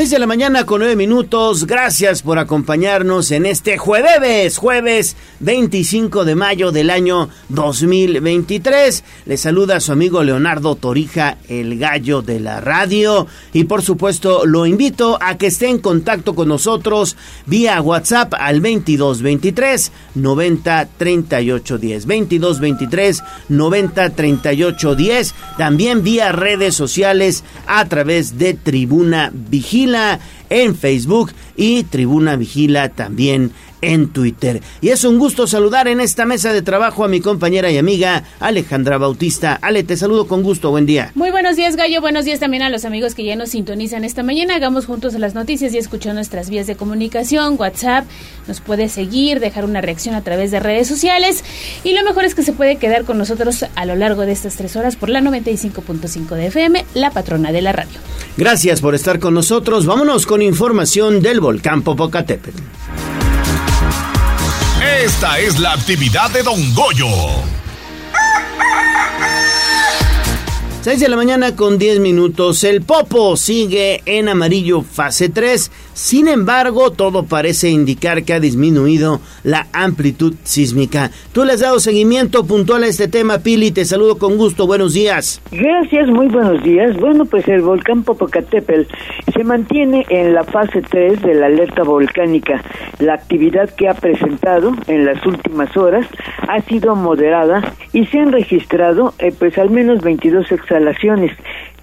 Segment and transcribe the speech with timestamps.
[0.00, 1.66] 6 de la mañana con 9 minutos.
[1.66, 9.04] Gracias por acompañarnos en este jueves, jueves 25 de mayo del año 2023.
[9.26, 13.26] Le saluda su amigo Leonardo Torija, el gallo de la radio.
[13.52, 18.62] Y por supuesto, lo invito a que esté en contacto con nosotros vía WhatsApp al
[18.62, 22.06] 2223 90 38 10.
[22.06, 25.34] 2223 90 38 10.
[25.58, 29.89] También vía redes sociales a través de Tribuna Vigil
[30.48, 34.60] en Facebook y Tribuna Vigila también en Twitter.
[34.80, 38.24] Y es un gusto saludar en esta mesa de trabajo a mi compañera y amiga
[38.40, 39.58] Alejandra Bautista.
[39.60, 41.12] Ale, te saludo con gusto, buen día.
[41.14, 42.00] Muy buenos días, Gallo.
[42.00, 44.56] Buenos días también a los amigos que ya nos sintonizan esta mañana.
[44.56, 48.06] Hagamos juntos las noticias y escuchar nuestras vías de comunicación, WhatsApp.
[48.48, 51.44] Nos puede seguir, dejar una reacción a través de redes sociales.
[51.84, 54.56] Y lo mejor es que se puede quedar con nosotros a lo largo de estas
[54.56, 57.98] tres horas por la 95.5 de FM, la patrona de la radio.
[58.36, 59.86] Gracias por estar con nosotros.
[59.86, 62.62] Vámonos con información del volcán Popocatépetl.
[64.80, 67.06] Esta es la actividad de Don Goyo.
[70.82, 72.64] 6 de la mañana con 10 minutos.
[72.64, 75.70] El Popo sigue en amarillo fase 3.
[76.00, 81.10] Sin embargo, todo parece indicar que ha disminuido la amplitud sísmica.
[81.34, 83.70] Tú le has dado seguimiento puntual a este tema, Pili.
[83.70, 84.66] Te saludo con gusto.
[84.66, 85.42] Buenos días.
[85.52, 86.96] Gracias, muy buenos días.
[86.96, 88.90] Bueno, pues el volcán Popocatépetl
[89.30, 92.62] se mantiene en la fase 3 de la alerta volcánica.
[92.98, 96.06] La actividad que ha presentado en las últimas horas
[96.48, 101.32] ha sido moderada y se han registrado eh, pues al menos 22 exhalaciones,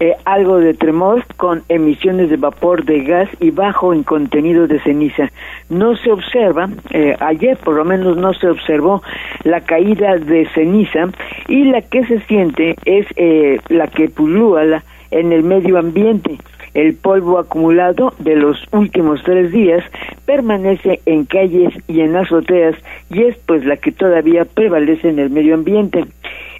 [0.00, 4.80] eh, algo de tremor con emisiones de vapor de gas y bajo en contenido de
[4.80, 5.30] ceniza.
[5.68, 9.02] No se observa, eh, ayer por lo menos no se observó
[9.44, 11.10] la caída de ceniza
[11.46, 16.38] y la que se siente es eh, la que pulúa en el medio ambiente.
[16.72, 19.84] El polvo acumulado de los últimos tres días
[20.24, 22.76] permanece en calles y en azoteas
[23.10, 26.04] y es pues la que todavía prevalece en el medio ambiente.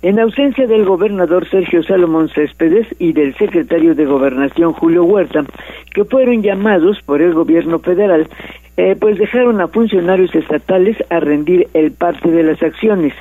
[0.00, 5.44] En ausencia del gobernador Sergio Salomón Céspedes y del secretario de Gobernación Julio Huerta,
[5.92, 8.28] que fueron llamados por el gobierno federal,
[8.76, 13.12] eh, pues dejaron a funcionarios estatales a rendir el parte de las acciones.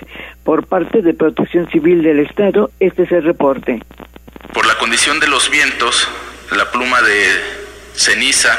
[0.44, 3.82] Por parte de Protección Civil del Estado, este es el reporte.
[4.54, 6.08] Por la condición de los vientos,
[6.56, 7.26] la pluma de
[7.96, 8.56] ceniza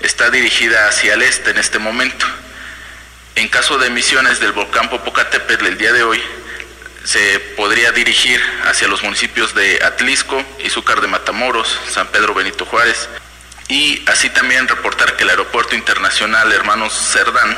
[0.00, 2.24] está dirigida hacia el este en este momento.
[3.36, 6.18] En caso de emisiones del volcán Popocatépetl el día de hoy,
[7.04, 13.08] se podría dirigir hacia los municipios de Atlisco, Izúcar de Matamoros, San Pedro Benito Juárez
[13.68, 17.56] y así también reportar que el aeropuerto internacional Hermanos Cerdán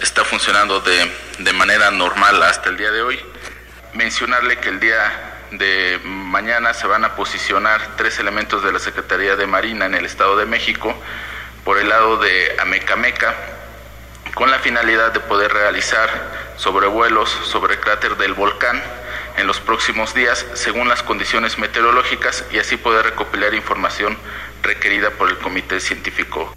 [0.00, 3.20] está funcionando de, de manera normal hasta el día de hoy.
[3.94, 9.36] Mencionarle que el día de mañana se van a posicionar tres elementos de la Secretaría
[9.36, 10.94] de Marina en el Estado de México
[11.64, 13.34] por el lado de Amecameca
[14.34, 16.10] con la finalidad de poder realizar
[16.56, 18.82] sobrevuelos sobre el cráter del volcán
[19.36, 24.16] en los próximos días según las condiciones meteorológicas y así poder recopilar información
[24.62, 26.52] requerida por el comité científico.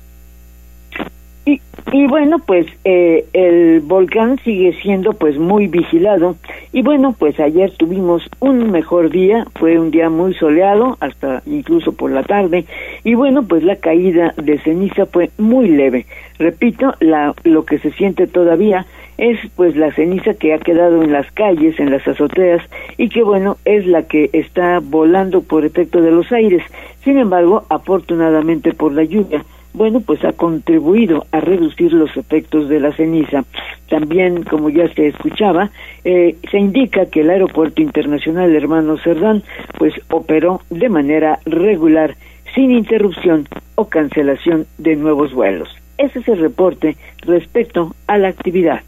[1.94, 6.36] Y, bueno, pues eh, el volcán sigue siendo pues muy vigilado
[6.74, 11.94] y bueno, pues ayer tuvimos un mejor día, fue un día muy soleado hasta incluso
[11.94, 12.66] por la tarde
[13.06, 16.06] y bueno, pues la caída de ceniza fue muy leve.
[16.40, 18.86] Repito, la, lo que se siente todavía
[19.18, 22.62] es pues la ceniza que ha quedado en las calles, en las azoteas
[22.98, 26.64] y que bueno, es la que está volando por efecto de los aires.
[27.04, 29.44] Sin embargo, afortunadamente por la lluvia,
[29.78, 33.46] bueno, pues ha contribuido a reducir los efectos de la ceniza.
[33.90, 35.70] También, como ya se escuchaba,
[36.04, 39.44] eh, se indica que el Aeropuerto Internacional Hermano Cerdán,
[39.78, 42.16] pues operó de manera regular,
[42.56, 45.70] sin interrupción o cancelación de nuevos vuelos.
[45.98, 48.82] Ese es el reporte respecto a la actividad.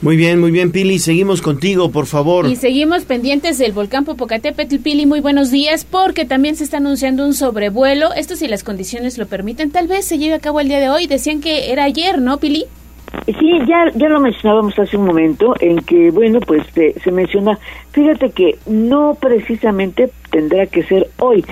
[0.00, 1.00] Muy bien, muy bien, Pili.
[1.00, 2.48] Seguimos contigo, por favor.
[2.48, 4.76] Y seguimos pendientes del volcán Popocatépetl.
[4.76, 8.12] Pili, muy buenos días, porque también se está anunciando un sobrevuelo.
[8.14, 10.88] Esto si las condiciones lo permiten, tal vez se lleve a cabo el día de
[10.88, 11.08] hoy.
[11.08, 12.66] Decían que era ayer, ¿no, Pili?
[13.26, 17.58] Sí, ya, ya lo mencionábamos hace un momento en que, bueno, pues se, se menciona,
[17.92, 21.44] fíjate que no precisamente tendrá que ser hoy,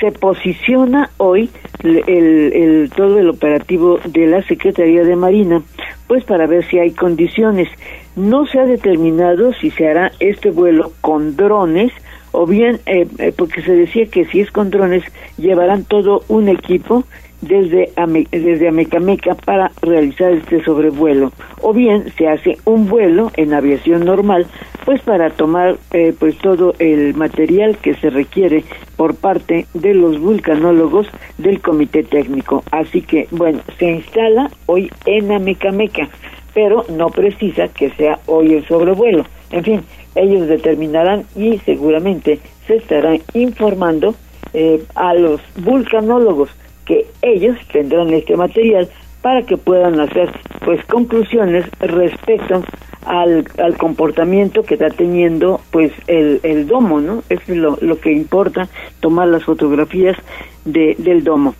[0.00, 1.50] se posiciona hoy
[1.82, 5.62] el, el, todo el operativo de la Secretaría de Marina,
[6.06, 7.68] pues para ver si hay condiciones.
[8.16, 11.92] No se ha determinado si se hará este vuelo con drones
[12.32, 15.04] o bien, eh, eh, porque se decía que si es con drones,
[15.36, 17.04] llevarán todo un equipo
[17.40, 17.92] desde,
[18.30, 21.32] desde Amecameca para realizar este sobrevuelo.
[21.60, 24.46] O bien se hace un vuelo en aviación normal
[24.84, 28.64] pues para tomar eh, pues todo el material que se requiere
[28.96, 31.06] por parte de los vulcanólogos
[31.38, 32.62] del comité técnico.
[32.70, 36.08] Así que bueno se instala hoy en Amecameca
[36.52, 39.24] pero no precisa que sea hoy el sobrevuelo.
[39.50, 39.82] En fin
[40.14, 44.14] ellos determinarán y seguramente se estarán informando
[44.52, 46.50] eh, a los vulcanólogos
[46.90, 48.88] que ellos tendrán este material
[49.22, 50.28] para que puedan hacer
[50.64, 52.64] pues conclusiones respecto
[53.06, 57.22] al, al comportamiento que está teniendo pues el, el domo, ¿no?
[57.28, 60.16] Es lo, lo que importa, tomar las fotografías
[60.64, 61.54] de, del domo.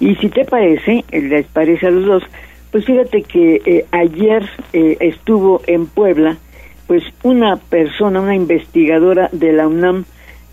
[0.00, 2.22] Y si te parece, les parece a los dos,
[2.70, 6.38] pues fíjate que eh, ayer eh, estuvo en Puebla
[6.86, 10.06] pues una persona, una investigadora de la UNAM,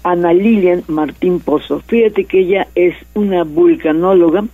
[0.04, 1.82] Ana Lilian Martín Pozo.
[1.82, 4.46] Fíjate que ella es una vulcanóloga,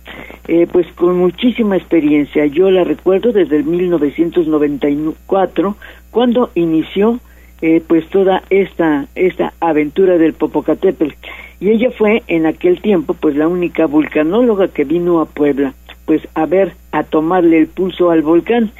[0.48, 2.46] eh, pues con muchísima experiencia.
[2.46, 5.76] Yo la recuerdo desde el 1994,
[6.10, 7.20] cuando inició
[7.62, 11.14] eh, pues toda esta, esta aventura del Popocatépetl.
[11.58, 16.20] Y ella fue en aquel tiempo pues la única vulcanóloga que vino a Puebla, pues
[16.34, 18.72] a ver, a tomarle el pulso al volcán.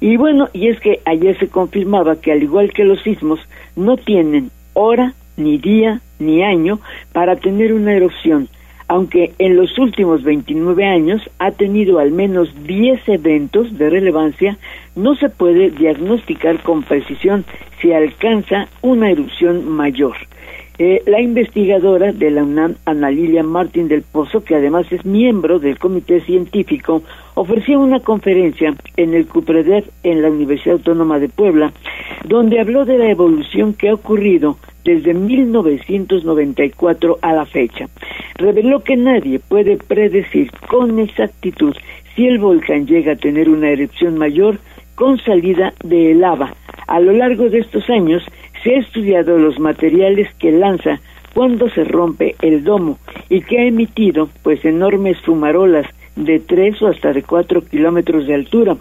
[0.00, 3.40] Y bueno, y es que ayer se confirmaba que al igual que los sismos,
[3.76, 6.80] no tienen hora, ni día, ni año
[7.12, 8.48] para tener una erupción,
[8.88, 14.58] aunque en los últimos 29 años ha tenido al menos 10 eventos de relevancia,
[14.94, 17.44] no se puede diagnosticar con precisión
[17.80, 20.16] si alcanza una erupción mayor.
[20.78, 25.58] Eh, la investigadora de la UNAM, Ana Lilia Martín del Pozo, que además es miembro
[25.58, 27.02] del comité científico,
[27.34, 31.72] ofreció una conferencia en el CUPREDEF en la Universidad Autónoma de Puebla,
[32.24, 37.88] donde habló de la evolución que ha ocurrido desde 1994 a la fecha.
[38.36, 41.74] Reveló que nadie puede predecir con exactitud
[42.14, 44.58] si el volcán llega a tener una erupción mayor
[44.94, 46.54] con salida de lava.
[46.86, 48.22] A lo largo de estos años
[48.62, 51.00] se ha estudiado los materiales que lanza
[51.34, 55.86] cuando se rompe el domo y que ha emitido pues enormes fumarolas
[56.16, 58.76] de tres o hasta de cuatro kilómetros de altura.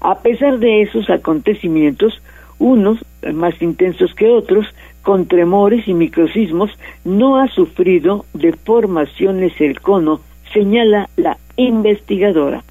[0.00, 2.20] A pesar de esos acontecimientos,
[2.58, 2.98] unos
[3.32, 4.66] más intensos que otros,
[5.02, 6.70] con tremores y microsismos,
[7.04, 10.20] no ha sufrido deformaciones el cono,
[10.52, 12.62] señala la investigadora.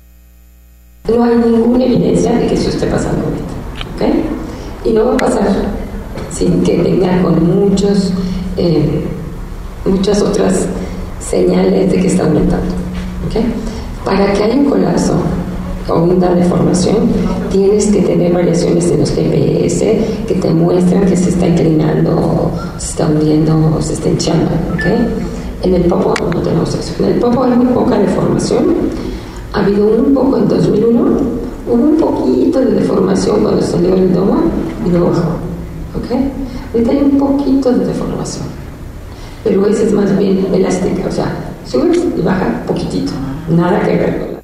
[1.07, 3.43] No hay ninguna evidencia de que eso esté pasando ahorita,
[3.95, 4.85] ¿ok?
[4.85, 5.47] Y no va a pasar
[6.31, 8.13] sin que venga con muchos,
[8.57, 9.03] eh,
[9.85, 10.67] muchas otras
[11.19, 12.73] señales de que está aumentando,
[13.27, 13.43] ¿ok?
[14.05, 15.21] Para que haya un colapso
[15.87, 16.95] o una deformación,
[17.51, 22.91] tienes que tener variaciones en los GPS que te muestran que se está inclinando, se
[22.91, 24.49] está hundiendo, se está hinchando.
[24.73, 25.07] ¿okay?
[25.63, 27.03] En el Popo no tenemos eso.
[27.03, 28.65] En el Popo hay muy poca deformación.
[29.53, 31.01] Ha habido un poco en 2001,
[31.67, 34.41] hubo un poquito de deformación cuando salió el domo
[34.85, 35.35] y luego bajó.
[35.97, 36.31] ¿okay?
[36.73, 38.45] Ahorita hay un poquito de deformación,
[39.43, 41.35] pero esa es más bien elástica, o sea,
[41.65, 43.11] sube y baja poquitito,
[43.49, 44.40] nada que ver con la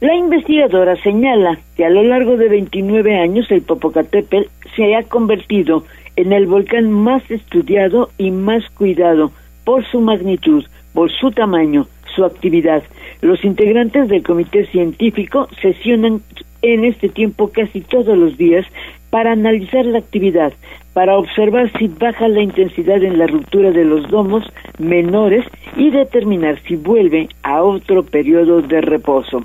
[0.00, 5.84] la investigadora señala que a lo largo de 29 años el Popocatépetl se ha convertido
[6.16, 9.32] en el volcán más estudiado y más cuidado
[9.64, 12.82] por su magnitud, por su tamaño, su actividad.
[13.22, 16.20] Los integrantes del comité científico sesionan
[16.60, 18.66] en este tiempo casi todos los días
[19.08, 20.52] para analizar la actividad,
[20.96, 25.44] para observar si baja la intensidad en la ruptura de los domos menores
[25.76, 29.44] y determinar si vuelve a otro periodo de reposo.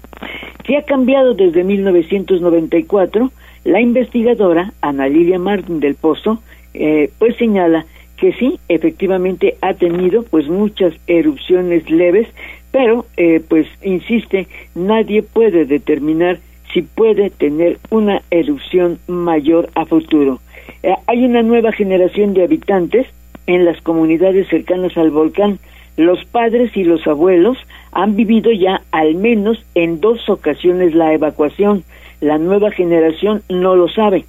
[0.63, 3.33] ¿Qué ha cambiado desde 1994?
[3.65, 6.41] La investigadora Ana Lilia Martín del Pozo
[6.73, 7.85] eh, pues señala
[8.15, 12.29] que sí, efectivamente ha tenido pues muchas erupciones leves,
[12.71, 16.39] pero eh, pues insiste, nadie puede determinar
[16.73, 20.39] si puede tener una erupción mayor a futuro.
[20.83, 23.07] Eh, hay una nueva generación de habitantes
[23.47, 25.59] en las comunidades cercanas al volcán.
[25.97, 27.57] Los padres y los abuelos
[27.91, 31.83] han vivido ya al menos en dos ocasiones la evacuación.
[32.21, 34.25] La nueva generación no lo sabe.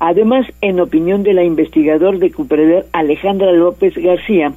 [0.00, 4.52] Además, en opinión de la investigador de Cupreder Alejandra López García,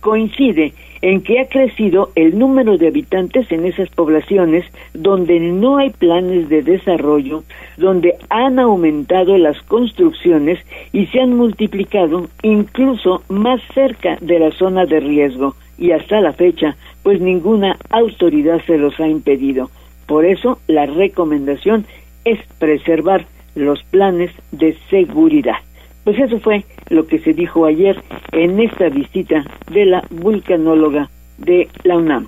[0.00, 5.90] coincide en que ha crecido el número de habitantes en esas poblaciones donde no hay
[5.90, 7.42] planes de desarrollo,
[7.76, 10.60] donde han aumentado las construcciones
[10.92, 16.32] y se han multiplicado incluso más cerca de la zona de riesgo y hasta la
[16.32, 19.70] fecha, pues ninguna autoridad se los ha impedido.
[20.06, 21.84] Por eso, la recomendación
[22.24, 25.56] es preservar los planes de seguridad.
[26.04, 27.96] Pues eso fue lo que se dijo ayer
[28.32, 32.26] en esta visita de la vulcanóloga de la UNAM.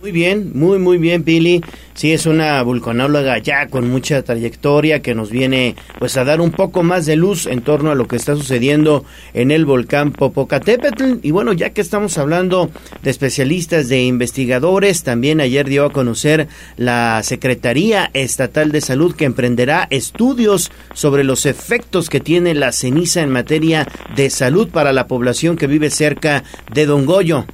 [0.00, 1.60] Muy bien, muy, muy bien, Pili.
[1.94, 6.52] Sí, es una vulcanóloga ya con mucha trayectoria que nos viene pues a dar un
[6.52, 11.14] poco más de luz en torno a lo que está sucediendo en el volcán Popocatépetl.
[11.22, 12.70] Y bueno, ya que estamos hablando
[13.02, 19.24] de especialistas, de investigadores, también ayer dio a conocer la Secretaría Estatal de Salud que
[19.24, 25.08] emprenderá estudios sobre los efectos que tiene la ceniza en materia de salud para la
[25.08, 27.46] población que vive cerca de Don Goyo.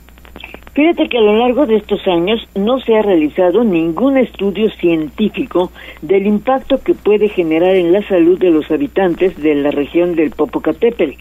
[0.74, 5.70] Fíjate que a lo largo de estos años no se ha realizado ningún estudio científico
[6.02, 10.32] del impacto que puede generar en la salud de los habitantes de la región del
[10.32, 11.12] Popocatépetl.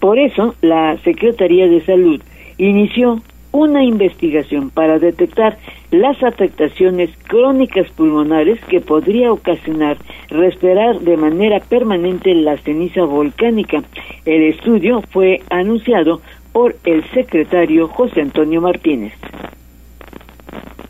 [0.00, 2.20] Por eso, la Secretaría de Salud
[2.58, 5.58] inició una investigación para detectar
[5.90, 9.96] las afectaciones crónicas pulmonares que podría ocasionar
[10.28, 13.82] respirar de manera permanente la ceniza volcánica.
[14.26, 16.20] El estudio fue anunciado
[16.52, 19.14] por el secretario José Antonio Martínez.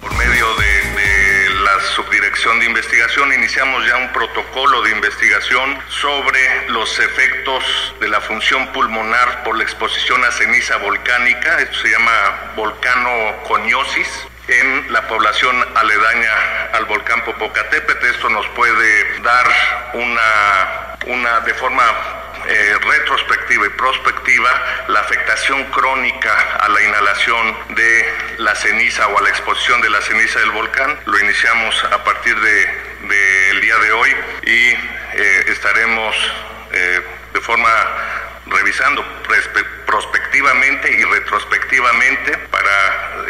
[0.01, 0.69] Por medio de,
[1.65, 8.21] la subdirección de investigación iniciamos ya un protocolo de investigación sobre los efectos de la
[8.21, 15.57] función pulmonar por la exposición a ceniza volcánica, esto se llama volcanoconiosis en la población
[15.75, 16.33] aledaña
[16.73, 18.07] al volcán Popocatépetl.
[18.07, 19.47] Esto nos puede dar
[19.93, 21.85] una, una de forma
[22.47, 24.51] eh, retrospectiva y prospectiva
[24.89, 30.01] la afectación crónica a la inhalación de la ceniza o a la exposición de la
[30.01, 30.99] ceniza del volcán.
[31.05, 36.17] Lo iniciamos a partir del de, día de hoy y eh, estaremos
[36.73, 37.03] eh,
[37.35, 37.69] de forma
[38.51, 39.05] revisando
[39.87, 43.25] prospectivamente y retrospectivamente para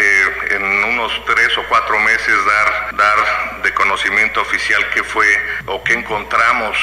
[0.51, 5.27] en unos tres o cuatro meses dar, dar de conocimiento oficial qué fue
[5.67, 6.77] o qué encontramos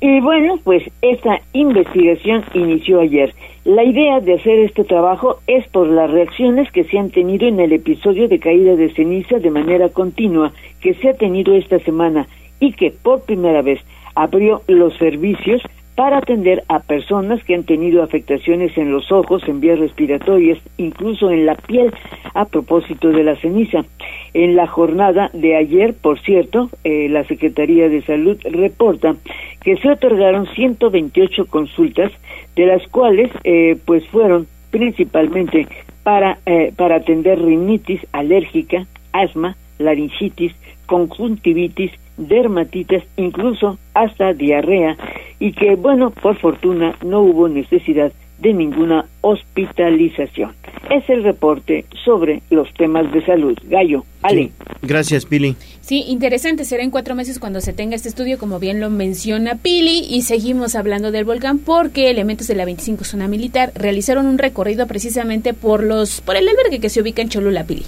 [0.00, 3.34] y bueno, pues esta investigación inició ayer.
[3.64, 7.58] La idea de hacer este trabajo es por las reacciones que se han tenido en
[7.58, 12.28] el episodio de caída de ceniza de manera continua que se ha tenido esta semana
[12.60, 13.80] y que por primera vez
[14.14, 15.62] abrió los servicios
[15.98, 21.28] para atender a personas que han tenido afectaciones en los ojos, en vías respiratorias, incluso
[21.32, 21.92] en la piel,
[22.34, 23.84] a propósito de la ceniza.
[24.32, 29.16] En la jornada de ayer, por cierto, eh, la Secretaría de Salud reporta
[29.60, 32.12] que se otorgaron 128 consultas,
[32.54, 35.66] de las cuales eh, pues fueron principalmente
[36.04, 40.52] para, eh, para atender rinitis alérgica, asma, laringitis,
[40.86, 44.96] conjuntivitis, dermatitis, incluso hasta diarrea,
[45.40, 50.54] y que, bueno, por fortuna no hubo necesidad de ninguna hospitalización.
[50.90, 53.58] Es el reporte sobre los temas de salud.
[53.64, 54.52] Gallo, Ale.
[54.82, 55.56] Gracias, Pili.
[55.80, 56.64] Sí, interesante.
[56.64, 60.22] Será en cuatro meses cuando se tenga este estudio, como bien lo menciona Pili, y
[60.22, 65.52] seguimos hablando del volcán porque elementos de la 25 zona militar realizaron un recorrido precisamente
[65.52, 67.84] por los por el albergue que se ubica en Cholula, Pili.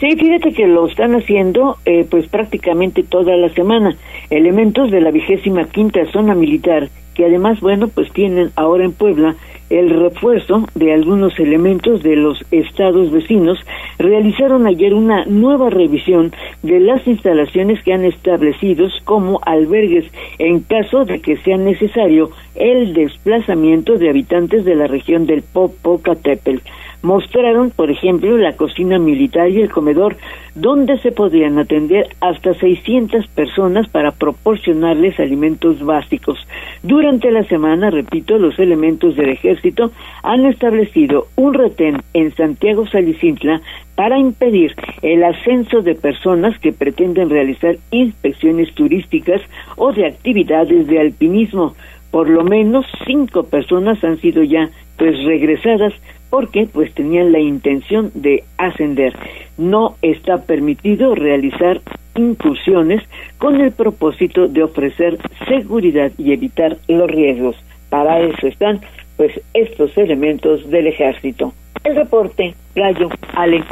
[0.00, 3.96] Sí, fíjate que lo están haciendo eh, pues prácticamente toda la semana.
[4.30, 9.34] Elementos de la vigésima quinta zona militar que además, bueno, pues tienen ahora en Puebla
[9.70, 13.58] el refuerzo de algunos elementos de los estados vecinos,
[13.98, 16.32] realizaron ayer una nueva revisión
[16.62, 20.04] de las instalaciones que han establecidos como albergues
[20.38, 26.58] en caso de que sea necesario el desplazamiento de habitantes de la región del Popocatépetl
[27.02, 30.16] mostraron, por ejemplo, la cocina militar y el comedor,
[30.54, 36.38] donde se podrían atender hasta 600 personas para proporcionarles alimentos básicos.
[36.82, 43.60] Durante la semana, repito, los elementos del ejército han establecido un retén en Santiago Salicintla
[43.94, 49.40] para impedir el ascenso de personas que pretenden realizar inspecciones turísticas
[49.76, 51.74] o de actividades de alpinismo.
[52.10, 55.92] Por lo menos cinco personas han sido ya pues regresadas
[56.30, 59.14] porque pues tenían la intención de ascender.
[59.56, 61.80] No está permitido realizar
[62.14, 63.02] incursiones
[63.38, 65.18] con el propósito de ofrecer
[65.48, 67.56] seguridad y evitar los riesgos.
[67.90, 68.80] Para eso están
[69.16, 71.52] pues estos elementos del ejército.
[71.86, 73.62] El reporte, Rayo, Ale.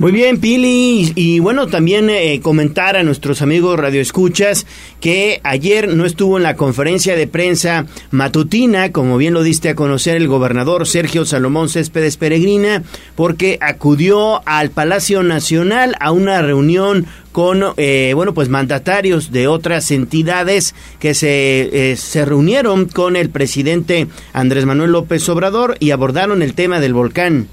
[0.00, 1.12] Muy bien, Pili.
[1.14, 4.66] Y, bueno, también eh, comentar a nuestros amigos radioescuchas
[5.00, 9.76] que ayer no estuvo en la conferencia de prensa matutina, como bien lo diste a
[9.76, 12.82] conocer el gobernador Sergio Salomón Céspedes Peregrina,
[13.14, 19.90] porque acudió al Palacio Nacional a una reunión con, eh, bueno, pues mandatarios de otras
[19.90, 26.42] entidades que se, eh, se reunieron con el presidente Andrés Manuel López Obrador y abordaron
[26.42, 27.48] el tema del volcán.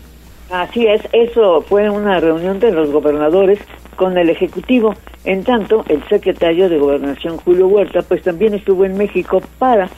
[0.51, 3.57] Así es, eso fue una reunión de los gobernadores
[3.95, 4.93] con el Ejecutivo.
[5.23, 9.89] En tanto, el secretario de Gobernación, Julio Huerta, pues también estuvo en México para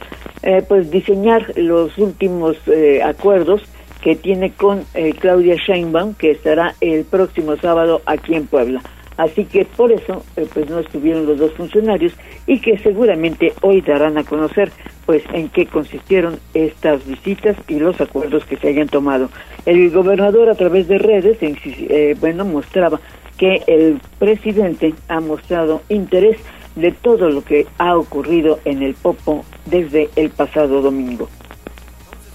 [0.44, 3.63] eh, pues diseñar los últimos eh, acuerdos
[4.02, 8.82] que tiene con eh, Claudia Sheinbaum, que estará el próximo sábado aquí en Puebla.
[9.17, 12.13] Así que por eso eh, pues no estuvieron los dos funcionarios
[12.48, 14.72] y que seguramente hoy darán a conocer
[15.05, 19.29] pues en qué consistieron estas visitas y los acuerdos que se hayan tomado.
[19.65, 23.00] El gobernador a través de redes eh, bueno mostraba
[23.38, 26.38] que el presidente ha mostrado interés
[26.75, 31.29] de todo lo que ha ocurrido en el Popo desde el pasado domingo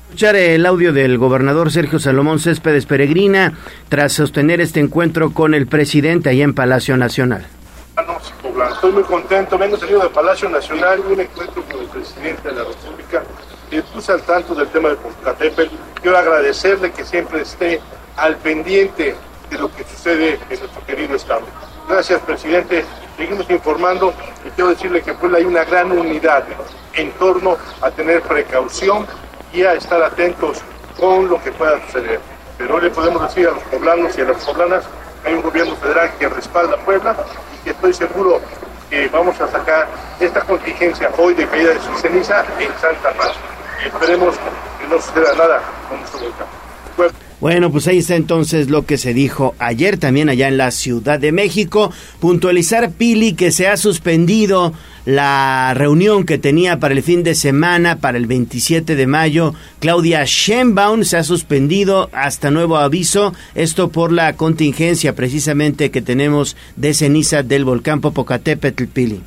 [0.09, 3.53] escuchar el audio del gobernador Sergio Salomón Céspedes Peregrina
[3.91, 7.47] tras sostener este encuentro con el presidente allá en Palacio Nacional.
[8.73, 12.65] Estoy muy contento, vengo salido del Palacio Nacional un encuentro con el presidente de la
[12.65, 13.23] República
[13.71, 15.75] y puse al tanto del tema de Popocatépetl.
[16.01, 17.79] Quiero agradecerle que siempre esté
[18.17, 19.15] al pendiente
[19.51, 21.43] de lo que sucede en nuestro querido Estado.
[21.87, 22.83] Gracias, presidente.
[23.19, 24.15] Seguimos informando
[24.47, 26.45] y quiero decirle que en hay una gran unidad
[26.95, 29.07] en torno a tener precaución
[29.53, 30.59] y a estar atentos
[30.99, 32.21] con lo que pueda suceder.
[32.57, 34.85] Pero hoy le podemos decir a los poblanos y a las poblanas
[35.25, 37.17] hay un gobierno federal que respalda a Puebla
[37.55, 38.41] y que estoy seguro
[38.91, 39.87] que vamos a sacar
[40.19, 43.33] esta contingencia hoy de caída de su ceniza en Santa Paz.
[43.83, 44.35] Y esperemos
[44.81, 46.47] que no suceda nada con nuestro volcán.
[47.41, 51.21] Bueno, pues ahí está entonces lo que se dijo ayer también allá en la Ciudad
[51.21, 51.93] de México.
[52.19, 54.73] Puntualizar, Pili, que se ha suspendido
[55.09, 59.55] la reunión que tenía para el fin de semana, para el 27 de mayo.
[59.79, 63.33] Claudia Sheinbaum se ha suspendido hasta nuevo aviso.
[63.55, 69.23] Esto por la contingencia precisamente que tenemos de ceniza del volcán Popocatépetl, Pili.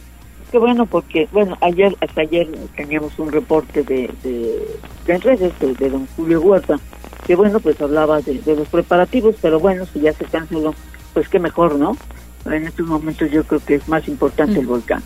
[0.52, 6.06] Qué bueno, porque, bueno, ayer, hasta ayer teníamos un reporte de, de, redes de don
[6.16, 6.80] Julio Huerta
[7.26, 10.76] que bueno, pues hablaba de, los preparativos, pero bueno, si ya se canceló,
[11.16, 11.98] pues qué mejor, ¿no?
[12.46, 14.70] En estos momentos yo creo que es más importante el mm.
[14.70, 15.04] volcán.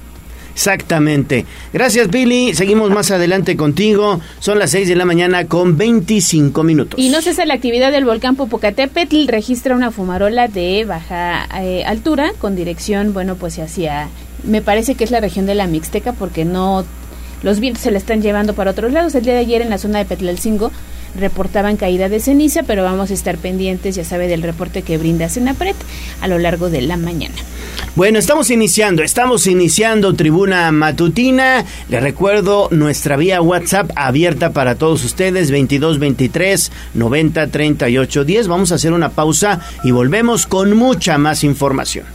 [0.56, 1.46] Exactamente.
[1.74, 2.56] Gracias, Billy.
[2.56, 4.22] Seguimos más adelante contigo.
[4.40, 6.98] Son las 6 de la mañana con 25 minutos.
[6.98, 9.28] Y no cesa la actividad del volcán Popocatépetl.
[9.28, 14.08] Registra una fumarola de baja eh, altura con dirección, bueno, pues hacia.
[14.46, 16.86] Me parece que es la región de la Mixteca porque no.
[17.44, 19.14] Los vientos se la están llevando para otros lados.
[19.14, 20.72] El día de ayer en la zona de Petlalcingo
[21.18, 25.30] reportaban caída de ceniza, pero vamos a estar pendientes, ya sabe, del reporte que brinda
[25.30, 25.76] Senapret
[26.22, 27.36] a lo largo de la mañana.
[27.96, 31.66] Bueno, estamos iniciando, estamos iniciando tribuna matutina.
[31.88, 38.48] Les recuerdo nuestra vía WhatsApp abierta para todos ustedes, 2223 90 38 10.
[38.48, 42.15] Vamos a hacer una pausa y volvemos con mucha más información.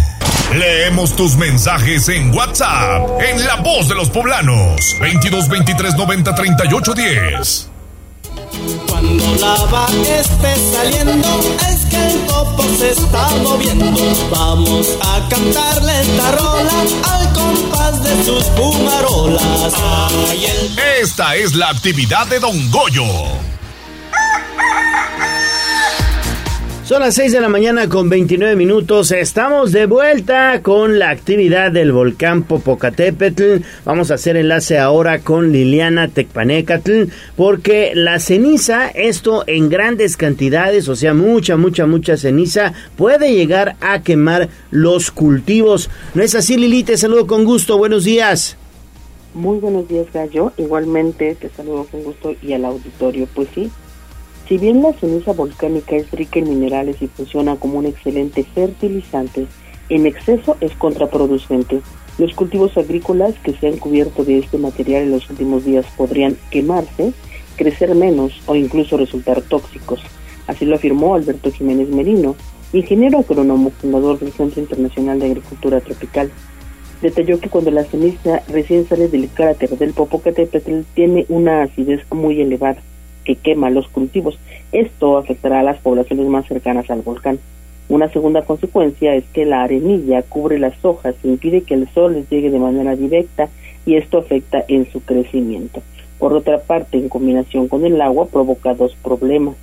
[0.53, 6.93] Leemos tus mensajes en WhatsApp, en La Voz de los Poblanos, 22 23 90 38
[6.93, 7.69] 10.
[8.87, 14.01] Cuando la vaca esté saliendo, es que el topo se está moviendo.
[14.29, 19.73] Vamos a cantarle esta rola al compás de sus fumarolas.
[21.01, 23.05] Esta es la actividad de Don Goyo.
[26.91, 29.13] Son las 6 de la mañana con 29 minutos.
[29.13, 33.63] Estamos de vuelta con la actividad del volcán Popocatépetl.
[33.85, 37.03] Vamos a hacer enlace ahora con Liliana Tecpanecatl
[37.37, 43.77] porque la ceniza, esto en grandes cantidades, o sea, mucha, mucha, mucha ceniza, puede llegar
[43.79, 45.89] a quemar los cultivos.
[46.13, 46.83] ¿No es así, Lili?
[46.83, 47.77] Te saludo con gusto.
[47.77, 48.57] Buenos días.
[49.33, 50.51] Muy buenos días, Gallo.
[50.57, 53.29] Igualmente te saludo con gusto y al auditorio.
[53.33, 53.71] Pues sí,
[54.51, 59.47] si bien la ceniza volcánica es rica en minerales y funciona como un excelente fertilizante,
[59.87, 61.79] en exceso es contraproducente.
[62.17, 66.35] Los cultivos agrícolas que se han cubierto de este material en los últimos días podrían
[66.49, 67.13] quemarse,
[67.55, 70.01] crecer menos o incluso resultar tóxicos.
[70.47, 72.35] Así lo afirmó Alberto Jiménez Merino,
[72.73, 76.29] ingeniero agrónomo fundador del Centro Internacional de Agricultura Tropical.
[77.01, 82.41] Detalló que cuando la ceniza recién sale del cráter del Popocatépetl tiene una acidez muy
[82.41, 82.81] elevada
[83.25, 84.37] que quema los cultivos.
[84.71, 87.39] Esto afectará a las poblaciones más cercanas al volcán.
[87.89, 92.13] Una segunda consecuencia es que la arenilla cubre las hojas e impide que el sol
[92.13, 93.49] les llegue de manera directa
[93.85, 95.81] y esto afecta en su crecimiento.
[96.17, 99.55] Por otra parte, en combinación con el agua, provoca dos problemas.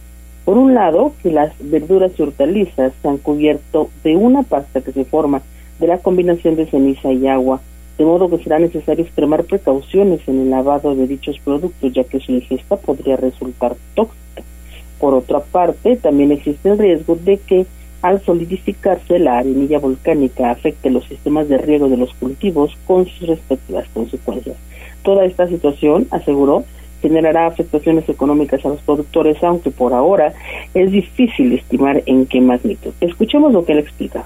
[0.45, 4.93] Por un lado, que las verduras y hortalizas se han cubierto de una pasta que
[4.93, 5.43] se forma
[5.79, 7.61] de la combinación de ceniza y agua,
[7.99, 12.21] de modo que será necesario extremar precauciones en el lavado de dichos productos, ya que
[12.21, 14.43] su ingesta podría resultar tóxica.
[15.01, 17.67] Por otra parte, también existe el riesgo de que
[18.01, 23.27] al solidificarse la arenilla volcánica afecte los sistemas de riego de los cultivos con sus
[23.27, 24.57] respectivas consecuencias.
[25.03, 26.65] Toda esta situación, aseguró,
[27.03, 30.33] generará afectaciones económicas a los productores, aunque por ahora
[30.75, 32.93] es difícil estimar en qué magnitud.
[33.01, 34.25] Escuchemos lo que él explica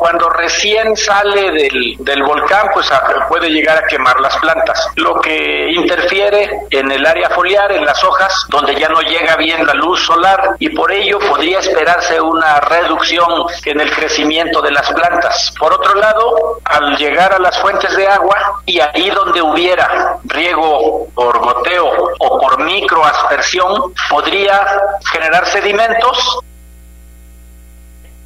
[0.00, 2.90] cuando recién sale del, del volcán, pues
[3.28, 8.02] puede llegar a quemar las plantas, lo que interfiere en el área foliar, en las
[8.02, 12.60] hojas, donde ya no llega bien la luz solar y por ello podría esperarse una
[12.60, 15.52] reducción en el crecimiento de las plantas.
[15.58, 21.08] Por otro lado, al llegar a las fuentes de agua y ahí donde hubiera riego
[21.14, 24.66] por goteo o por microaspersión, podría
[25.12, 26.40] generar sedimentos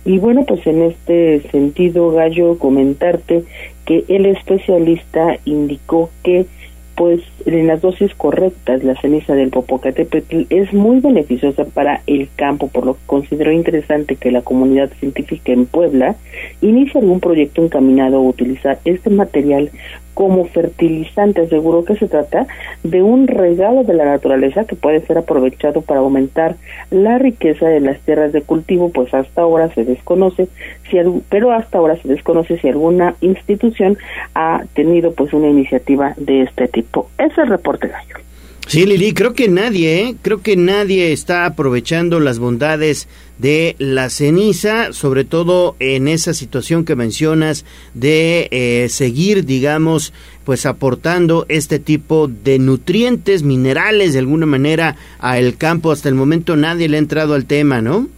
[0.04, 3.44] y bueno, pues en este sentido, Gallo, comentarte
[3.86, 6.46] que el especialista indicó que
[6.96, 12.68] pues en las dosis correctas la ceniza del Popocatépetl es muy beneficiosa para el campo,
[12.68, 16.16] por lo que consideró interesante que la comunidad científica en Puebla
[16.60, 19.70] inicie algún proyecto encaminado a utilizar este material
[20.14, 21.42] como fertilizante.
[21.42, 22.46] Aseguró que se trata
[22.82, 26.56] de un regalo de la naturaleza que puede ser aprovechado para aumentar
[26.90, 30.48] la riqueza de las tierras de cultivo, pues hasta ahora se desconoce
[30.90, 30.98] si
[31.28, 33.98] pero hasta ahora se desconoce si alguna institución
[34.34, 37.08] ha tenido pues una iniciativa de este tipo.
[37.18, 38.23] Es el reporte gallo.
[38.66, 40.16] Sí, Lili, creo que nadie, ¿eh?
[40.22, 46.84] creo que nadie está aprovechando las bondades de la ceniza, sobre todo en esa situación
[46.84, 54.46] que mencionas de eh, seguir, digamos, pues aportando este tipo de nutrientes, minerales de alguna
[54.46, 55.92] manera al campo.
[55.92, 58.08] Hasta el momento nadie le ha entrado al tema, ¿no?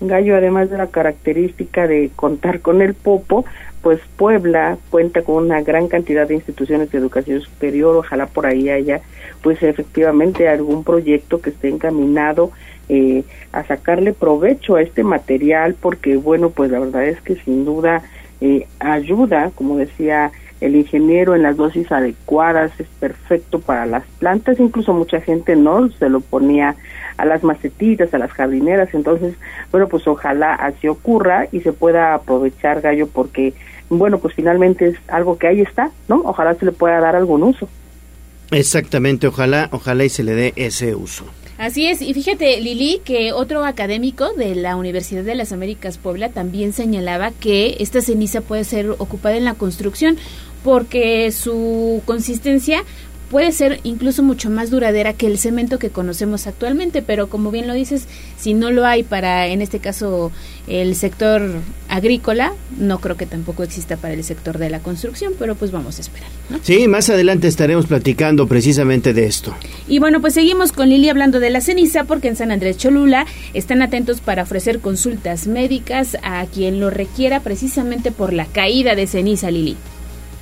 [0.00, 3.44] Gallo, además de la característica de contar con el popo,
[3.82, 8.68] pues Puebla cuenta con una gran cantidad de instituciones de educación superior, ojalá por ahí
[8.68, 9.00] haya
[9.42, 12.52] pues efectivamente algún proyecto que esté encaminado
[12.88, 17.64] eh, a sacarle provecho a este material porque bueno pues la verdad es que sin
[17.64, 18.02] duda
[18.40, 24.60] eh, ayuda como decía el ingeniero en las dosis adecuadas es perfecto para las plantas
[24.60, 26.76] incluso mucha gente no se lo ponía
[27.16, 29.34] a las macetitas a las jardineras entonces
[29.70, 33.54] bueno pues ojalá así ocurra y se pueda aprovechar gallo porque
[33.98, 36.22] bueno, pues finalmente es algo que ahí está, ¿no?
[36.24, 37.68] Ojalá se le pueda dar algún uso.
[38.52, 41.24] Exactamente, ojalá, ojalá y se le dé ese uso.
[41.58, 46.28] Así es, y fíjate Lili que otro académico de la Universidad de las Américas Puebla
[46.30, 50.16] también señalaba que esta ceniza puede ser ocupada en la construcción
[50.64, 52.84] porque su consistencia
[53.32, 57.66] puede ser incluso mucho más duradera que el cemento que conocemos actualmente, pero como bien
[57.66, 60.30] lo dices, si no lo hay para, en este caso,
[60.68, 61.42] el sector
[61.88, 65.96] agrícola, no creo que tampoco exista para el sector de la construcción, pero pues vamos
[65.96, 66.28] a esperar.
[66.62, 69.54] Sí, más adelante estaremos platicando precisamente de esto.
[69.88, 73.24] Y bueno, pues seguimos con Lili hablando de la ceniza, porque en San Andrés Cholula
[73.54, 79.06] están atentos para ofrecer consultas médicas a quien lo requiera precisamente por la caída de
[79.06, 79.78] ceniza, Lili.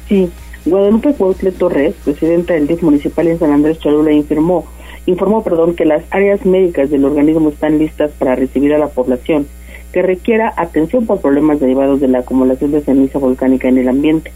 [0.09, 0.29] Sí,
[0.67, 4.67] Guadalupe Cuautle Torres, presidenta del DIF municipal en San Andrés Cholula, informó,
[5.07, 9.47] informó perdón, que las áreas médicas del organismo están listas para recibir a la población
[9.91, 14.33] que requiera atención por problemas derivados de la acumulación de ceniza volcánica en el ambiente.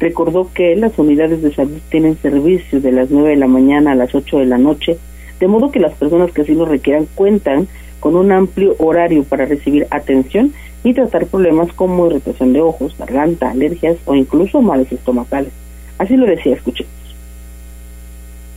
[0.00, 3.94] Recordó que las unidades de salud tienen servicio de las 9 de la mañana a
[3.94, 4.98] las 8 de la noche,
[5.38, 7.68] de modo que las personas que así lo requieran cuentan
[8.00, 13.50] con un amplio horario para recibir atención y tratar problemas como irritación de ojos, garganta,
[13.50, 15.52] alergias o incluso males estomacales.
[15.98, 16.92] Así lo decía, escuchemos.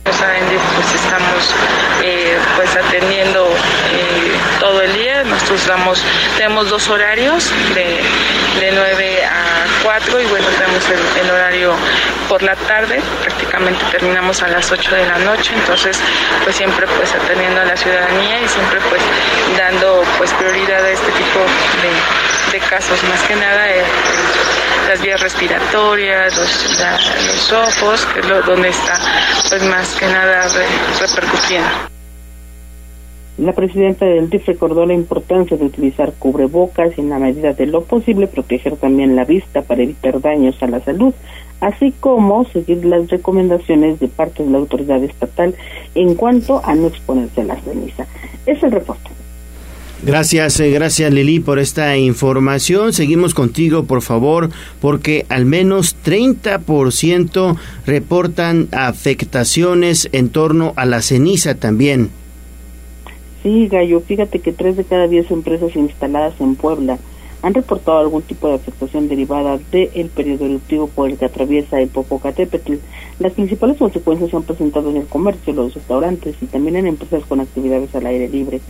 [0.04, 1.54] Pues estamos
[2.02, 5.24] eh, pues atendiendo eh, todo el día.
[5.24, 6.04] Nosotros damos,
[6.36, 8.00] tenemos dos horarios de,
[8.60, 9.52] de 9 a
[9.82, 10.84] 4 y bueno, tenemos
[11.20, 11.72] el, horario
[12.28, 15.98] por la tarde, prácticamente terminamos a las 8 de la noche, entonces
[16.44, 19.02] pues siempre pues atendiendo a la ciudadanía y siempre pues
[19.58, 21.40] dando pues prioridad a este tipo
[22.52, 23.82] de, casos, más que nada eh,
[24.92, 29.00] las vías respiratorias, los, ojos, que es lo, donde está
[29.48, 30.46] pues más que nada
[31.00, 31.70] repercutiendo.
[33.38, 37.64] La presidenta del DIF recordó la importancia de utilizar cubrebocas y en la medida de
[37.64, 41.14] lo posible proteger también la vista para evitar daños a la salud,
[41.62, 45.54] así como seguir las recomendaciones de parte de la autoridad estatal
[45.94, 48.06] en cuanto a no exponerse a la ceniza.
[48.44, 49.21] Es el reporte.
[50.04, 52.92] Gracias, eh, gracias Lili por esta información.
[52.92, 61.54] Seguimos contigo, por favor, porque al menos 30% reportan afectaciones en torno a la ceniza
[61.54, 62.10] también.
[63.44, 66.98] Sí, Gallo, fíjate que tres de cada diez empresas instaladas en Puebla
[67.42, 71.88] han reportado algún tipo de afectación derivada del periodo eruptivo por el que atraviesa el
[71.88, 72.74] Popocatépetl.
[73.18, 77.24] Las principales consecuencias se han presentado en el comercio, los restaurantes y también en empresas
[77.26, 78.60] con actividades al aire libre.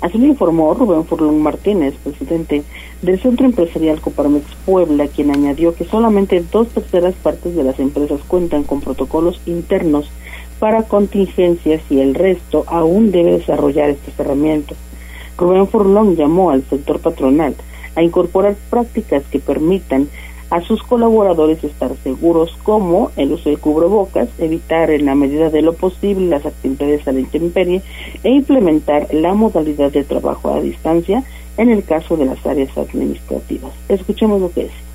[0.00, 2.64] Así lo informó Rubén Furlón Martínez, presidente
[3.02, 8.20] del Centro Empresarial Coparmex Puebla, quien añadió que solamente dos terceras partes de las empresas
[8.26, 10.10] cuentan con protocolos internos
[10.58, 14.78] para contingencias y el resto aún debe desarrollar estas herramientas.
[15.36, 17.54] Rubén Furlón llamó al sector patronal
[17.96, 20.08] a incorporar prácticas que permitan
[20.50, 25.62] a sus colaboradores estar seguros como el uso de cubrebocas, evitar en la medida de
[25.62, 27.80] lo posible las actividades a la intemperie
[28.22, 31.24] e implementar la modalidad de trabajo a distancia
[31.56, 33.72] en el caso de las áreas administrativas.
[33.88, 34.91] Escuchemos lo que es.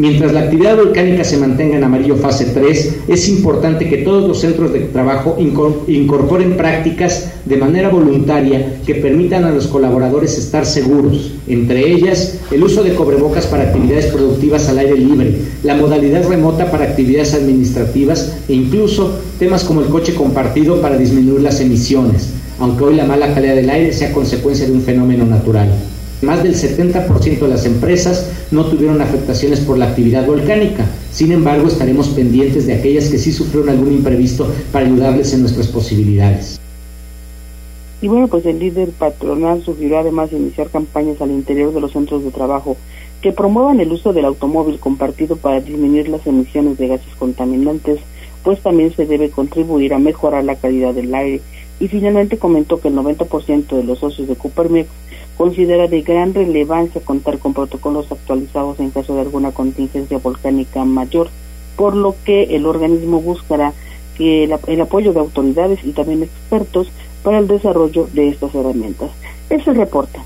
[0.00, 4.40] Mientras la actividad volcánica se mantenga en amarillo fase 3, es importante que todos los
[4.40, 11.32] centros de trabajo incorporen prácticas de manera voluntaria que permitan a los colaboradores estar seguros,
[11.46, 15.34] entre ellas el uso de cobrebocas para actividades productivas al aire libre,
[15.64, 21.42] la modalidad remota para actividades administrativas e incluso temas como el coche compartido para disminuir
[21.42, 25.68] las emisiones, aunque hoy la mala calidad del aire sea consecuencia de un fenómeno natural.
[26.22, 30.84] Más del 70% de las empresas no tuvieron afectaciones por la actividad volcánica.
[31.10, 35.68] Sin embargo, estaremos pendientes de aquellas que sí sufrieron algún imprevisto para ayudarles en nuestras
[35.68, 36.60] posibilidades.
[38.02, 42.22] Y bueno, pues el líder patronal sugirió además iniciar campañas al interior de los centros
[42.22, 42.76] de trabajo
[43.22, 48.00] que promuevan el uso del automóvil compartido para disminuir las emisiones de gases contaminantes,
[48.42, 51.42] pues también se debe contribuir a mejorar la calidad del aire.
[51.78, 54.88] Y finalmente comentó que el 90% de los socios de Coopermex
[55.40, 61.30] considera de gran relevancia contar con protocolos actualizados en caso de alguna contingencia volcánica mayor,
[61.76, 63.72] por lo que el organismo buscará
[64.18, 66.88] que el, apoyo de autoridades y también expertos
[67.22, 69.12] para el desarrollo de estas herramientas.
[69.48, 70.18] Ese reporte.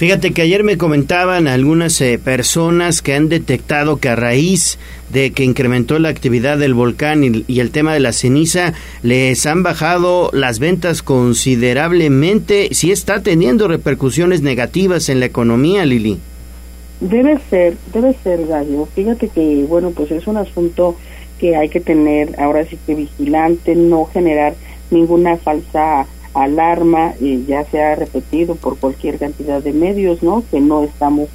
[0.00, 4.78] Fíjate que ayer me comentaban algunas eh, personas que han detectado que a raíz
[5.12, 9.62] de que incrementó la actividad del volcán y, el tema de la ceniza, les han
[9.62, 12.70] bajado las ventas considerablemente.
[12.72, 16.18] ¿Sí está teniendo repercusiones negativas en la economía, Lili?
[17.00, 18.88] Debe ser, debe ser, Gallo.
[18.94, 20.96] Fíjate que, bueno, pues es un asunto
[21.38, 24.54] que hay que tener ahora sí que vigilante, no generar
[24.90, 30.44] ninguna falsa alarma, y ya se ha repetido por cualquier cantidad de medios, ¿no?
[30.50, 31.28] Que no estamos,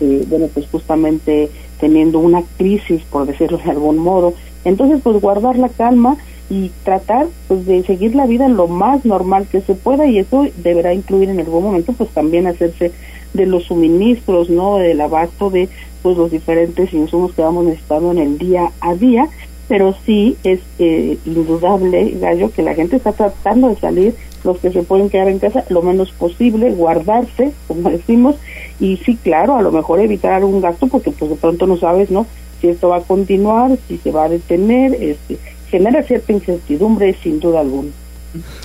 [0.00, 4.34] eh, bueno, pues justamente teniendo una crisis, por decirlo de algún modo.
[4.64, 6.16] Entonces, pues guardar la calma
[6.48, 10.46] y tratar pues de seguir la vida lo más normal que se pueda y eso
[10.58, 12.92] deberá incluir en algún momento pues también hacerse
[13.32, 14.76] de los suministros, ¿no?
[14.76, 15.68] Del abasto de
[16.02, 19.28] pues los diferentes insumos que vamos necesitando en el día a día,
[19.68, 24.70] pero sí es eh, indudable, Gallo, que la gente está tratando de salir los que
[24.70, 28.36] se pueden quedar en casa lo menos posible, guardarse, como decimos,
[28.80, 32.10] y sí, claro, a lo mejor evitar algún gasto porque pues de pronto no sabes,
[32.10, 32.26] ¿no?
[32.60, 35.38] Si esto va a continuar, si se va a detener, este,
[35.70, 37.90] genera cierta incertidumbre sin duda alguna.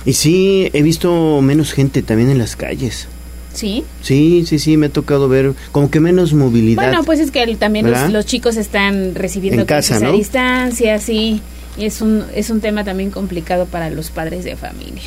[0.04, 3.08] Y sí, he visto menos gente también en las calles.
[3.52, 3.84] ¿Sí?
[4.02, 6.82] Sí, sí, sí, me ha tocado ver como que menos movilidad.
[6.82, 11.40] Bueno, pues es que también los, chicos están recibiendo en casa, a distancia, sí.
[11.76, 15.02] Y es un, es un tema también complicado para los padres de familia.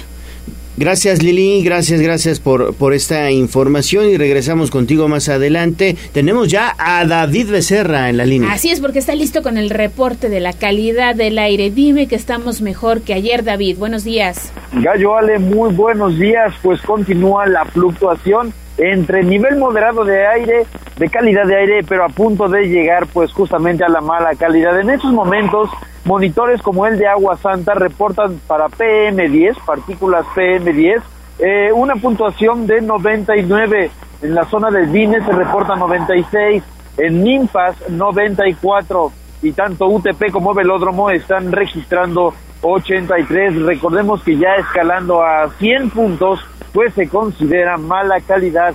[0.78, 5.96] Gracias Lili, gracias, gracias por, por esta información y regresamos contigo más adelante.
[6.14, 8.52] Tenemos ya a David Becerra en la línea.
[8.52, 11.72] Así es, porque está listo con el reporte de la calidad del aire.
[11.72, 13.78] Dime que estamos mejor que ayer, David.
[13.78, 14.52] Buenos días.
[14.74, 16.54] Gallo Ale, muy buenos días.
[16.62, 20.66] Pues continúa la fluctuación entre nivel moderado de aire,
[20.98, 24.80] de calidad de aire, pero a punto de llegar pues justamente a la mala calidad.
[24.80, 25.70] En estos momentos
[26.04, 31.02] Monitores como el de Agua Santa reportan para PM10, partículas PM10,
[31.40, 33.92] eh, una puntuación de 99.
[34.24, 36.64] En la zona del Vine se reporta 96.
[36.98, 39.12] En Nimpas 94.
[39.44, 43.62] Y tanto UTP como Velódromo están registrando 83.
[43.64, 46.40] Recordemos que ya escalando a 100 puntos,
[46.74, 48.74] pues se considera mala calidad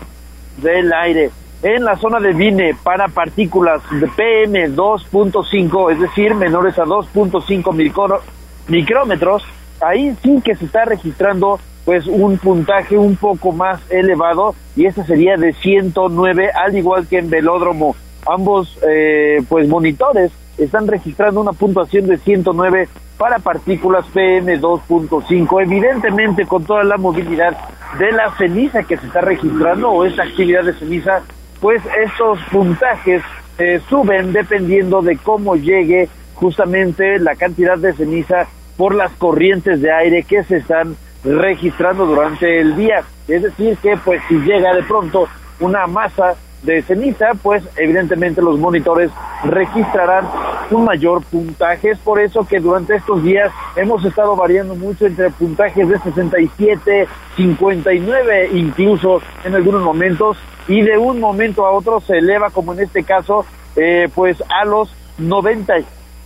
[0.59, 1.31] del aire
[1.63, 8.21] en la zona de Vine para partículas de PM 2.5, es decir, menores a 2.5
[8.69, 9.43] micrómetros,
[9.81, 15.05] ahí sí que se está registrando pues un puntaje un poco más elevado y este
[15.05, 17.95] sería de 109 al igual que en velódromo
[18.27, 22.89] ambos eh, pues monitores están registrando una puntuación de 109
[23.19, 27.57] para partículas PM 2.5 evidentemente con toda la movilidad
[27.99, 31.23] de la ceniza que se está registrando o esta actividad de ceniza
[31.61, 33.23] pues estos puntajes
[33.59, 39.91] eh, suben dependiendo de cómo llegue justamente la cantidad de ceniza por las corrientes de
[39.91, 43.03] aire que se están registrando durante el día.
[43.27, 45.27] Es decir, que pues si llega de pronto
[45.61, 49.11] una masa de ceniza, pues evidentemente los monitores
[49.45, 50.29] registrarán
[50.71, 51.93] un mayor puntaje.
[51.93, 57.07] Es por eso que durante estos días hemos estado variando mucho entre puntajes de 67,
[57.37, 60.37] 59, incluso en algunos momentos,
[60.69, 64.65] y de un momento a otro se eleva, como en este caso, eh, pues a
[64.65, 65.75] los 90,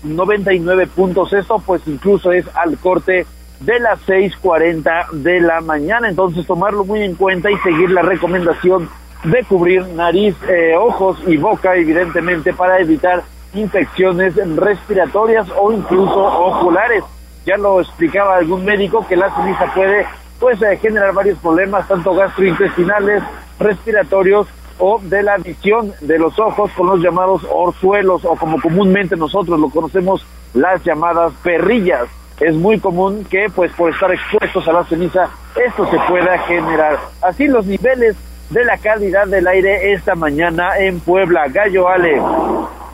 [0.02, 1.32] 99 puntos.
[1.34, 3.26] Esto pues incluso es al corte
[3.60, 6.08] de las 6.40 de la mañana.
[6.08, 8.88] Entonces tomarlo muy en cuenta y seguir la recomendación
[9.24, 13.22] de cubrir nariz, eh, ojos y boca, evidentemente, para evitar
[13.54, 17.04] infecciones respiratorias o incluso oculares.
[17.44, 20.06] Ya lo explicaba algún médico que la ceniza puede
[20.38, 23.22] pues eh, generar varios problemas, tanto gastrointestinales,
[23.58, 24.46] respiratorios
[24.78, 29.60] o de la visión de los ojos con los llamados orzuelos o como comúnmente nosotros
[29.60, 32.06] lo conocemos, las llamadas perrillas.
[32.40, 36.98] Es muy común que pues por estar expuestos a la ceniza esto se pueda generar.
[37.20, 38.16] Así los niveles
[38.50, 41.48] de la calidad del aire esta mañana en Puebla.
[41.48, 42.20] Gallo Ale.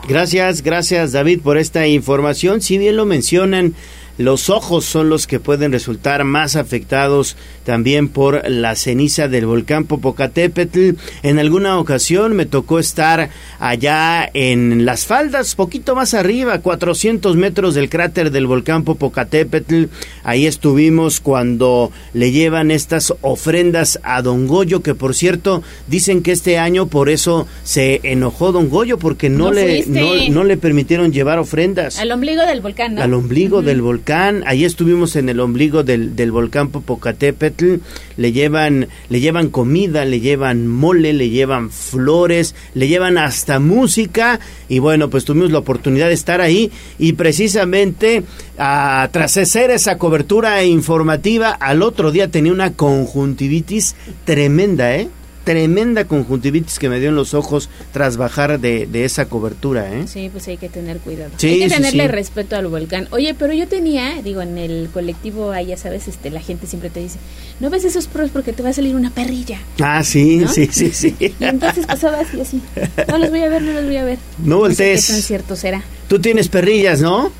[0.07, 2.61] Gracias, gracias David por esta información.
[2.61, 3.73] Si bien lo mencionan,
[4.17, 9.85] los ojos son los que pueden resultar más afectados también por la ceniza del volcán
[9.85, 10.91] Popocatépetl.
[11.21, 17.75] En alguna ocasión me tocó estar allá en las faldas, poquito más arriba, 400 metros
[17.75, 19.85] del cráter del volcán Popocatépetl.
[20.23, 26.31] Ahí estuvimos cuando le llevan estas ofrendas a Don Goyo, que por cierto dicen que
[26.31, 31.37] este año por eso se enojó Don Goyo, porque no, le, no, le permitieron llevar
[31.37, 31.99] ofrendas.
[31.99, 33.03] Al ombligo del volcán, ¿no?
[33.03, 37.75] Al ombligo del volcán Ahí estuvimos en el ombligo del, volcán Popocatépetl.
[38.15, 44.39] Le llevan, le llevan comida, le llevan mole, le llevan flores, le llevan hasta música.
[44.69, 46.71] Y bueno, pues tuvimos la oportunidad de estar ahí.
[46.97, 48.23] Y precisamente
[48.57, 55.09] ah, tras hacer esa cobertura informativa, al otro día tenía una conjuntivitis tremenda, ¿eh?
[55.47, 60.05] Tremenda conjuntivitis que me dio en los ojos tras bajar de, esa cobertura, ¿eh?
[60.05, 61.31] Sí, pues hay que tener cuidado.
[61.41, 63.07] hay que tenerle respeto al volcán.
[63.11, 66.89] Oye, pero yo tenía, digo, en el colectivo, ahí ya sabes, este, la gente siempre
[66.89, 67.17] te dice,
[67.61, 69.61] no ves esos pros porque te va a salir una perrilla.
[69.81, 71.15] Ah, sí, sí, sí, sí.
[71.17, 72.61] Y entonces pasaba así, así.
[73.07, 74.17] No los voy a ver, no los voy a ver.
[74.39, 75.09] No voltees.
[75.09, 75.81] No sé cierto será.
[76.09, 77.31] Tú tienes perrillas, ¿no?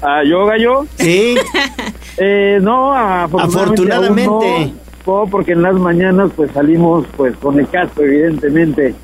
[0.00, 0.86] Ah, yo, gallo.
[0.98, 1.34] Sí.
[2.16, 4.72] eh, no, afortunadamente
[5.04, 8.94] porque en las mañanas pues salimos pues con el casco evidentemente.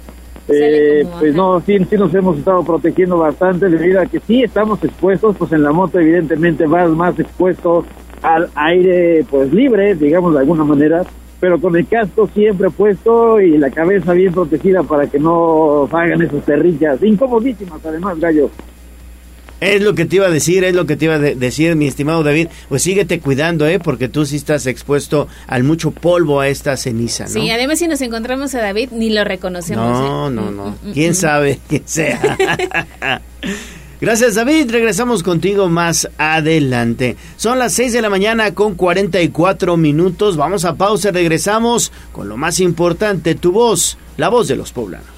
[0.50, 4.82] Eh, pues no sí, sí nos hemos estado protegiendo bastante debido a que sí estamos
[4.82, 7.84] expuestos pues en la moto evidentemente vas más expuesto
[8.22, 11.04] al aire pues libre digamos de alguna manera
[11.38, 16.22] pero con el casco siempre puesto y la cabeza bien protegida para que no hagan
[16.22, 18.48] esas perrillas incomodísimas además gallo
[19.60, 21.86] es lo que te iba a decir, es lo que te iba a decir, mi
[21.86, 22.48] estimado David.
[22.68, 23.78] Pues síguete cuidando, ¿eh?
[23.78, 27.30] Porque tú sí estás expuesto al mucho polvo a esta ceniza, ¿no?
[27.30, 29.84] Sí, además si nos encontramos a David, ni lo reconocemos.
[29.84, 30.30] No, ¿eh?
[30.30, 30.66] no, no.
[30.82, 32.38] Mm, mm, ¿Quién mm, sabe quién sea?
[34.00, 37.16] Gracias David, regresamos contigo más adelante.
[37.36, 40.36] Son las 6 de la mañana con 44 minutos.
[40.36, 45.17] Vamos a pausa, regresamos con lo más importante, tu voz, la voz de los poblanos.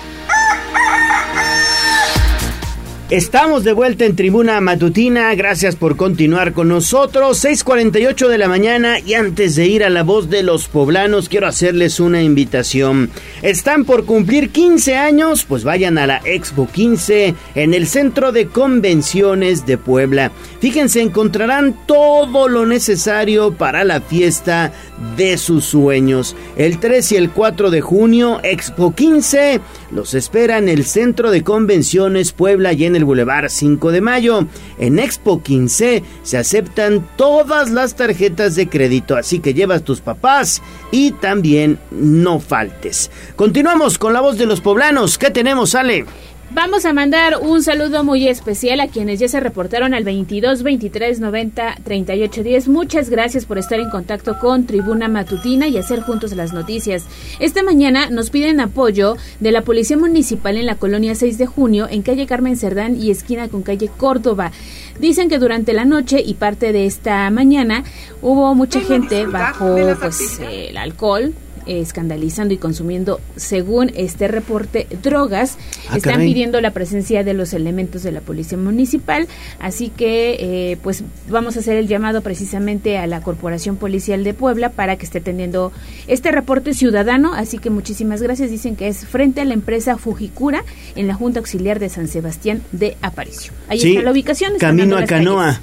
[3.11, 5.35] Estamos de vuelta en Tribuna Matutina.
[5.35, 7.43] Gracias por continuar con nosotros.
[7.43, 11.45] 6:48 de la mañana y antes de ir a la voz de los poblanos, quiero
[11.45, 13.09] hacerles una invitación.
[13.41, 18.47] Están por cumplir 15 años, pues vayan a la Expo 15 en el Centro de
[18.47, 20.31] Convenciones de Puebla.
[20.61, 24.71] Fíjense, encontrarán todo lo necesario para la fiesta
[25.17, 26.33] de sus sueños.
[26.55, 29.59] El 3 y el 4 de junio, Expo 15
[29.91, 34.47] los espera en el Centro de Convenciones Puebla y en el Boulevard 5 de Mayo.
[34.77, 40.61] En Expo 15 se aceptan todas las tarjetas de crédito, así que llevas tus papás
[40.91, 43.11] y también no faltes.
[43.35, 45.17] Continuamos con la voz de los poblanos.
[45.17, 46.05] ¿Qué tenemos, Ale?
[46.53, 51.21] Vamos a mandar un saludo muy especial a quienes ya se reportaron al 22 23
[51.21, 52.67] 90 38 10.
[52.67, 57.05] Muchas gracias por estar en contacto con Tribuna Matutina y hacer juntos las noticias.
[57.39, 61.87] Esta mañana nos piden apoyo de la Policía Municipal en la colonia 6 de junio,
[61.89, 64.51] en calle Carmen Cerdán y esquina con calle Córdoba.
[64.99, 67.85] Dicen que durante la noche y parte de esta mañana
[68.21, 71.33] hubo mucha gente bajo pues, el alcohol,
[71.65, 75.57] escandalizando y consumiendo, según este reporte, drogas.
[75.89, 76.27] Ah, Están caray.
[76.29, 79.27] pidiendo la presencia de los elementos de la policía municipal,
[79.59, 80.37] así que
[80.71, 84.95] eh, pues vamos a hacer el llamado precisamente a la Corporación Policial de Puebla para
[84.97, 85.71] que esté teniendo
[86.07, 88.49] este reporte ciudadano, así que muchísimas gracias.
[88.49, 90.63] Dicen que es frente a la empresa Fujikura
[90.95, 93.53] en la Junta Auxiliar de San Sebastián de Aparicio.
[93.67, 94.53] Ahí Sí, está la ubicación.
[94.59, 95.43] Camino a Canoa.
[95.45, 95.59] calles.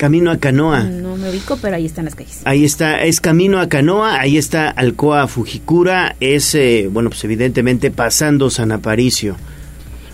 [0.00, 0.84] Camino a Canoa.
[0.84, 2.40] No me ubico, pero ahí están las calles.
[2.44, 7.90] Ahí está, es Camino a Canoa, ahí está Alcoa Fujikura, es, eh, bueno, pues evidentemente
[7.90, 9.36] pasando San Aparicio.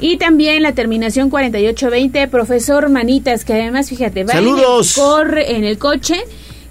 [0.01, 4.97] Y también la terminación 4820, profesor Manitas, que además, fíjate, va ¡Saludos!
[4.97, 6.17] En, el corre en el coche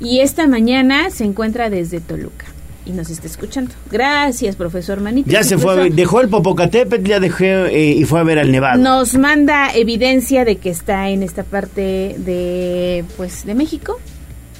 [0.01, 2.54] y esta mañana se encuentra desde Toluca
[2.85, 3.71] y nos está escuchando.
[3.91, 5.31] Gracias, profesor Manitas.
[5.31, 8.81] Ya se fue, dejó el Popocatépetl, ya dejó eh, y fue a ver al Nevado.
[8.81, 13.99] Nos manda evidencia de que está en esta parte de, pues, de México.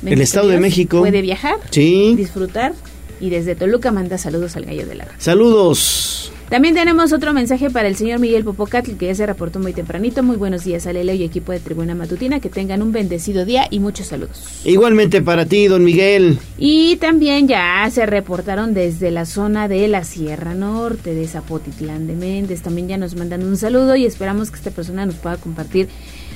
[0.06, 1.00] El Estado de México.
[1.00, 2.14] Puede viajar, Sí.
[2.16, 2.74] disfrutar
[3.20, 6.32] y desde Toluca manda saludos al gallo de la Saludos.
[6.50, 10.22] También tenemos otro mensaje para el señor Miguel Popocatl, que ya se reportó muy tempranito.
[10.22, 12.40] Muy buenos días a Lele y equipo de Tribuna Matutina.
[12.40, 14.62] Que tengan un bendecido día y muchos saludos.
[14.64, 16.38] Igualmente para ti, don Miguel.
[16.60, 22.16] Y también ya se reportaron desde la zona de la Sierra Norte, de Zapotitlán de
[22.16, 22.62] Méndez.
[22.62, 25.90] También ya nos mandan un saludo y esperamos que esta persona nos pueda compartir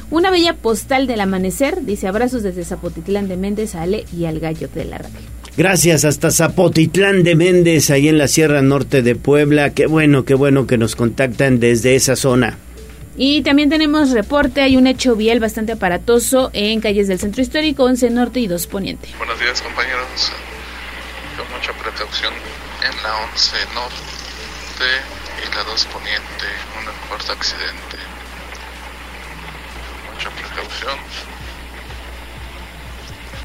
[0.10, 1.86] una bella postal del amanecer.
[1.86, 5.39] Dice abrazos desde Zapotitlán de Méndez Ale y al gallo de la radio.
[5.58, 9.72] Gracias hasta Zapotitlán de Méndez, ahí en la Sierra Norte de Puebla.
[9.72, 12.58] Qué bueno, qué bueno que nos contactan desde esa zona.
[13.18, 17.84] Y también tenemos reporte, hay un hecho vial bastante aparatoso en calles del centro histórico,
[17.84, 19.10] 11 Norte y 2 Poniente.
[19.18, 20.32] Buenos días compañeros.
[21.36, 24.88] Con mucha precaución en la 11 Norte
[25.44, 26.48] y la 2 Poniente,
[26.80, 27.98] un fuerte accidente.
[30.14, 30.96] Mucha precaución.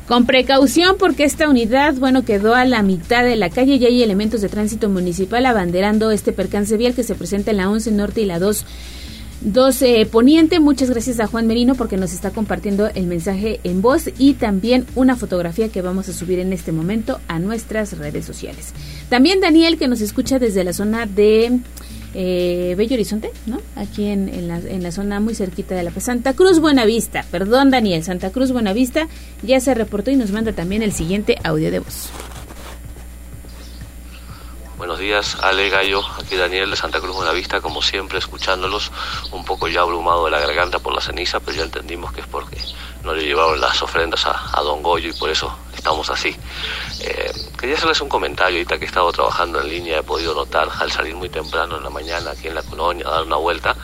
[0.07, 4.03] Con precaución porque esta unidad, bueno, quedó a la mitad de la calle y hay
[4.03, 8.21] elementos de tránsito municipal abanderando este percance vial que se presenta en la 11 Norte
[8.21, 8.67] y la 2
[9.45, 10.59] 12 Poniente.
[10.59, 14.87] Muchas gracias a Juan Merino porque nos está compartiendo el mensaje en voz y también
[14.95, 18.73] una fotografía que vamos a subir en este momento a nuestras redes sociales.
[19.11, 21.61] También Daniel que nos escucha desde la zona de
[22.15, 23.61] eh, Bello Horizonte, ¿no?
[23.77, 27.25] Aquí en, en la, zona muy cerquita de la Santa Cruz Buenavista.
[27.31, 29.09] Perdón Daniel, Santa Cruz Buenavista
[29.43, 32.11] ya se reportó y nos manda también el siguiente audio de voz.
[34.79, 38.93] Buenos días, Ale Gallo, aquí Daniel de Santa Cruz Buenavista, como siempre, escuchándolos,
[39.33, 42.27] un poco ya abrumado de la garganta por la ceniza, pero ya entendimos que es
[42.27, 42.59] porque
[43.03, 46.35] no le llevaron las ofrendas a, a Don Goyo y por eso estamos así.
[47.01, 47.31] Eh,
[47.61, 50.91] quería hacerles un comentario, ahorita que he estado trabajando en línea, he podido notar al
[50.91, 53.77] salir muy temprano en la mañana aquí en la colonia a dar una vuelta,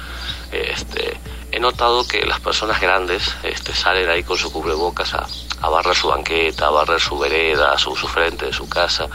[0.51, 1.21] este,
[1.53, 5.27] he notado que las personas grandes este, salen ahí con su cubrebocas a,
[5.61, 9.07] a barrer su banqueta, a barrer su vereda, su, su frente de su casa.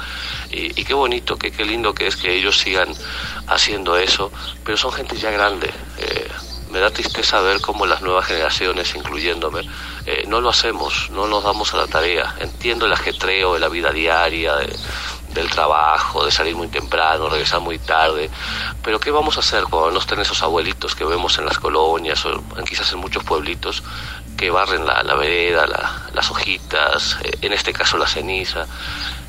[0.51, 2.93] Y, qué bonito, qué, qué lindo que es que ellos sigan
[3.47, 4.31] haciendo eso,
[4.63, 5.71] pero son gente ya grande.
[5.97, 6.29] Eh,
[6.67, 9.61] me da tristeza ver cómo las nuevas generaciones, incluyéndome,
[10.05, 12.33] eh, no lo hacemos, no nos damos a la tarea.
[12.39, 14.75] Entiendo el ajetreo de la vida diaria, de-
[15.27, 18.29] del trabajo, de salir muy temprano, regresar muy tarde,
[18.81, 22.25] pero ¿qué vamos a hacer cuando no estén esos abuelitos que vemos en las colonias
[22.25, 23.83] o quizás en muchos pueblitos
[24.37, 28.67] que barren la, la vereda, la- las hojitas, eh, en este caso la ceniza?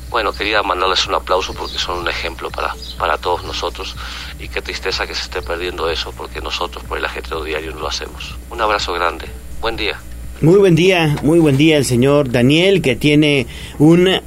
[0.09, 3.95] Bueno, quería mandarles un aplauso porque son un ejemplo para, para todos nosotros
[4.39, 7.81] y qué tristeza que se esté perdiendo eso porque nosotros por el ajetreo diario no
[7.81, 8.35] lo hacemos.
[8.49, 9.25] Un abrazo grande.
[9.59, 9.99] Buen día.
[10.39, 13.47] Muy buen día, muy buen día el señor Daniel que tiene
[13.79, 14.21] un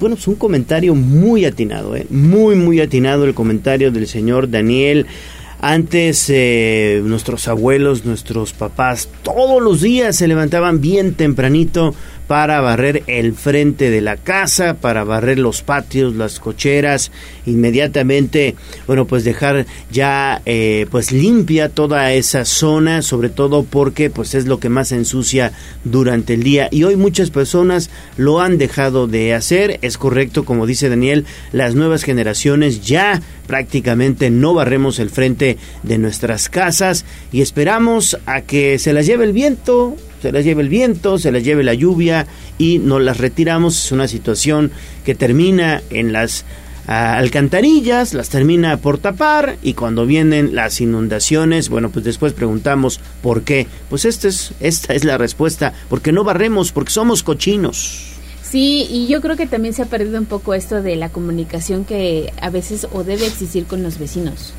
[0.00, 2.06] bueno, un comentario muy atinado, ¿eh?
[2.08, 5.06] muy muy atinado el comentario del señor Daniel.
[5.60, 11.94] Antes eh, nuestros abuelos, nuestros papás, todos los días se levantaban bien tempranito
[12.26, 17.12] para barrer el frente de la casa, para barrer los patios, las cocheras,
[17.46, 18.56] inmediatamente,
[18.86, 24.46] bueno, pues dejar ya eh, pues limpia toda esa zona, sobre todo porque pues es
[24.46, 25.52] lo que más ensucia
[25.84, 26.68] durante el día.
[26.70, 31.74] Y hoy muchas personas lo han dejado de hacer, es correcto como dice Daniel, las
[31.74, 38.78] nuevas generaciones ya prácticamente no barremos el frente de nuestras casas y esperamos a que
[38.78, 42.26] se las lleve el viento, se las lleve el viento, se las lleve la lluvia
[42.58, 43.86] y nos las retiramos.
[43.86, 44.70] Es una situación
[45.04, 46.44] que termina en las
[46.86, 53.00] a alcantarillas, las termina por tapar y cuando vienen las inundaciones, bueno, pues después preguntamos
[53.22, 53.66] por qué.
[53.90, 58.15] Pues esta es, esta es la respuesta, porque no barremos, porque somos cochinos.
[58.48, 61.84] Sí, y yo creo que también se ha perdido un poco esto de la comunicación
[61.84, 64.52] que a veces o debe existir con los vecinos,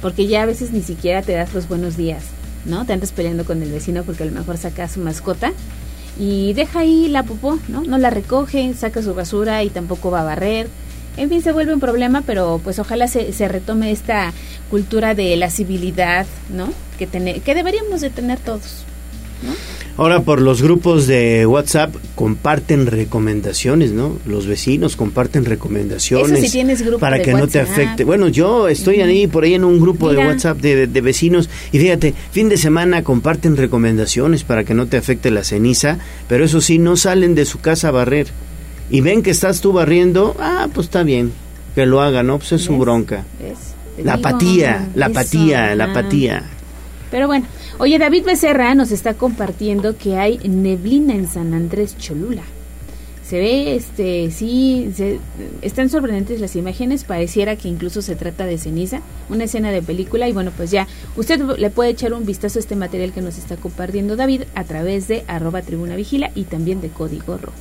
[0.00, 2.22] porque ya a veces ni siquiera te das los buenos días,
[2.66, 2.86] ¿no?
[2.86, 5.52] Te andas peleando con el vecino porque a lo mejor saca su mascota
[6.20, 7.82] y deja ahí la popó, ¿no?
[7.82, 10.68] No la recoge, saca su basura y tampoco va a barrer.
[11.16, 14.32] En fin, se vuelve un problema, pero pues ojalá se, se retome esta
[14.70, 16.72] cultura de la civilidad, ¿no?
[16.96, 18.84] Que, tener, que deberíamos de tener todos,
[19.42, 19.79] ¿no?
[20.00, 24.16] Ahora por los grupos de WhatsApp comparten recomendaciones, ¿no?
[24.24, 28.04] Los vecinos comparten recomendaciones Eso si tienes grupo para de que no te afecte.
[28.04, 30.26] Bueno, yo estoy ahí por ahí en un grupo de.
[30.26, 34.96] WhatsApp de, de vecinos y fíjate, fin de semana comparten recomendaciones para que no te
[34.96, 35.98] afecte la ceniza,
[36.28, 38.28] pero eso sí, no salen de su casa a barrer.
[38.88, 41.30] Y ven que estás tú barriendo, ah, pues está bien,
[41.74, 42.38] que lo haga, ¿no?
[42.38, 43.26] Pues es su bronca.
[44.02, 46.42] La apatía, la apatía, la apatía.
[47.10, 47.44] Pero bueno,
[47.80, 52.42] oye, David Becerra nos está compartiendo que hay neblina en San Andrés Cholula.
[53.24, 55.18] Se ve, este, sí, se-
[55.62, 60.28] están sorprendentes las imágenes, pareciera que incluso se trata de ceniza, una escena de película
[60.28, 63.38] y bueno, pues ya, usted le puede echar un vistazo a este material que nos
[63.38, 67.54] está compartiendo David a través de arroba tribuna vigila y también de código rojo.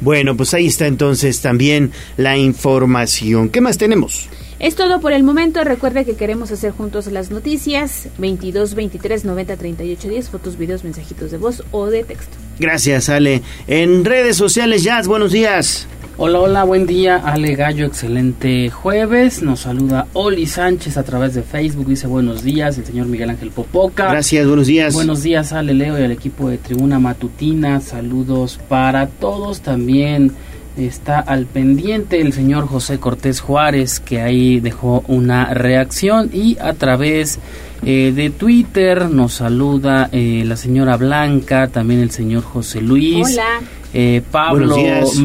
[0.00, 3.48] Bueno, pues ahí está entonces también la información.
[3.48, 4.28] ¿Qué más tenemos?
[4.58, 5.64] Es todo por el momento.
[5.64, 8.08] Recuerde que queremos hacer juntos las noticias.
[8.18, 10.28] 22 23 90 38 10.
[10.30, 12.36] Fotos, videos, mensajitos de voz o de texto.
[12.58, 13.42] Gracias, Ale.
[13.66, 15.86] En redes sociales, Jazz, buenos días.
[16.18, 19.42] Hola, hola, buen día, Ale Gallo, excelente jueves.
[19.42, 23.50] Nos saluda Oli Sánchez a través de Facebook, dice buenos días, el señor Miguel Ángel
[23.50, 24.08] Popoca.
[24.08, 24.94] Gracias, buenos días.
[24.94, 27.82] Buenos días, Ale Leo y al equipo de Tribuna Matutina.
[27.82, 29.60] Saludos para todos.
[29.60, 30.32] También
[30.78, 36.30] está al pendiente el señor José Cortés Juárez, que ahí dejó una reacción.
[36.32, 37.38] Y a través
[37.84, 43.26] eh, de Twitter nos saluda eh, la señora Blanca, también el señor José Luis.
[43.32, 43.60] Hola.
[43.92, 44.76] Eh, Pablo.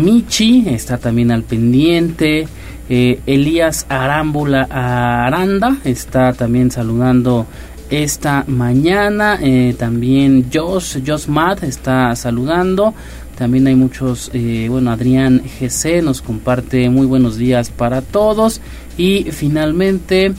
[0.02, 2.48] Michi está también al pendiente.
[2.90, 7.46] Eh, Elías Arámbula Aranda está también saludando
[7.90, 9.40] esta mañana.
[9.42, 12.94] Eh, también Josh, Josh Matt está saludando.
[13.38, 18.62] También hay muchos, eh, bueno, Adrián GC nos comparte muy buenos días para todos.
[18.98, 20.34] Y finalmente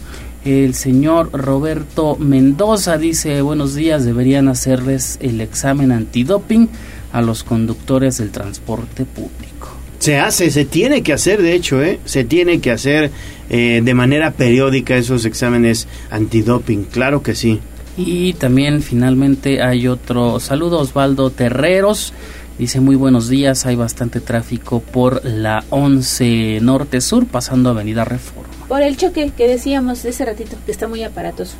[0.44, 6.68] el señor Roberto Mendoza dice buenos días, deberían hacerles el examen antidoping
[7.12, 9.68] a los conductores del transporte público.
[9.98, 12.00] Se hace, se tiene que hacer, de hecho, ¿eh?
[12.04, 13.12] Se tiene que hacer
[13.50, 17.60] eh, de manera periódica esos exámenes antidoping, claro que sí.
[17.96, 22.14] Y también finalmente hay otro saludo, Osvaldo Terreros.
[22.58, 28.52] Dice muy buenos días, hay bastante tráfico por la 11 Norte Sur pasando Avenida Reforma.
[28.68, 31.54] Por el choque que decíamos de ese ratito, que está muy aparatoso.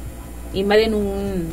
[0.52, 1.46] Invaden un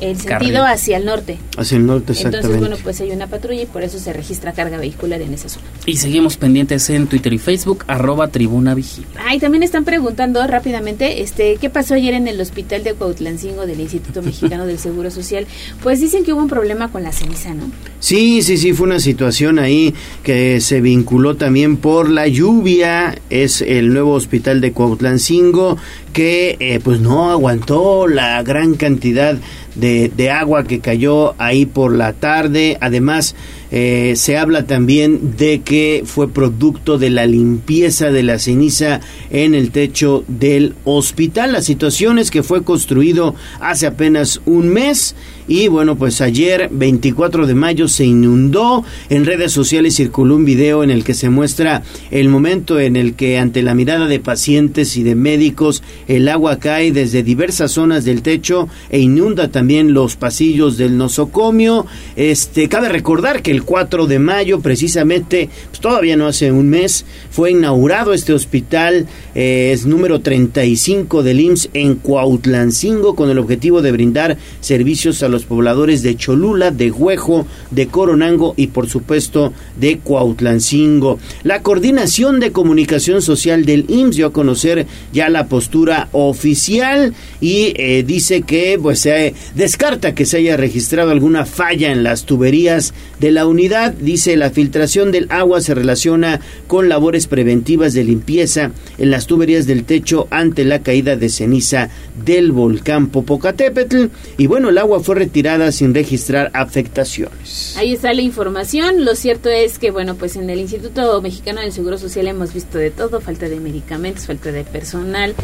[0.00, 0.56] el sentido Carril.
[0.56, 1.38] hacia el norte.
[1.56, 2.46] Hacia el norte, exactamente.
[2.46, 5.48] Entonces, bueno, pues hay una patrulla y por eso se registra carga vehicular en esa
[5.48, 5.66] zona.
[5.86, 9.06] Y seguimos pendientes en Twitter y Facebook, arroba Tribuna Vigila.
[9.26, 13.66] Ah, y también están preguntando rápidamente, este, ¿qué pasó ayer en el hospital de Cuautlancingo
[13.66, 15.46] del Instituto Mexicano del Seguro Social?
[15.82, 17.70] Pues dicen que hubo un problema con la ceniza, ¿no?
[18.00, 23.18] Sí, sí, sí, fue una situación ahí que se vinculó también por la lluvia.
[23.30, 25.76] Es el nuevo hospital de Cuautlancingo
[26.12, 29.38] que eh, pues no aguantó la gran cantidad
[29.78, 32.76] de, de agua que cayó ahí por la tarde.
[32.80, 33.34] Además,
[33.70, 39.00] eh, se habla también de que fue producto de la limpieza de la ceniza
[39.30, 41.52] en el techo del hospital.
[41.52, 45.14] La situación es que fue construido hace apenas un mes
[45.48, 48.84] y bueno, pues ayer 24 de mayo se inundó.
[49.08, 53.14] En redes sociales circuló un video en el que se muestra el momento en el
[53.14, 58.04] que ante la mirada de pacientes y de médicos el agua cae desde diversas zonas
[58.04, 61.86] del techo e inunda también los pasillos del nosocomio.
[62.16, 67.06] Este, cabe recordar que el 4 de mayo, precisamente, pues todavía no hace un mes,
[67.30, 73.80] fue inaugurado este hospital, eh, es número 35 del IMSS en Cuautlancingo, con el objetivo
[73.80, 79.52] de brindar servicios a los pobladores de Cholula, de Huejo, de Coronango y por supuesto
[79.78, 81.18] de Cuautlancingo.
[81.42, 87.72] La coordinación de comunicación social del IMSS dio a conocer ya la postura oficial y
[87.76, 92.94] eh, dice que pues se descarta que se haya registrado alguna falla en las tuberías
[93.20, 93.92] de la unidad.
[93.92, 99.66] Dice la filtración del agua se relaciona con labores preventivas de limpieza en las tuberías
[99.66, 101.90] del techo ante la caída de ceniza
[102.24, 104.06] del volcán Popocatépetl.
[104.36, 107.76] Y bueno, el agua fue retirada sin registrar afectaciones.
[107.76, 109.04] Ahí está la información.
[109.04, 112.78] Lo cierto es que, bueno, pues en el Instituto Mexicano del Seguro Social hemos visto
[112.78, 115.34] de todo, falta de medicamentos, falta de personal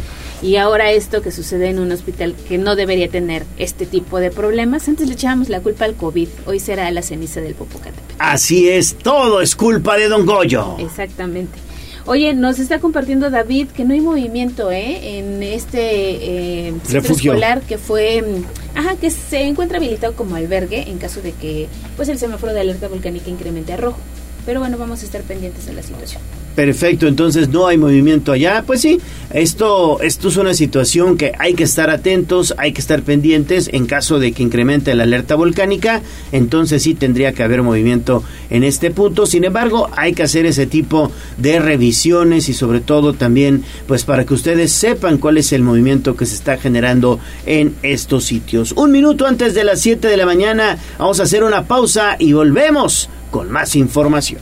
[0.41, 4.31] y ahora esto que sucede en un hospital que no debería tener este tipo de
[4.31, 4.87] problemas.
[4.87, 8.15] Antes le echábamos la culpa al COVID, hoy será la ceniza del Popocatépetl.
[8.17, 10.77] Así es, todo es culpa de Don Goyo.
[10.79, 11.64] Exactamente.
[12.07, 15.17] Oye, nos está compartiendo David que no hay movimiento ¿eh?
[15.17, 20.87] en este eh, centro escolar que fue, mm, ajá, que se encuentra habilitado como albergue
[20.87, 23.97] en caso de que pues el semáforo de alerta volcánica incremente a rojo.
[24.45, 26.21] Pero bueno, vamos a estar pendientes de la situación.
[26.55, 28.63] Perfecto, entonces no hay movimiento allá.
[28.65, 28.99] Pues sí,
[29.31, 33.85] esto, esto es una situación que hay que estar atentos, hay que estar pendientes en
[33.85, 36.01] caso de que incremente la alerta volcánica.
[36.31, 39.25] Entonces sí tendría que haber movimiento en este punto.
[39.25, 44.25] Sin embargo, hay que hacer ese tipo de revisiones y sobre todo también, pues para
[44.25, 48.71] que ustedes sepan cuál es el movimiento que se está generando en estos sitios.
[48.71, 52.31] Un minuto antes de las 7 de la mañana, vamos a hacer una pausa y
[52.31, 54.39] volvemos con más información.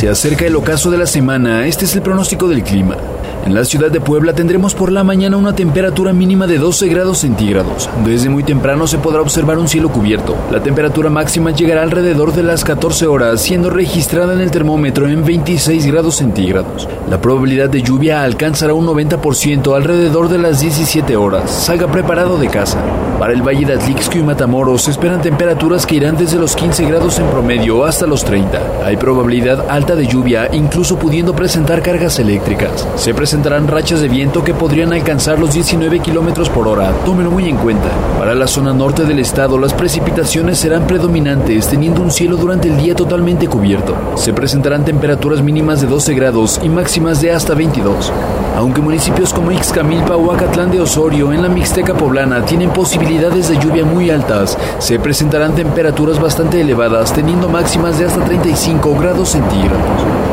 [0.00, 2.96] Se acerca el ocaso de la semana, este es el pronóstico del clima.
[3.44, 7.18] En la ciudad de Puebla tendremos por la mañana una temperatura mínima de 12 grados
[7.18, 7.90] centígrados.
[8.04, 10.36] Desde muy temprano se podrá observar un cielo cubierto.
[10.50, 15.22] La temperatura máxima llegará alrededor de las 14 horas, siendo registrada en el termómetro en
[15.22, 16.88] 26 grados centígrados.
[17.10, 21.50] La probabilidad de lluvia alcanzará un 90% alrededor de las 17 horas.
[21.50, 22.78] Salga preparado de casa.
[23.18, 26.86] Para el Valle de Atlixco y Matamoros se esperan temperaturas que irán desde los 15
[26.86, 28.84] grados en promedio hasta los 30.
[28.84, 32.86] Hay probabilidad alta de lluvia, incluso pudiendo presentar cargas eléctricas.
[32.96, 36.92] Se presentarán rachas de viento que podrían alcanzar los 19 kilómetros por hora.
[37.04, 37.88] Tómenlo muy en cuenta.
[38.18, 42.76] Para la zona norte del estado, las precipitaciones serán predominantes, teniendo un cielo durante el
[42.76, 43.96] día totalmente cubierto.
[44.16, 48.12] Se presentarán temperaturas mínimas de 12 grados y máximas de hasta 22.
[48.56, 53.58] Aunque municipios como Ixcamilpa o Acatlán de Osorio en la Mixteca poblana tienen posibilidades de
[53.58, 59.79] lluvia muy altas, se presentarán temperaturas bastante elevadas, teniendo máximas de hasta 35 grados centígrados.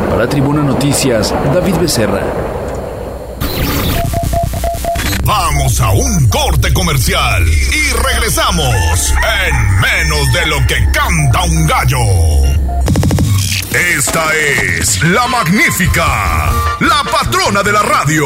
[0.09, 2.21] Para Tribuna Noticias, David Becerra.
[5.23, 9.13] Vamos a un corte comercial y regresamos
[9.49, 11.97] en menos de lo que canta un gallo.
[13.71, 18.25] Esta es la magnífica, la patrona de la radio.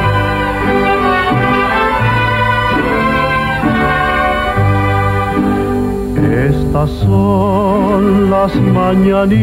[6.51, 9.39] Estas son las mañanitas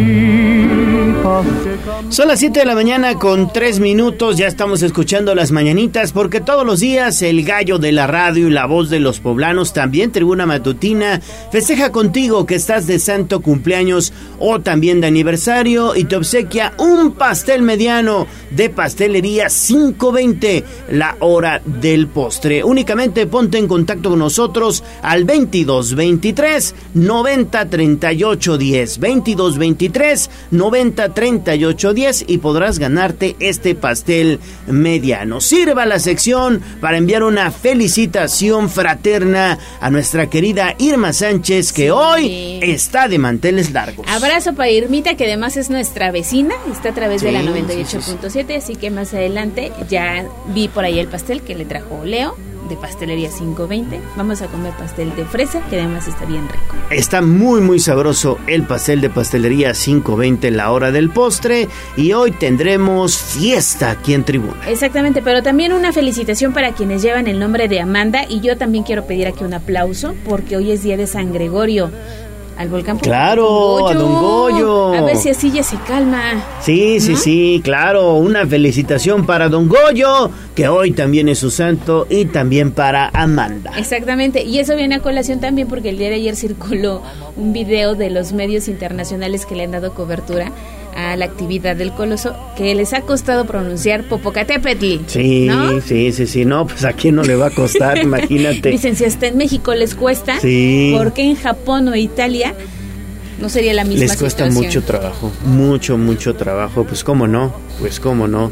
[2.11, 6.41] Son las 7 de la mañana con 3 minutos, ya estamos escuchando las mañanitas porque
[6.41, 10.13] todos los días el gallo de la radio y la voz de los poblanos, también
[10.13, 16.17] Tribuna Matutina, festeja contigo que estás de santo cumpleaños o también de aniversario y te
[16.17, 22.63] obsequia un pastel mediano de pastelería 520, la hora del postre.
[22.65, 32.25] Únicamente ponte en contacto con nosotros al 2223 90 38 10, 2223 90 38 10
[32.29, 35.41] y podrás ganarte este pastel mediano.
[35.41, 42.59] Sirva la sección para enviar una felicitación fraterna a nuestra querida Irma Sánchez que hoy
[42.63, 44.07] está de manteles largos.
[44.09, 48.57] Abrazo para Irmita, que además es nuestra vecina, está a través de la Sí, 98.7,
[48.57, 52.37] así que más adelante ya vi por ahí el pastel que le trajo Leo
[52.69, 54.01] de Pastelería 520.
[54.17, 56.77] Vamos a comer pastel de fresa, que además está bien rico.
[56.91, 62.31] Está muy muy sabroso el pastel de pastelería 520 la hora del postre y hoy
[62.33, 64.69] tendremos fiesta aquí en Tribuna.
[64.69, 68.85] Exactamente, pero también una felicitación para quienes llevan el nombre de Amanda y yo también
[68.85, 71.91] quiero pedir aquí un aplauso porque hoy es día de San Gregorio.
[72.59, 72.99] Al volcán.
[72.99, 74.93] Claro, a Don Goyo.
[74.93, 76.45] A ver si así ya se calma.
[76.61, 78.15] Sí, sí, sí, claro.
[78.15, 83.73] Una felicitación para Don Goyo, que hoy también es su santo, y también para Amanda.
[83.79, 87.01] Exactamente, y eso viene a colación también porque el día de ayer circuló
[87.37, 90.51] un video de los medios internacionales que le han dado cobertura
[90.97, 94.97] a la actividad del coloso que les ha costado pronunciar Popocatépetl.
[95.07, 95.49] Sí,
[95.87, 98.71] sí, sí, sí, no, pues a quién no le va a costar, imagínate.
[98.71, 100.93] Dicen, si hasta en México les cuesta, Sí.
[100.97, 102.55] ¿por qué en Japón o Italia
[103.41, 104.65] no sería la misma Les cuesta situación?
[104.67, 108.51] mucho trabajo, mucho, mucho trabajo, pues cómo no, pues cómo no.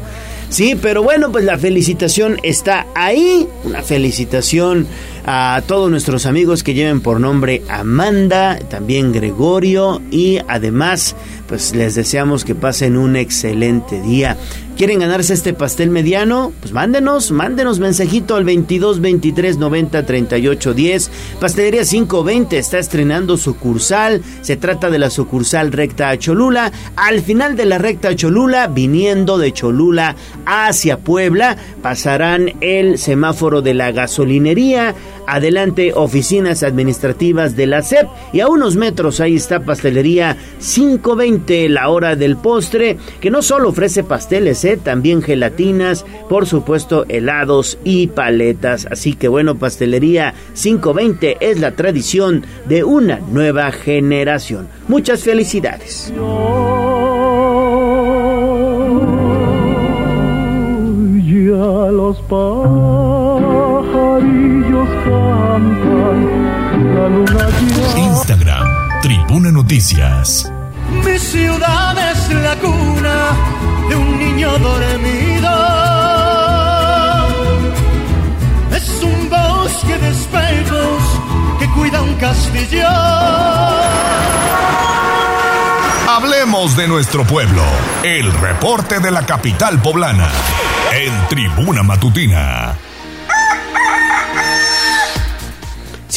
[0.49, 4.87] Sí, pero bueno, pues la felicitación está ahí, una felicitación
[5.25, 11.17] a todos nuestros amigos que lleven por nombre Amanda, también Gregorio y además
[11.49, 14.37] pues les deseamos que pasen un excelente día.
[14.77, 16.53] ¿Quieren ganarse este pastel mediano?
[16.59, 21.11] Pues mándenos, mándenos mensajito al 22 23 90 38 10.
[21.39, 24.21] Pastelería 520 está estrenando sucursal.
[24.41, 26.71] Se trata de la sucursal recta a Cholula.
[26.95, 30.15] Al final de la recta a Cholula, viniendo de Cholula
[30.45, 34.93] hacia Puebla, pasarán el semáforo de la gasolinería.
[35.25, 38.07] Adelante, oficinas administrativas de la SEP.
[38.31, 43.69] Y a unos metros ahí está Pastelería 520, la hora del postre, que no solo
[43.69, 48.87] ofrece pasteles, también gelatinas, por supuesto helados y paletas.
[48.91, 54.67] Así que bueno, Pastelería 520 es la tradición de una nueva generación.
[54.87, 56.11] Muchas felicidades.
[61.47, 62.59] Ya los pajarillos
[65.05, 66.19] cantan,
[66.95, 67.97] la luna ya...
[67.99, 68.67] Instagram,
[69.01, 70.51] Tribuna Noticias.
[70.91, 73.17] Mi ciudad es la cuna
[73.89, 75.49] de un niño dormido.
[78.75, 81.01] Es un bosque de espejos
[81.59, 82.87] que cuida un castillo.
[86.09, 87.63] Hablemos de nuestro pueblo.
[88.03, 90.29] El reporte de la capital poblana.
[90.93, 92.75] En Tribuna Matutina.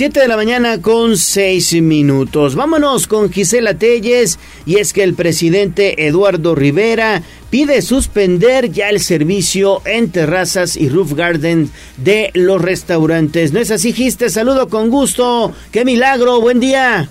[0.00, 2.54] 7 de la mañana con 6 minutos.
[2.54, 9.00] Vámonos con Gisela Telles y es que el presidente Eduardo Rivera pide suspender ya el
[9.00, 13.52] servicio en terrazas y roof garden de los restaurantes.
[13.52, 14.16] ¿No es así, Gis?
[14.16, 15.52] Te saludo con gusto.
[15.70, 16.40] ¡Qué milagro!
[16.40, 17.10] ¡Buen día!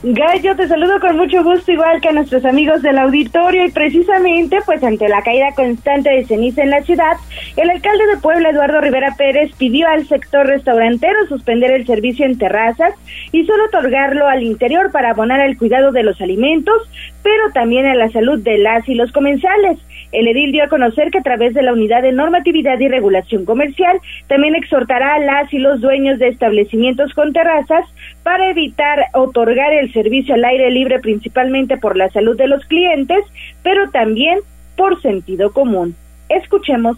[0.00, 4.58] Gallo, te saludo con mucho gusto, igual que a nuestros amigos del auditorio, y precisamente,
[4.64, 7.16] pues ante la caída constante de ceniza en la ciudad,
[7.56, 12.38] el alcalde de Puebla, Eduardo Rivera Pérez, pidió al sector restaurantero suspender el servicio en
[12.38, 12.94] terrazas
[13.32, 16.88] y solo otorgarlo al interior para abonar al cuidado de los alimentos,
[17.22, 19.78] pero también a la salud de las y los comensales.
[20.12, 23.44] El edil dio a conocer que a través de la Unidad de Normatividad y Regulación
[23.44, 27.84] Comercial también exhortará a las y los dueños de establecimientos con terrazas
[28.22, 33.24] para evitar otorgar el servicio al aire libre principalmente por la salud de los clientes,
[33.62, 34.38] pero también
[34.76, 35.94] por sentido común.
[36.28, 36.96] Escuchemos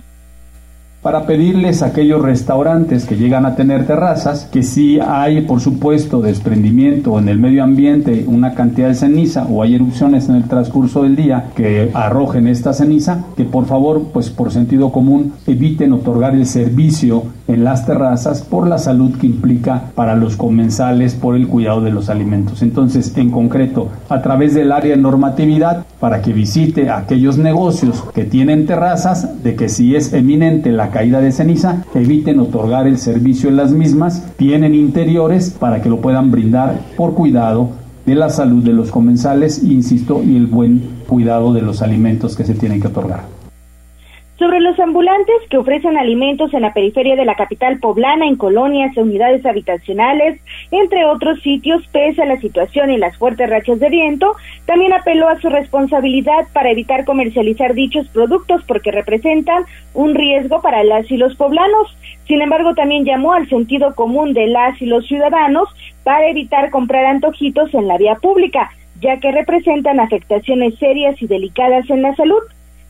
[1.02, 6.20] para pedirles a aquellos restaurantes que llegan a tener terrazas que si hay, por supuesto,
[6.20, 11.02] desprendimiento en el medio ambiente, una cantidad de ceniza o hay erupciones en el transcurso
[11.02, 16.34] del día que arrojen esta ceniza, que por favor, pues por sentido común, eviten otorgar
[16.34, 21.48] el servicio en las terrazas por la salud que implica para los comensales por el
[21.48, 22.62] cuidado de los alimentos.
[22.62, 28.24] Entonces, en concreto, a través del área de normatividad, para que visite aquellos negocios que
[28.24, 33.48] tienen terrazas, de que si es eminente la caída de ceniza, eviten otorgar el servicio
[33.48, 37.70] en las mismas, tienen interiores para que lo puedan brindar por cuidado
[38.06, 42.44] de la salud de los comensales, insisto, y el buen cuidado de los alimentos que
[42.44, 43.39] se tienen que otorgar.
[44.40, 48.96] Sobre los ambulantes que ofrecen alimentos en la periferia de la capital poblana, en colonias
[48.96, 53.90] e unidades habitacionales, entre otros sitios, pese a la situación y las fuertes rachas de
[53.90, 54.34] viento,
[54.64, 60.84] también apeló a su responsabilidad para evitar comercializar dichos productos porque representan un riesgo para
[60.84, 61.94] las y los poblanos.
[62.26, 65.68] Sin embargo, también llamó al sentido común de las y los ciudadanos
[66.02, 68.70] para evitar comprar antojitos en la vía pública,
[69.02, 72.40] ya que representan afectaciones serias y delicadas en la salud.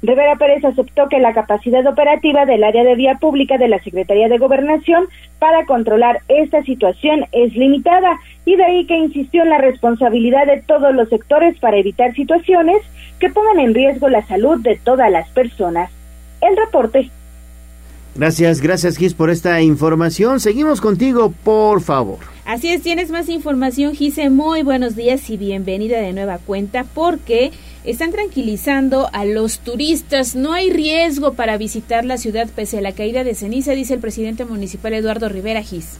[0.03, 4.29] Rivera Pérez aceptó que la capacidad operativa del área de vía pública de la Secretaría
[4.29, 5.07] de Gobernación
[5.39, 10.63] para controlar esta situación es limitada y de ahí que insistió en la responsabilidad de
[10.63, 12.81] todos los sectores para evitar situaciones
[13.19, 15.91] que pongan en riesgo la salud de todas las personas.
[16.41, 17.11] El reporte.
[18.15, 20.41] Gracias, gracias Gis por esta información.
[20.41, 22.19] Seguimos contigo, por favor.
[22.47, 24.31] Así es, tienes más información, Gise.
[24.31, 27.53] Muy buenos días y bienvenida de nueva cuenta porque
[27.85, 30.37] están tranquilizando a los turistas.
[30.37, 34.01] No hay riesgo para visitar la ciudad pese a la caída de ceniza, dice el
[34.01, 35.99] presidente municipal Eduardo Rivera Gis.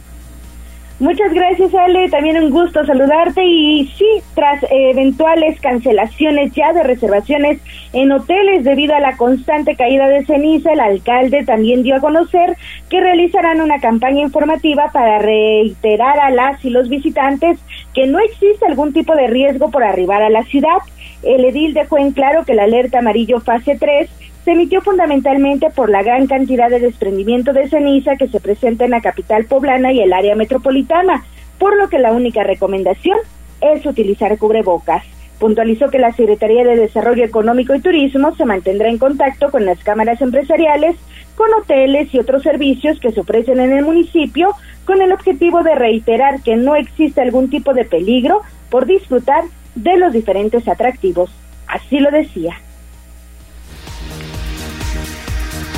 [1.01, 2.09] Muchas gracias, Ale.
[2.09, 3.43] También un gusto saludarte.
[3.43, 4.05] Y sí,
[4.35, 7.59] tras eventuales cancelaciones ya de reservaciones
[7.91, 12.55] en hoteles debido a la constante caída de ceniza, el alcalde también dio a conocer
[12.87, 17.57] que realizarán una campaña informativa para reiterar a las y los visitantes
[17.95, 20.77] que no existe algún tipo de riesgo por arribar a la ciudad.
[21.23, 24.09] El edil dejó en claro que la alerta amarillo fase 3
[24.43, 28.91] se emitió fundamentalmente por la gran cantidad de desprendimiento de ceniza que se presenta en
[28.91, 31.23] la capital poblana y el área metropolitana,
[31.59, 33.17] por lo que la única recomendación
[33.61, 35.03] es utilizar cubrebocas.
[35.39, 39.83] Puntualizó que la Secretaría de Desarrollo Económico y Turismo se mantendrá en contacto con las
[39.83, 40.95] cámaras empresariales,
[41.35, 44.49] con hoteles y otros servicios que se ofrecen en el municipio
[44.85, 49.43] con el objetivo de reiterar que no existe algún tipo de peligro por disfrutar
[49.75, 51.29] de los diferentes atractivos.
[51.67, 52.55] Así lo decía.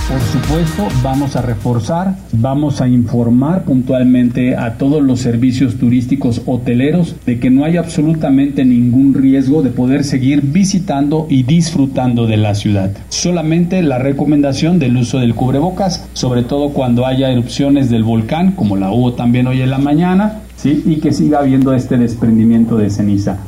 [0.09, 7.15] Por supuesto, vamos a reforzar, vamos a informar puntualmente a todos los servicios turísticos hoteleros
[7.25, 12.53] de que no hay absolutamente ningún riesgo de poder seguir visitando y disfrutando de la
[12.53, 12.91] ciudad.
[13.09, 18.75] Solamente la recomendación del uso del cubrebocas, sobre todo cuando haya erupciones del volcán, como
[18.75, 20.83] la hubo también hoy en la mañana, ¿sí?
[20.85, 23.39] y que siga habiendo este desprendimiento de ceniza.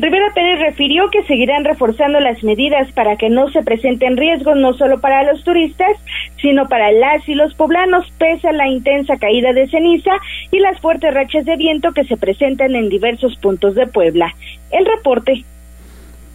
[0.00, 4.72] Rivera Pérez refirió que seguirán reforzando las medidas para que no se presenten riesgos no
[4.72, 5.94] solo para los turistas,
[6.40, 10.12] sino para las y los poblanos, pese a la intensa caída de ceniza
[10.50, 14.34] y las fuertes rachas de viento que se presentan en diversos puntos de Puebla.
[14.70, 15.44] El reporte.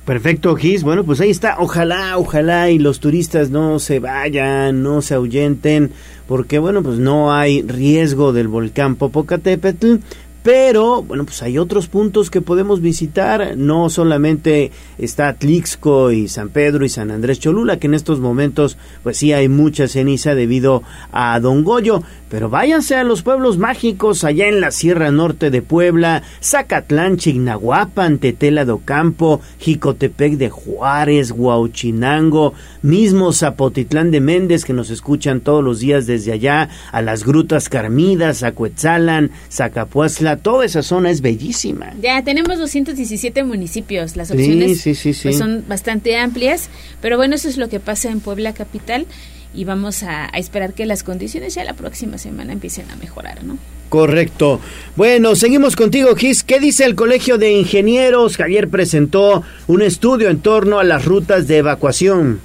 [0.06, 0.84] Perfecto, Gis.
[0.84, 1.56] Bueno, pues ahí está.
[1.58, 5.92] Ojalá, ojalá y los turistas no se vayan, no se ahuyenten,
[6.28, 9.96] porque bueno, pues no hay riesgo del volcán Popocatépetl
[10.46, 13.58] pero, bueno, pues hay otros puntos que podemos visitar.
[13.58, 18.78] No solamente está Tlixco y San Pedro y San Andrés Cholula, que en estos momentos,
[19.02, 22.04] pues sí hay mucha ceniza debido a Don Goyo.
[22.30, 28.18] Pero váyanse a los pueblos mágicos allá en la Sierra Norte de Puebla, Zacatlán, Chignahuapan,
[28.18, 35.64] Tetela do Campo, Jicotepec de Juárez, Huauchinango, mismo Zapotitlán de Méndez, que nos escuchan todos
[35.64, 41.22] los días desde allá, a las Grutas Carmidas, a Cuetzalan, Zacapuazla, toda esa zona es
[41.22, 41.94] bellísima.
[42.02, 46.70] Ya tenemos 217 municipios, las opciones pues, son bastante amplias,
[47.02, 49.06] pero bueno, eso es lo que pasa en Puebla capital
[49.54, 53.58] y vamos a, esperar que las condiciones ya la próxima semana empiecen a mejorar, ¿no?
[53.90, 54.60] Correcto.
[54.96, 56.44] Bueno, seguimos contigo, Gis.
[56.44, 58.36] ¿Qué dice el Colegio de Ingenieros?
[58.36, 62.42] Javier presentó un estudio en torno a las rutas de evacuación.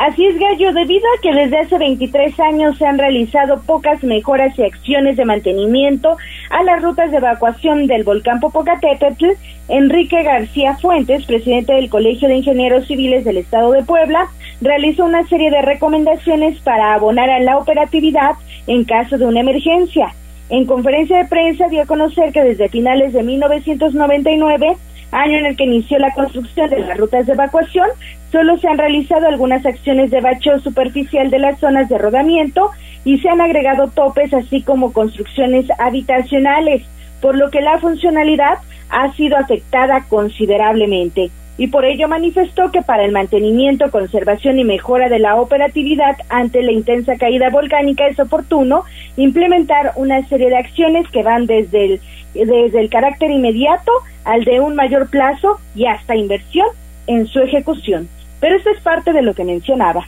[0.00, 4.58] Así es, Gallo, debido a que desde hace 23 años se han realizado pocas mejoras
[4.58, 6.16] y acciones de mantenimiento
[6.48, 9.26] a las rutas de evacuación del volcán Popocatépetl,
[9.68, 14.26] Enrique García Fuentes, presidente del Colegio de Ingenieros Civiles del Estado de Puebla,
[14.62, 18.36] realizó una serie de recomendaciones para abonar a la operatividad
[18.66, 20.14] en caso de una emergencia.
[20.48, 24.76] En conferencia de prensa dio a conocer que desde finales de 1999
[25.12, 27.88] año en el que inició la construcción de las rutas de evacuación,
[28.30, 32.70] solo se han realizado algunas acciones de bacheo superficial de las zonas de rodamiento
[33.04, 36.82] y se han agregado topes así como construcciones habitacionales,
[37.20, 38.58] por lo que la funcionalidad
[38.90, 45.10] ha sido afectada considerablemente y por ello manifestó que para el mantenimiento, conservación y mejora
[45.10, 48.84] de la operatividad ante la intensa caída volcánica es oportuno
[49.18, 52.00] implementar una serie de acciones que van desde el,
[52.32, 53.92] desde el carácter inmediato
[54.24, 56.66] al de un mayor plazo y hasta inversión
[57.06, 58.08] en su ejecución.
[58.40, 60.04] Pero esto es parte de lo que mencionaba.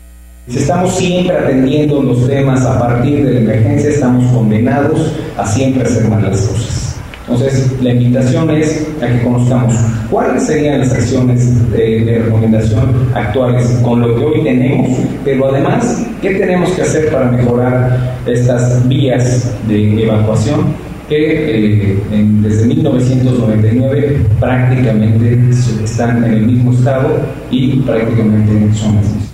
[0.49, 6.09] Estamos siempre atendiendo los temas a partir de la emergencia, estamos condenados a siempre hacer
[6.09, 7.01] mal las cosas.
[7.21, 9.75] Entonces, la invitación es a que conozcamos
[10.11, 16.35] cuáles serían las acciones de, recomendación actuales con lo que hoy tenemos, pero además, qué
[16.35, 20.75] tenemos que hacer para mejorar estas vías de evacuación
[21.09, 25.51] que eh, desde 1999 prácticamente
[25.85, 29.33] están en el mismo estado y prácticamente son las.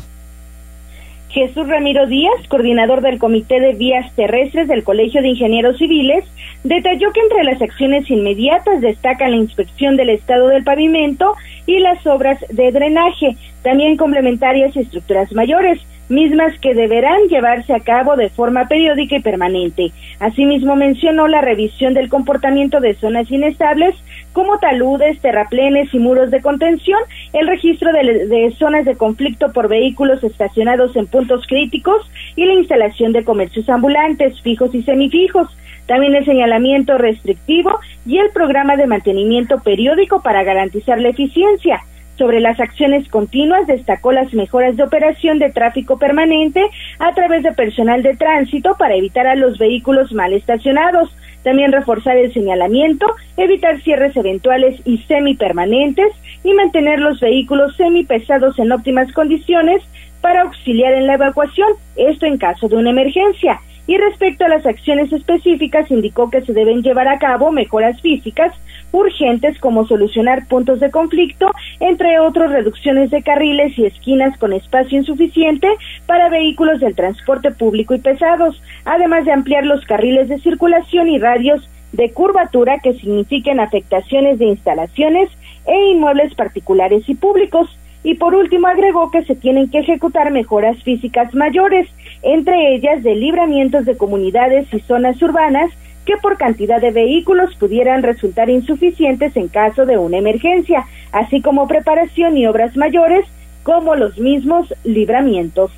[1.31, 6.25] Jesús Ramiro Díaz, coordinador del Comité de Vías Terrestres del Colegio de Ingenieros Civiles,
[6.65, 11.35] detalló que entre las acciones inmediatas destacan la inspección del estado del pavimento
[11.67, 15.79] y las obras de drenaje, también complementarias y estructuras mayores,
[16.09, 19.93] mismas que deberán llevarse a cabo de forma periódica y permanente.
[20.21, 23.95] Asimismo mencionó la revisión del comportamiento de zonas inestables
[24.33, 26.99] como taludes, terraplenes y muros de contención,
[27.33, 33.13] el registro de, zonas de conflicto por vehículos estacionados en puntos críticos y la instalación
[33.13, 35.49] de comercios ambulantes fijos y semifijos.
[35.87, 41.81] También el señalamiento restrictivo y el programa de mantenimiento periódico para garantizar la eficiencia.
[42.19, 46.61] Sobre las acciones continuas, destacó las mejoras de operación de tráfico permanente
[46.99, 51.15] a través de personal de tránsito para evitar a los vehículos mal estacionados.
[51.45, 53.07] También reforzar el señalamiento,
[53.37, 56.13] evitar cierres eventuales y semipermanentes
[56.43, 59.81] y mantener los vehículos semipesados en óptimas condiciones
[60.21, 63.61] para auxiliar en la evacuación, esto en caso de una emergencia.
[63.89, 68.53] Y respecto a las acciones específicas, indicó que se deben llevar a cabo mejoras físicas
[68.93, 74.99] urgentes como solucionar puntos de conflicto, entre otros reducciones de carriles y esquinas con espacio
[74.99, 75.69] insuficiente
[76.07, 81.19] para vehículos del transporte público y pesados, además de ampliar los carriles de circulación y
[81.19, 85.31] radios de curvatura que signifiquen afectaciones de instalaciones
[85.67, 87.75] e inmuebles particulares y públicos.
[88.03, 91.89] Y por último agregó que se tienen que ejecutar mejoras físicas mayores,
[92.23, 95.71] entre ellas de libramientos de comunidades y zonas urbanas
[96.05, 101.69] que por cantidad de vehículos pudieran resultar insuficientes en caso de una emergencia, así como
[101.69, 103.27] preparación y obras mayores
[103.63, 105.71] como los mismos libramientos.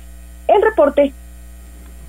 [0.47, 1.11] El reporte.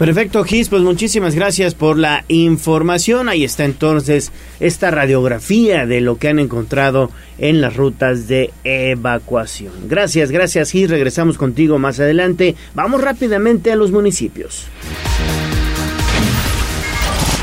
[0.03, 3.28] Perfecto, Gis, pues muchísimas gracias por la información.
[3.28, 9.72] Ahí está entonces esta radiografía de lo que han encontrado en las rutas de evacuación.
[9.88, 10.90] Gracias, gracias, Gis.
[10.90, 12.57] Regresamos contigo más adelante.
[12.74, 14.66] Vamos rápidamente a los municipios.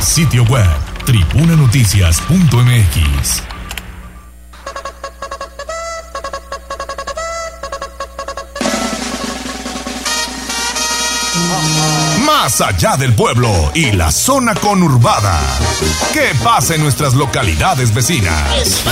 [0.01, 0.67] Sitio web,
[1.05, 3.58] tribunanoticias.mx.
[12.49, 15.39] Más allá del pueblo y la zona conurbada.
[16.11, 18.83] ¿Qué pasa en nuestras localidades vecinas?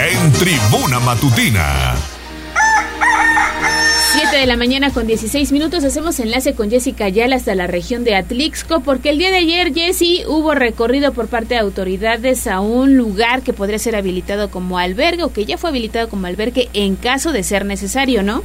[0.00, 1.94] En Tribuna Matutina.
[4.14, 8.02] 7 de la mañana con 16 minutos hacemos enlace con Jessica Ayala hasta la región
[8.02, 12.60] de Atlixco porque el día de ayer, Jessy, hubo recorrido por parte de autoridades a
[12.60, 16.70] un lugar que podría ser habilitado como albergue o que ya fue habilitado como albergue
[16.72, 18.42] en caso de ser necesario, ¿no?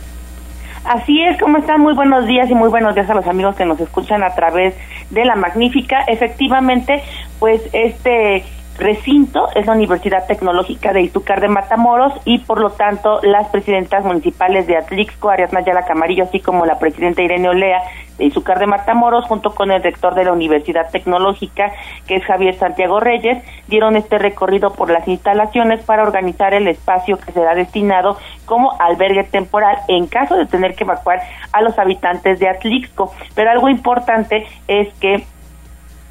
[0.84, 1.82] Así es, ¿cómo están?
[1.82, 4.74] Muy buenos días y muy buenos días a los amigos que nos escuchan a través
[5.12, 6.04] de la magnífica.
[6.08, 7.04] Efectivamente,
[7.40, 8.44] pues este
[8.82, 14.04] recinto es la Universidad Tecnológica de Izúcar de Matamoros y por lo tanto las presidentas
[14.04, 17.80] municipales de Atlixco, Arias Nayala Camarillo, así como la presidenta Irene Olea
[18.18, 21.72] de Izúcar de Matamoros, junto con el rector de la Universidad Tecnológica,
[22.08, 27.18] que es Javier Santiago Reyes, dieron este recorrido por las instalaciones para organizar el espacio
[27.18, 31.22] que será destinado como albergue temporal en caso de tener que evacuar
[31.54, 33.14] a los habitantes de Atlixco.
[33.36, 35.24] Pero algo importante es que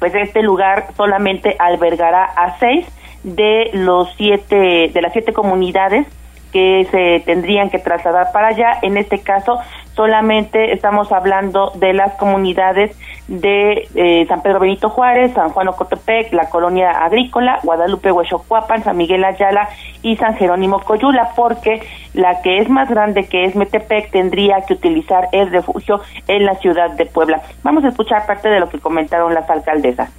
[0.01, 2.87] pues este lugar solamente albergará a seis
[3.23, 6.07] de los siete de las siete comunidades
[6.51, 8.77] que se tendrían que trasladar para allá.
[8.81, 9.59] En este caso,
[9.95, 12.95] solamente estamos hablando de las comunidades
[13.27, 18.97] de eh, San Pedro Benito Juárez, San Juan Ocotepec, la colonia agrícola, Guadalupe Huechocuapan, San
[18.97, 19.69] Miguel Ayala
[20.01, 21.81] y San Jerónimo Coyula, porque
[22.13, 26.55] la que es más grande, que es Metepec, tendría que utilizar el refugio en la
[26.55, 27.41] ciudad de Puebla.
[27.63, 30.09] Vamos a escuchar parte de lo que comentaron las alcaldesas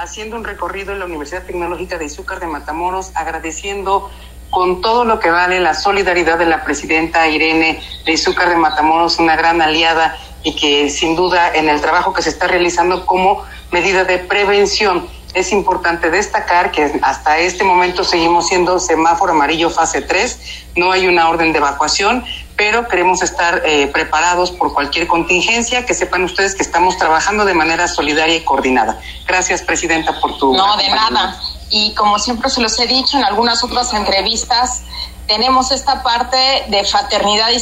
[0.00, 4.10] haciendo un recorrido en la Universidad Tecnológica de Izúcar de Matamoros, agradeciendo
[4.50, 9.18] con todo lo que vale la solidaridad de la presidenta Irene de Izúcar de Matamoros,
[9.18, 13.42] una gran aliada y que sin duda en el trabajo que se está realizando como
[13.70, 20.02] medida de prevención es importante destacar que hasta este momento seguimos siendo semáforo amarillo fase
[20.02, 22.24] 3, no hay una orden de evacuación,
[22.56, 27.54] pero queremos estar eh, preparados por cualquier contingencia, que sepan ustedes que estamos trabajando de
[27.54, 29.00] manera solidaria y coordinada.
[29.26, 30.52] Gracias, Presidenta, por tu...
[30.52, 31.40] No, de nada
[31.70, 34.82] y como siempre se los he dicho en algunas otras entrevistas,
[35.26, 37.60] tenemos esta parte de fraternidad y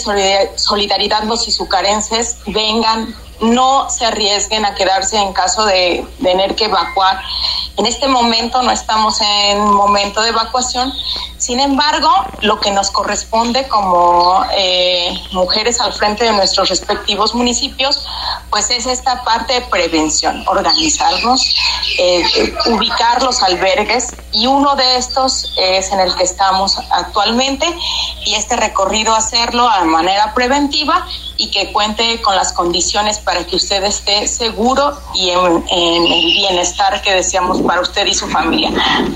[0.57, 7.21] solidaridad los izucarenses, vengan, no se arriesguen a quedarse en caso de tener que evacuar.
[7.79, 10.93] En este momento no estamos en momento de evacuación,
[11.39, 12.11] sin embargo,
[12.41, 18.05] lo que nos corresponde como eh, mujeres al frente de nuestros respectivos municipios,
[18.51, 21.55] pues es esta parte de prevención, organizarnos,
[21.99, 22.25] eh,
[22.67, 27.67] ubicar los albergues y uno de estos es en el que estamos actualmente
[28.27, 31.07] y este recorrido hacerlo de manera preventiva
[31.39, 37.01] y que cuente con las condiciones para que usted esté seguro y en, el bienestar
[37.01, 38.71] que deseamos para usted y su familia.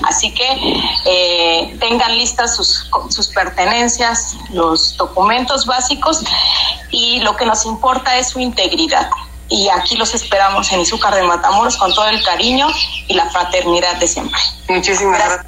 [0.07, 0.47] Así que
[1.05, 6.23] eh, tengan listas sus, sus pertenencias, los documentos básicos
[6.91, 9.09] y lo que nos importa es su integridad
[9.49, 12.67] y aquí los esperamos en Izúcar de Matamoros con todo el cariño
[13.07, 14.39] y la fraternidad de siempre.
[14.69, 15.45] Muchísimas gracias.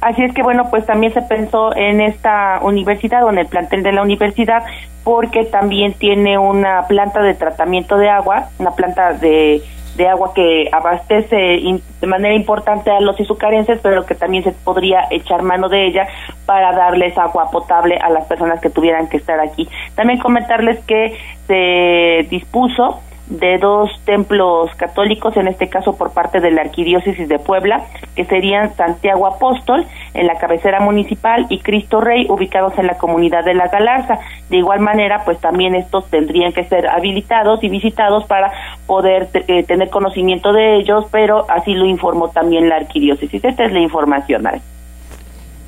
[0.00, 3.82] Así es que bueno, pues también se pensó en esta universidad o en el plantel
[3.82, 4.64] de la universidad
[5.02, 9.62] porque también tiene una planta de tratamiento de agua, una planta de
[9.96, 14.52] de agua que abastece in- de manera importante a los izucarenses, pero que también se
[14.52, 16.06] podría echar mano de ella
[16.44, 19.68] para darles agua potable a las personas que tuvieran que estar aquí.
[19.94, 21.16] También comentarles que
[21.46, 27.38] se dispuso de dos templos católicos, en este caso por parte de la Arquidiócesis de
[27.38, 32.98] Puebla, que serían Santiago Apóstol en la cabecera municipal y Cristo Rey ubicados en la
[32.98, 34.18] comunidad de La Galarza.
[34.48, 38.52] De igual manera, pues también estos tendrían que ser habilitados y visitados para
[38.86, 43.44] poder eh, tener conocimiento de ellos, pero así lo informó también la Arquidiócesis.
[43.44, 44.46] Esta es la información.
[44.46, 44.75] Ale.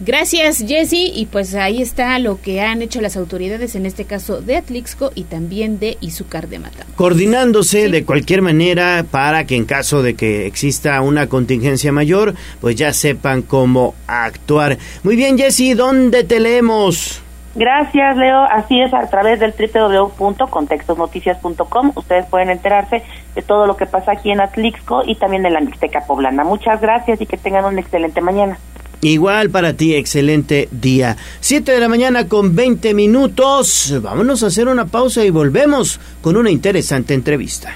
[0.00, 1.12] Gracias, Jessy.
[1.14, 5.10] Y pues ahí está lo que han hecho las autoridades, en este caso de Atlixco
[5.14, 6.94] y también de Izúcar de Matamoros.
[6.94, 12.76] Coordinándose de cualquier manera para que en caso de que exista una contingencia mayor, pues
[12.76, 14.78] ya sepan cómo actuar.
[15.02, 17.20] Muy bien, Jessy, ¿dónde te leemos?
[17.56, 18.44] Gracias, Leo.
[18.44, 23.02] Así es, a través del www.contextosnoticias.com ustedes pueden enterarse
[23.34, 26.44] de todo lo que pasa aquí en Atlixco y también en la Mixteca Poblana.
[26.44, 28.60] Muchas gracias y que tengan una excelente mañana.
[29.00, 31.16] Igual para ti, excelente día.
[31.40, 33.94] 7 de la mañana con 20 minutos.
[34.02, 37.74] Vámonos a hacer una pausa y volvemos con una interesante entrevista.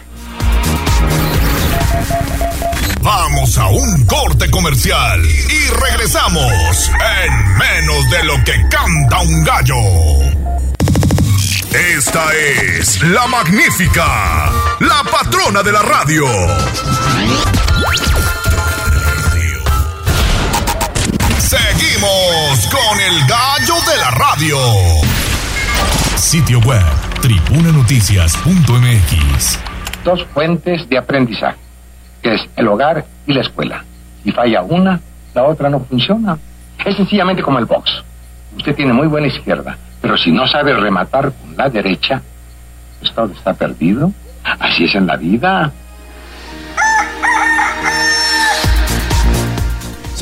[3.00, 6.90] Vamos a un corte comercial y regresamos
[7.24, 9.74] en menos de lo que canta un gallo.
[11.96, 14.50] Esta es la magnífica,
[14.80, 16.26] la patrona de la radio.
[21.52, 24.56] Seguimos con el gallo de la radio.
[26.16, 26.82] Sitio web,
[27.20, 29.58] tribunanoticias.mx.
[30.02, 31.58] dos fuentes de aprendizaje,
[32.22, 33.84] que es el hogar y la escuela.
[34.24, 34.98] Si falla una,
[35.34, 36.38] la otra no funciona.
[36.86, 38.02] Es sencillamente como el box.
[38.56, 42.22] Usted tiene muy buena izquierda, pero si no sabe rematar con la derecha,
[43.14, 44.10] todo está perdido.
[44.42, 45.70] Así es en la vida.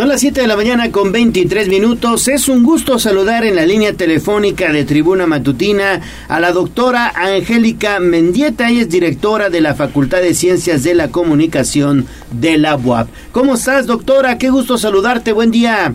[0.00, 2.26] Son las 7 de la mañana con 23 minutos.
[2.26, 8.00] Es un gusto saludar en la línea telefónica de Tribuna Matutina a la doctora Angélica
[8.00, 8.70] Mendieta.
[8.70, 13.08] Ella es directora de la Facultad de Ciencias de la Comunicación de la UAP.
[13.30, 14.38] ¿Cómo estás, doctora?
[14.38, 15.32] Qué gusto saludarte.
[15.32, 15.92] Buen día.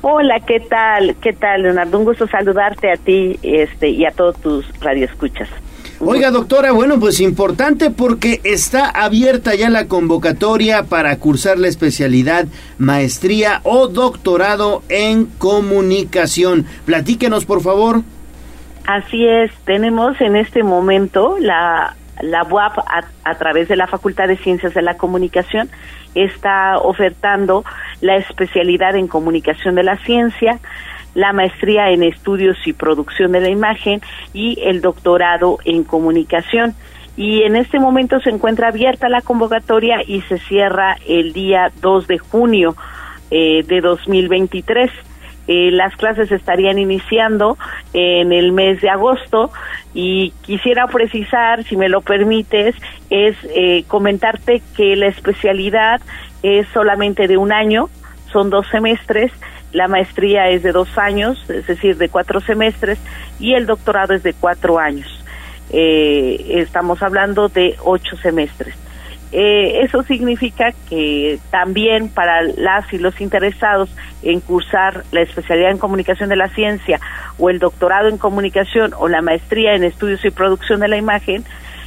[0.00, 1.14] Hola, ¿qué tal?
[1.20, 1.98] ¿Qué tal, Leonardo?
[1.98, 5.50] Un gusto saludarte a ti este, y a todos tus radioescuchas.
[6.00, 12.46] Oiga, doctora, bueno, pues importante porque está abierta ya la convocatoria para cursar la especialidad
[12.78, 16.66] maestría o doctorado en comunicación.
[16.84, 18.02] Platíquenos, por favor.
[18.86, 24.28] Así es, tenemos en este momento la, la UAP a, a través de la Facultad
[24.28, 25.70] de Ciencias de la Comunicación
[26.16, 27.64] está ofertando
[28.00, 30.58] la especialidad en comunicación de la ciencia,
[31.16, 34.02] la maestría en estudios y producción de la imagen
[34.34, 36.74] y el doctorado en comunicación.
[37.16, 42.06] Y en este momento se encuentra abierta la convocatoria y se cierra el día 2
[42.06, 42.76] de junio
[43.30, 44.90] eh, de 2023.
[45.48, 47.56] Eh, las clases estarían iniciando
[47.94, 49.50] en el mes de agosto
[49.94, 52.74] y quisiera precisar, si me lo permites,
[53.08, 56.02] es eh, comentarte que la especialidad
[56.42, 57.88] es solamente de un año,
[58.30, 59.32] son dos semestres,
[59.72, 62.98] la maestría es de dos años, es decir, de cuatro semestres,
[63.38, 65.24] y el doctorado es de cuatro años.
[65.70, 68.74] Eh, estamos hablando de ocho semestres.
[69.32, 73.90] Eh, eso significa que también para las y los interesados
[74.22, 77.00] en cursar la especialidad en comunicación de la ciencia
[77.36, 81.44] o el doctorado en comunicación o la maestría en estudios y producción de la imagen,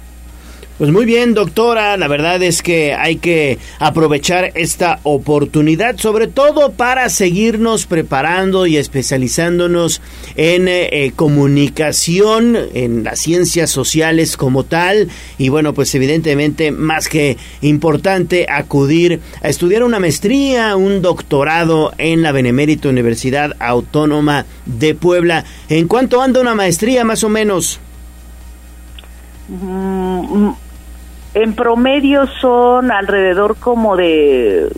[0.81, 1.95] Pues muy bien, doctora.
[1.95, 8.77] La verdad es que hay que aprovechar esta oportunidad, sobre todo para seguirnos preparando y
[8.77, 10.01] especializándonos
[10.35, 15.07] en eh, eh, comunicación, en las ciencias sociales como tal.
[15.37, 22.23] Y bueno, pues evidentemente más que importante acudir a estudiar una maestría, un doctorado en
[22.23, 25.45] la Benemérita Universidad Autónoma de Puebla.
[25.69, 27.79] ¿En cuánto anda una maestría más o menos?
[29.47, 30.70] Mm,
[31.33, 34.69] en promedio son alrededor como de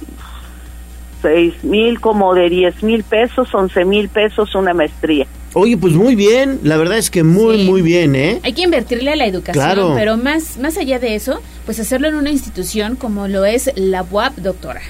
[1.21, 5.25] seis mil, como de diez mil pesos, once mil pesos una maestría.
[5.55, 8.39] Oye, pues muy bien, la verdad es que muy, muy bien, ¿eh?
[8.43, 12.15] Hay que invertirle a la educación, pero más, más allá de eso, pues hacerlo en
[12.15, 14.81] una institución como lo es la UAP, doctora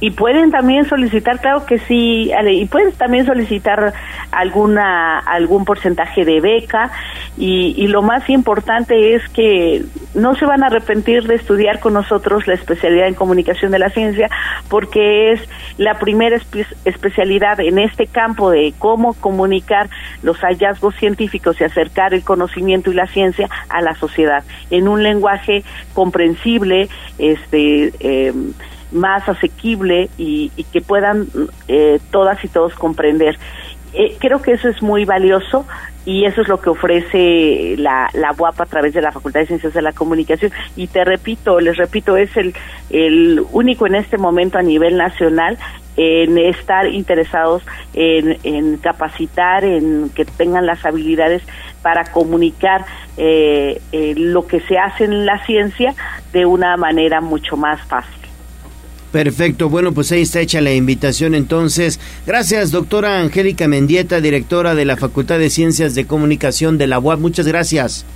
[0.00, 3.92] y pueden también solicitar, claro que sí, y pueden también solicitar
[4.32, 6.90] alguna algún porcentaje de beca
[7.36, 9.82] y, y, lo más importante es que
[10.14, 13.90] no se van a arrepentir de estudiar con nosotros la especialidad en comunicación de la
[13.90, 14.28] ciencia
[14.68, 15.40] porque es
[15.76, 16.38] la primera
[16.84, 19.90] especialidad en este campo de cómo comunicar
[20.22, 25.02] los hallazgos científicos y acercar el conocimiento y la ciencia a la sociedad en un
[25.02, 25.64] lenguaje
[25.94, 28.32] comprensible, este eh,
[28.92, 31.26] más asequible y, que puedan
[31.68, 33.38] eh, todas y todos comprender.
[33.92, 35.66] Eh, creo que eso es muy valioso
[36.06, 39.46] y eso es lo que ofrece la, la UAP a través de la Facultad de
[39.46, 40.52] Ciencias de la Comunicación.
[40.76, 42.54] Y te repito, les repito, es el,
[42.90, 45.58] el único en este momento a nivel nacional
[45.96, 47.62] en estar interesados
[47.92, 51.42] en, capacitar, en que tengan las habilidades
[51.82, 52.84] para comunicar
[53.16, 53.80] eh,
[54.16, 55.94] lo que se hace en la ciencia
[56.32, 58.19] de una manera mucho más fácil.
[59.12, 61.98] Perfecto, bueno, pues ahí está hecha la invitación entonces.
[62.26, 67.18] Gracias, doctora Angélica Mendieta, directora de la Facultad de Ciencias de Comunicación de la UAP.
[67.18, 68.06] Muchas gracias.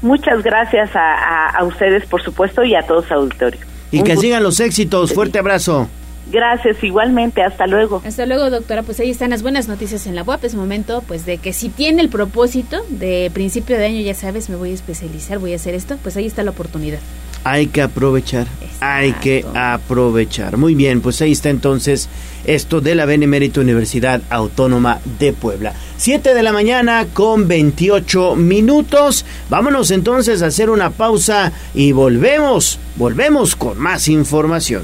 [0.00, 3.60] Muchas gracias a, ustedes, por supuesto, y a todos auditorio.
[3.90, 5.12] Y que sigan los éxitos.
[5.12, 5.88] Fuerte abrazo.
[6.30, 8.02] Gracias, igualmente, hasta luego.
[8.06, 8.82] Hasta luego, doctora.
[8.82, 10.44] Pues ahí están las buenas noticias en la UAP.
[10.44, 14.50] Es momento, pues, de que si tiene el propósito de principio de año, ya sabes,
[14.50, 17.00] me voy a especializar, voy a hacer esto, pues ahí está la oportunidad.
[17.44, 18.46] Hay que aprovechar,
[18.80, 20.56] hay que aprovechar.
[20.56, 22.08] Muy bien, pues ahí está entonces
[22.44, 25.74] esto de la Benemérita Universidad Autónoma de Puebla.
[25.96, 29.24] Siete de la mañana con 28 minutos.
[29.50, 34.82] Vámonos entonces a hacer una pausa y volvemos, volvemos con más información.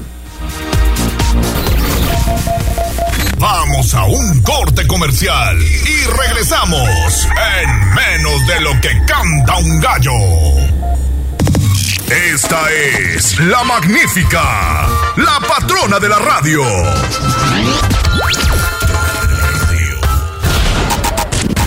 [3.37, 7.27] Vamos a un corte comercial y regresamos
[7.59, 10.74] en menos de lo que canta un gallo.
[12.09, 16.61] Esta es la magnífica, la patrona de la radio.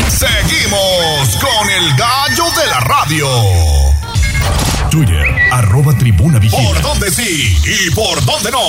[0.08, 3.28] Seguimos con el gallo de la radio.
[4.90, 6.68] Twitter, arroba tribuna vigila.
[6.68, 8.60] ¿Por dónde sí y por dónde no?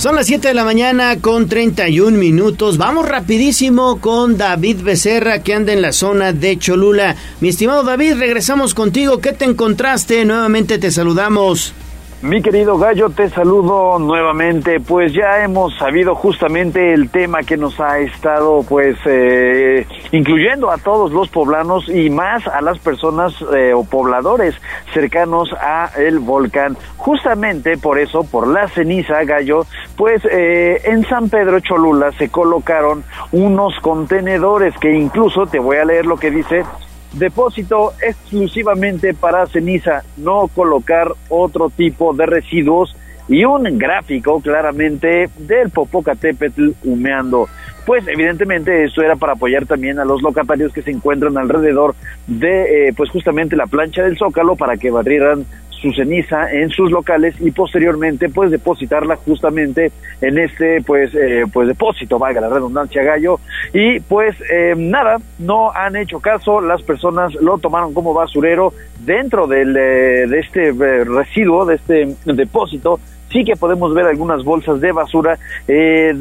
[0.00, 2.78] Son las 7 de la mañana con 31 minutos.
[2.78, 7.16] Vamos rapidísimo con David Becerra que anda en la zona de Cholula.
[7.42, 9.18] Mi estimado David, regresamos contigo.
[9.18, 10.24] ¿Qué te encontraste?
[10.24, 11.74] Nuevamente te saludamos.
[12.22, 14.78] Mi querido Gallo, te saludo nuevamente.
[14.78, 20.76] Pues ya hemos sabido justamente el tema que nos ha estado, pues, eh, incluyendo a
[20.76, 24.54] todos los poblanos y más a las personas eh, o pobladores
[24.92, 26.76] cercanos a el volcán.
[26.98, 29.64] Justamente por eso, por la ceniza, Gallo,
[29.96, 33.02] pues eh, en San Pedro Cholula se colocaron
[33.32, 36.64] unos contenedores que incluso te voy a leer lo que dice
[37.12, 42.96] depósito exclusivamente para ceniza, no colocar otro tipo de residuos
[43.28, 47.48] y un gráfico claramente del Popocatépetl humeando.
[47.86, 51.94] Pues evidentemente esto era para apoyar también a los locatarios que se encuentran alrededor
[52.26, 55.46] de eh, pues justamente la plancha del Zócalo para que barrieran
[55.80, 61.68] su ceniza en sus locales y posteriormente pues depositarla justamente en este pues eh, pues
[61.68, 63.40] depósito valga la redundancia gallo.
[63.72, 68.72] Y pues eh, nada no han hecho caso las personas lo tomaron como basurero
[69.04, 70.72] dentro del, eh, de este
[71.04, 73.00] residuo de este depósito
[73.30, 76.14] sí que podemos ver algunas bolsas de basura de,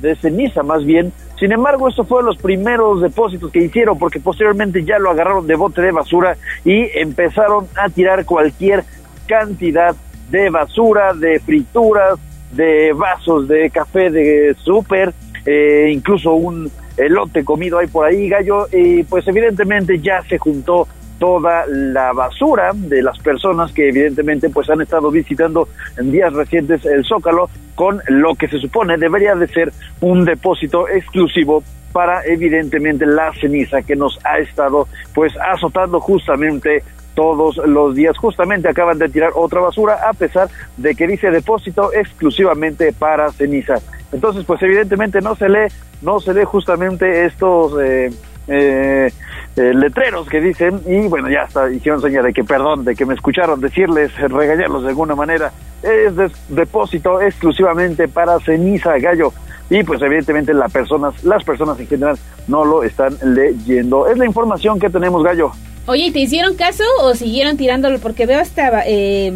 [0.00, 1.12] de ceniza más bien.
[1.38, 5.54] Sin embargo, esto fue los primeros depósitos que hicieron porque posteriormente ya lo agarraron de
[5.54, 8.84] bote de basura y empezaron a tirar cualquier
[9.26, 9.94] cantidad
[10.30, 12.18] de basura, de frituras,
[12.52, 15.12] de vasos de café de súper,
[15.46, 20.88] eh, incluso un elote comido ahí por ahí, gallo, y pues evidentemente ya se juntó
[21.18, 26.84] toda la basura de las personas que evidentemente pues han estado visitando en días recientes
[26.86, 31.62] el Zócalo con lo que se supone debería de ser un depósito exclusivo
[31.92, 36.82] para evidentemente la ceniza que nos ha estado pues azotando justamente
[37.18, 38.16] todos los días.
[38.16, 43.74] Justamente acaban de tirar otra basura a pesar de que dice depósito exclusivamente para ceniza.
[44.12, 45.66] Entonces, pues evidentemente no se lee,
[46.00, 48.10] no se lee justamente estos eh,
[48.48, 49.10] eh,
[49.56, 53.04] eh, letreros que dicen y bueno, ya está, hicieron señal de que perdón, de que
[53.04, 55.52] me escucharon decirles, regañarlos de alguna manera,
[55.82, 56.12] es
[56.48, 59.32] depósito exclusivamente para ceniza gallo
[59.70, 64.08] y pues evidentemente las personas, las personas en general no lo están leyendo.
[64.08, 65.52] Es la información que tenemos gallo.
[65.86, 67.98] Oye, ¿te hicieron caso o siguieron tirándolo?
[67.98, 69.32] Porque veo hasta eh,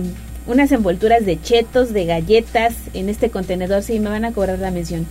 [0.46, 3.82] unas envolturas de chetos, de galletas en este contenedor.
[3.82, 5.06] Sí, me van a cobrar la mención.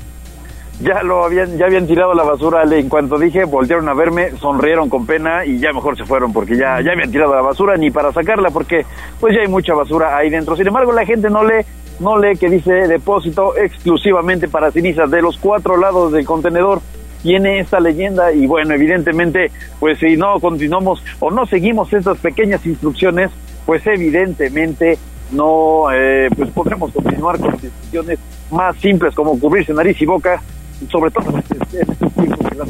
[0.81, 2.63] Ya lo habían, ya habían tirado la basura.
[2.63, 6.57] En cuanto dije, voltearon a verme, sonrieron con pena y ya mejor se fueron porque
[6.57, 8.85] ya, ya habían tirado la basura ni para sacarla porque
[9.19, 10.55] pues ya hay mucha basura ahí dentro.
[10.55, 11.63] Sin embargo, la gente no lee,
[11.99, 16.81] no lee que dice depósito exclusivamente para cenizas de los cuatro lados del contenedor
[17.21, 22.65] tiene esta leyenda y bueno, evidentemente, pues si no continuamos o no seguimos estas pequeñas
[22.65, 23.29] instrucciones,
[23.65, 24.97] pues evidentemente
[25.31, 30.41] no eh, pues podremos continuar con decisiones más simples como cubrirse nariz y boca,
[30.89, 31.67] sobre todo en estos
[32.13, 32.69] tiempos las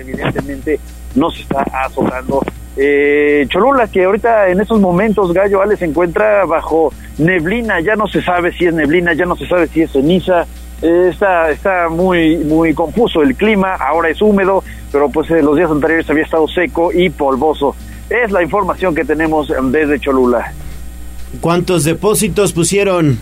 [0.00, 0.80] evidentemente
[1.14, 2.42] no se está azotando.
[2.76, 8.06] Eh, Cholula, que ahorita en estos momentos Gallo Ale se encuentra bajo neblina, ya no
[8.06, 10.46] se sabe si es neblina, ya no se sabe si es ceniza,
[10.82, 14.62] eh, está, está muy, muy confuso el clima, ahora es húmedo,
[14.92, 17.74] pero pues eh, los días anteriores había estado seco y polvoso.
[18.10, 20.52] Es la información que tenemos desde Cholula.
[21.40, 23.18] ¿Cuántos depósitos pusieron?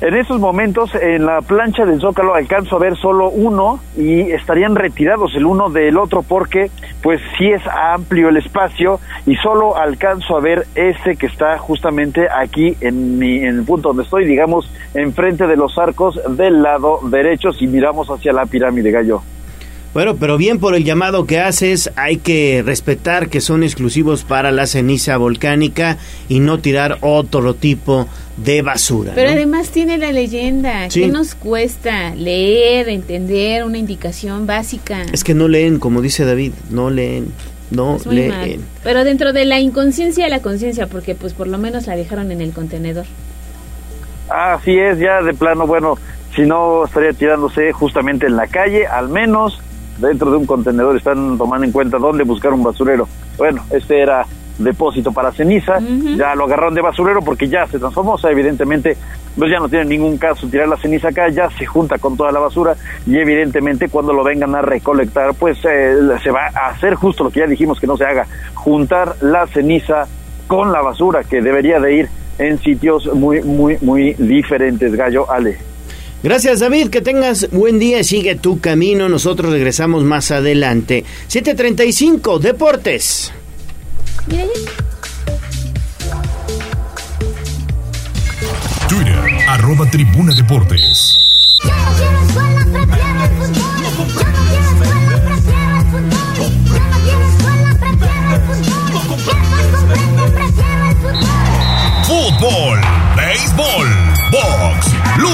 [0.00, 4.76] En esos momentos, en la plancha del Zócalo alcanzo a ver solo uno y estarían
[4.76, 6.70] retirados el uno del otro porque,
[7.02, 12.28] pues, sí es amplio el espacio y solo alcanzo a ver ese que está justamente
[12.30, 17.00] aquí en, mi, en el punto donde estoy, digamos, enfrente de los arcos del lado
[17.02, 19.20] derecho si miramos hacia la pirámide Gallo.
[19.98, 24.52] Bueno, pero bien por el llamado que haces, hay que respetar que son exclusivos para
[24.52, 25.98] la ceniza volcánica
[26.28, 28.06] y no tirar otro tipo
[28.36, 29.10] de basura.
[29.16, 30.86] Pero además tiene la leyenda.
[30.86, 35.02] ¿Qué nos cuesta leer, entender una indicación básica?
[35.12, 37.32] Es que no leen, como dice David, no leen.
[37.72, 38.60] No leen.
[38.84, 42.30] Pero dentro de la inconsciencia de la conciencia, porque pues por lo menos la dejaron
[42.30, 43.06] en el contenedor.
[44.28, 45.98] Así es, ya de plano, bueno,
[46.36, 49.60] si no estaría tirándose justamente en la calle, al menos
[49.98, 53.08] dentro de un contenedor están tomando en cuenta dónde buscar un basurero.
[53.36, 54.26] Bueno, este era
[54.58, 55.78] depósito para ceniza,
[56.16, 58.96] ya lo agarraron de basurero porque ya se transformó, o sea, evidentemente
[59.36, 62.32] pues ya no tiene ningún caso tirar la ceniza acá, ya se junta con toda
[62.32, 62.74] la basura
[63.06, 67.30] y evidentemente cuando lo vengan a recolectar pues eh, se va a hacer justo lo
[67.30, 70.08] que ya dijimos que no se haga, juntar la ceniza
[70.48, 72.08] con la basura que debería de ir
[72.38, 75.58] en sitios muy, muy, muy diferentes, Gallo Ale.
[76.22, 81.04] Gracias David, que tengas buen día, sigue tu camino, nosotros regresamos más adelante.
[81.28, 83.32] 735, Deportes.
[88.88, 91.17] Twitter, arroba Tribuna Deportes.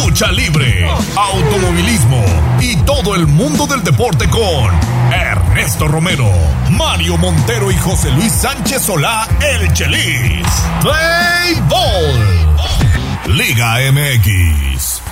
[0.03, 2.25] Lucha libre, automovilismo
[2.61, 4.71] y todo el mundo del deporte con
[5.13, 6.31] Ernesto Romero,
[6.71, 10.47] Mario Montero y José Luis Sánchez Solá, el Chelis.
[10.81, 13.37] Play Ball.
[13.37, 15.03] Liga MX.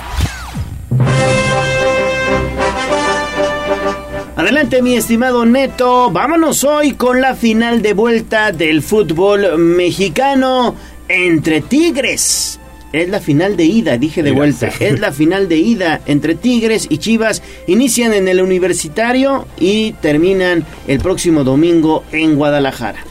[4.35, 10.75] Adelante mi estimado Neto, vámonos hoy con la final de vuelta del fútbol mexicano
[11.07, 12.59] entre Tigres
[12.93, 14.69] es la final de ida, dije de vuelta.
[14.79, 17.41] Es la final de ida entre Tigres y Chivas.
[17.67, 23.03] Inician en el universitario y terminan el próximo domingo en Guadalajara.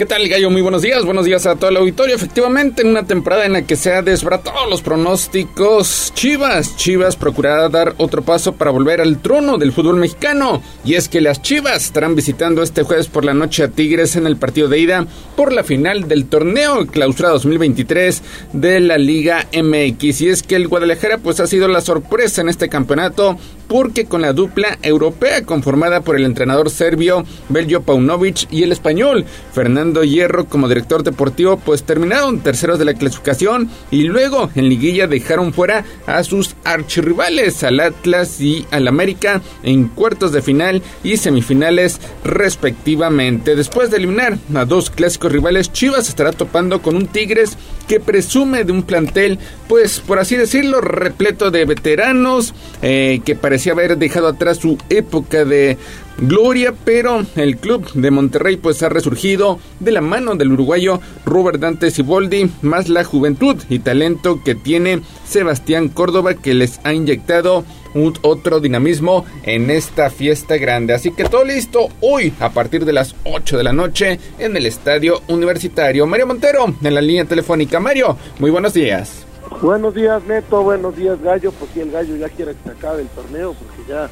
[0.00, 0.48] ¿Qué tal, Gallo?
[0.48, 1.04] Muy buenos días.
[1.04, 2.14] Buenos días a todo el auditorio.
[2.14, 7.68] Efectivamente, en una temporada en la que se ha desbaratado los pronósticos, Chivas, Chivas procurará
[7.68, 10.62] dar otro paso para volver al trono del fútbol mexicano.
[10.86, 14.26] Y es que las Chivas estarán visitando este jueves por la noche a Tigres en
[14.26, 15.06] el partido de ida
[15.36, 18.22] por la final del torneo clausura 2023
[18.54, 20.22] de la Liga MX.
[20.22, 23.36] Y es que el Guadalajara pues ha sido la sorpresa en este campeonato
[23.68, 29.24] porque con la dupla europea conformada por el entrenador serbio Beljo Paunovic y el español
[29.52, 35.06] Fernando Hierro como director deportivo, pues terminaron terceros de la clasificación y luego en liguilla
[35.06, 41.16] dejaron fuera a sus archirrivales, al Atlas y al América, en cuartos de final y
[41.16, 43.56] semifinales respectivamente.
[43.56, 47.56] Después de eliminar a dos clásicos rivales, Chivas estará topando con un Tigres
[47.88, 49.38] que presume de un plantel,
[49.68, 55.44] pues por así decirlo, repleto de veteranos, eh, que parecía haber dejado atrás su época
[55.44, 55.76] de
[56.18, 61.60] gloria, pero el club de Monterrey pues ha resurgido de la mano del uruguayo Robert
[61.60, 67.64] Dante Siboldi, más la juventud y talento que tiene Sebastián Córdoba que les ha inyectado
[67.94, 70.94] un otro dinamismo en esta fiesta grande.
[70.94, 74.66] Así que todo listo hoy a partir de las 8 de la noche en el
[74.66, 76.06] Estadio Universitario.
[76.06, 77.80] Mario Montero en la línea telefónica.
[77.80, 79.26] Mario, muy buenos días.
[79.60, 83.02] Buenos días Neto, buenos días Gallo, pues si el Gallo ya quiere que se acabe
[83.02, 84.08] el torneo porque ya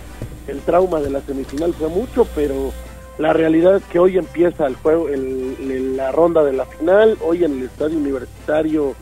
[0.49, 2.73] el trauma de la semifinal fue mucho, pero
[3.19, 7.45] la realidad es que hoy empieza el juego, el, la ronda de la final, hoy
[7.45, 8.95] en el estadio universitario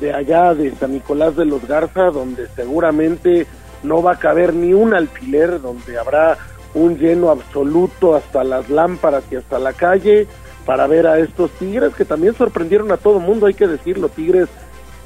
[0.00, 3.46] de allá de San Nicolás de los Garza, donde seguramente
[3.82, 6.36] no va a caber ni un alfiler, donde habrá
[6.74, 10.26] un lleno absoluto hasta las lámparas y hasta la calle
[10.64, 14.48] para ver a estos Tigres que también sorprendieron a todo mundo, hay que decirlo, Tigres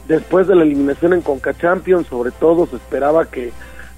[0.08, 3.52] después de la eliminación en Conca Champions, sobre todo se esperaba que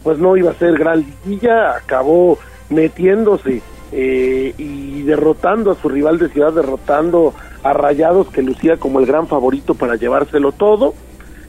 [0.06, 2.38] pues no iba a ser gran liguilla, acabó
[2.70, 3.60] metiéndose
[3.90, 7.34] eh, y derrotando a su rival de ciudad, derrotando
[7.64, 10.94] a Rayados que lucía como el gran favorito para llevárselo todo.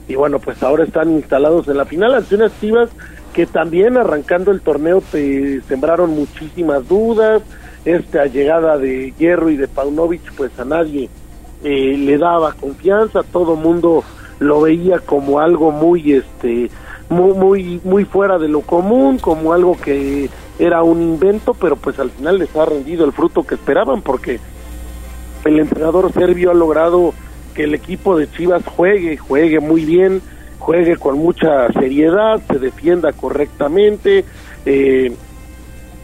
[0.08, 2.50] Y bueno, pues ahora están instalados en la final ante unas
[3.32, 7.42] que también arrancando el torneo te sembraron muchísimas dudas.
[7.84, 11.08] Esta llegada de Hierro y de Paunovic, pues a nadie
[11.62, 14.02] eh, le daba confianza, todo mundo
[14.40, 16.70] lo veía como algo muy este
[17.08, 20.28] muy, muy, muy fuera de lo común, como algo que
[20.58, 24.40] era un invento, pero pues al final les ha rendido el fruto que esperaban, porque
[25.44, 27.14] el entrenador serbio ha logrado
[27.54, 30.20] que el equipo de Chivas juegue, juegue muy bien,
[30.58, 34.24] juegue con mucha seriedad, se defienda correctamente,
[34.66, 35.12] eh,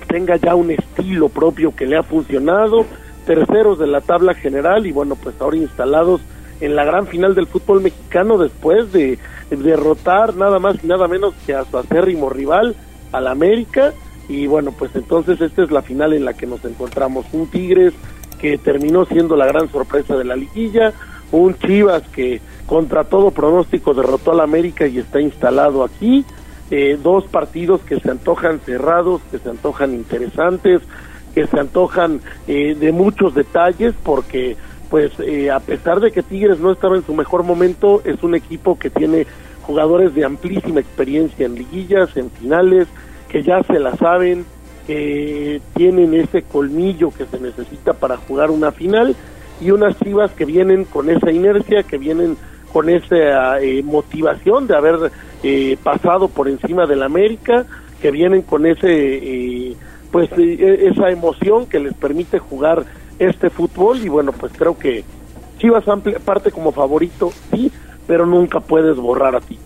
[0.06, 2.86] tenga ya un estilo propio que le ha funcionado,
[3.26, 6.20] terceros de la tabla general y bueno, pues ahora instalados
[6.60, 9.18] en la gran final del fútbol mexicano después de
[9.50, 12.74] derrotar nada más y nada menos que a su acérrimo rival,
[13.12, 13.92] al América.
[14.28, 17.26] Y bueno, pues entonces esta es la final en la que nos encontramos.
[17.32, 17.92] Un Tigres
[18.40, 20.92] que terminó siendo la gran sorpresa de la liguilla,
[21.32, 26.24] un Chivas que contra todo pronóstico derrotó al América y está instalado aquí.
[26.70, 30.80] Eh, dos partidos que se antojan cerrados, que se antojan interesantes,
[31.34, 34.56] que se antojan eh, de muchos detalles, porque
[34.94, 38.36] pues eh, a pesar de que Tigres no estaba en su mejor momento, es un
[38.36, 39.26] equipo que tiene
[39.62, 42.86] jugadores de amplísima experiencia en liguillas, en finales,
[43.28, 44.44] que ya se la saben,
[44.86, 49.16] que tienen ese colmillo que se necesita para jugar una final
[49.60, 52.36] y unas chivas que vienen con esa inercia, que vienen
[52.72, 55.10] con esa eh, motivación de haber
[55.42, 57.66] eh, pasado por encima del América,
[58.00, 59.74] que vienen con ese
[60.12, 62.84] pues esa emoción que les permite jugar
[63.18, 65.04] este fútbol y bueno, pues creo que
[65.58, 65.84] Chivas
[66.24, 67.70] parte como favorito, sí,
[68.06, 69.58] pero nunca puedes borrar a ti.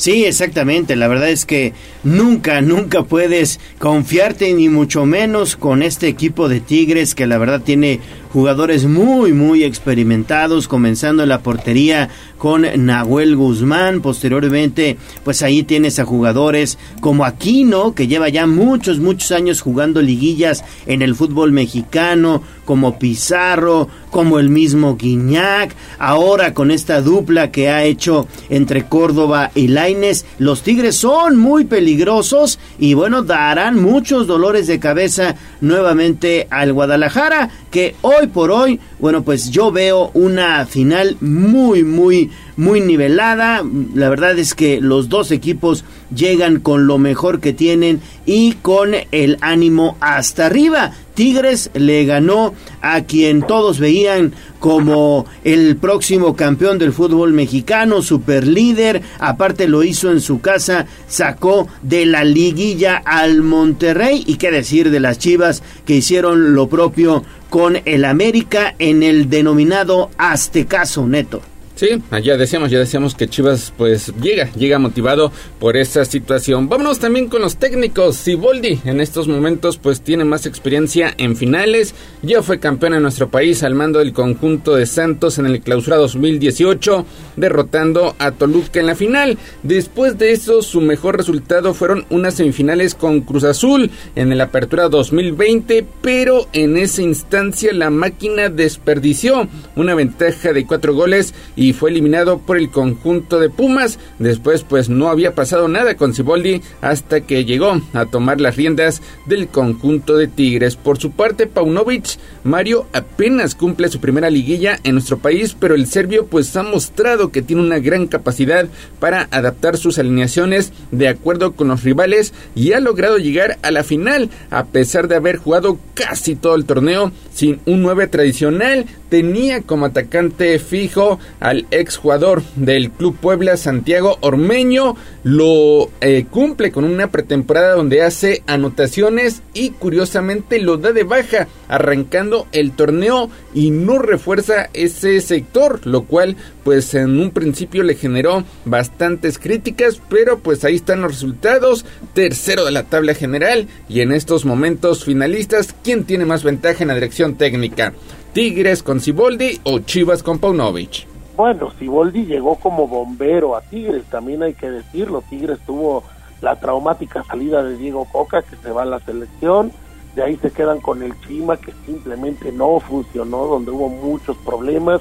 [0.00, 0.96] Sí, exactamente.
[0.96, 6.60] La verdad es que nunca, nunca puedes confiarte, ni mucho menos con este equipo de
[6.60, 8.00] Tigres que la verdad tiene
[8.32, 12.08] jugadores muy, muy experimentados, comenzando en la portería
[12.38, 18.98] con Nahuel Guzmán, posteriormente pues ahí tienes a jugadores como Aquino, que lleva ya muchos,
[18.98, 26.54] muchos años jugando liguillas en el fútbol mexicano, como Pizarro, como el mismo Guiñac, ahora
[26.54, 32.58] con esta dupla que ha hecho entre Córdoba y Laines, los Tigres son muy peligrosos
[32.78, 39.22] y bueno, darán muchos dolores de cabeza nuevamente al Guadalajara, que hoy por hoy, bueno,
[39.22, 43.62] pues yo veo una final muy, muy, muy nivelada.
[43.94, 45.84] La verdad es que los dos equipos
[46.14, 50.92] llegan con lo mejor que tienen y con el ánimo hasta arriba.
[51.14, 58.46] Tigres le ganó a quien todos veían como el próximo campeón del fútbol mexicano, super
[58.46, 64.50] líder, aparte lo hizo en su casa, sacó de la liguilla al Monterrey y qué
[64.50, 71.06] decir de las Chivas que hicieron lo propio con el América en el denominado Aztecaso
[71.06, 71.49] Neto.
[71.80, 71.88] Sí,
[72.22, 76.68] ya decíamos, ya decíamos que Chivas pues llega, llega motivado por esa situación.
[76.68, 78.16] Vámonos también con los técnicos.
[78.16, 81.94] Siboldi en estos momentos pues tiene más experiencia en finales.
[82.20, 85.96] Ya fue campeón en nuestro país al mando del conjunto de Santos en el clausura
[85.96, 89.38] 2018, derrotando a Toluca en la final.
[89.62, 94.90] Después de eso, su mejor resultado fueron unas semifinales con Cruz Azul en el Apertura
[94.90, 101.90] 2020, pero en esa instancia la máquina desperdició una ventaja de cuatro goles y fue
[101.90, 103.98] eliminado por el conjunto de Pumas.
[104.18, 109.02] Después pues no había pasado nada con Ciboldi hasta que llegó a tomar las riendas
[109.26, 110.76] del conjunto de Tigres.
[110.76, 115.86] Por su parte Paunovic, Mario apenas cumple su primera liguilla en nuestro país, pero el
[115.86, 118.68] serbio pues ha mostrado que tiene una gran capacidad
[118.98, 123.84] para adaptar sus alineaciones de acuerdo con los rivales y ha logrado llegar a la
[123.84, 128.86] final a pesar de haber jugado casi todo el torneo sin un 9 tradicional.
[129.08, 136.84] Tenía como atacante fijo al exjugador del Club Puebla, Santiago Ormeño, lo eh, cumple con
[136.84, 143.70] una pretemporada donde hace anotaciones y curiosamente lo da de baja, arrancando el torneo y
[143.70, 150.38] no refuerza ese sector, lo cual pues en un principio le generó bastantes críticas, pero
[150.38, 151.84] pues ahí están los resultados,
[152.14, 156.88] tercero de la tabla general y en estos momentos finalistas, ¿quién tiene más ventaja en
[156.88, 157.92] la dirección técnica?
[158.32, 161.09] Tigres con Ciboldi o Chivas con Paunovic.
[161.40, 165.22] Bueno, Siboldi llegó como bombero a Tigres, también hay que decirlo.
[165.22, 166.02] Tigres tuvo
[166.42, 169.72] la traumática salida de Diego Coca, que se va a la selección.
[170.14, 175.00] De ahí se quedan con el Chima, que simplemente no funcionó, donde hubo muchos problemas.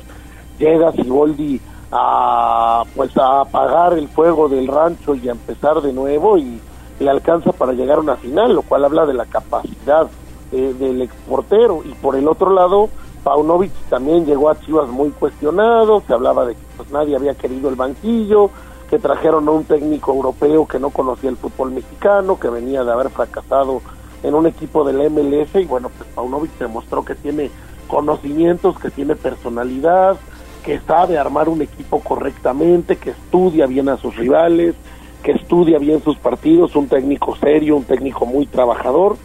[0.58, 1.60] Llega Siboldi
[1.92, 6.62] a, pues, a apagar el fuego del rancho y a empezar de nuevo y
[7.02, 10.08] le alcanza para llegar a una final, lo cual habla de la capacidad
[10.54, 11.82] eh, del exportero.
[11.84, 12.88] Y por el otro lado,
[13.24, 17.70] Paunovic también llegó a Chivas muy cuestionado, se hablaba de que pues, nadie había querido
[17.70, 18.50] el banquillo,
[18.90, 22.92] que trajeron a un técnico europeo que no conocía el fútbol mexicano, que venía de
[22.92, 23.82] haber fracasado
[24.24, 27.52] en un equipo del MLS y bueno, pues Paunovic demostró que tiene
[27.88, 30.18] conocimientos, que tiene personalidad,
[30.64, 34.76] que sabe armar un equipo correctamente, que estudia bien a sus rivales,
[35.24, 39.18] que estudia bien sus partidos, un técnico serio, un técnico muy trabajador.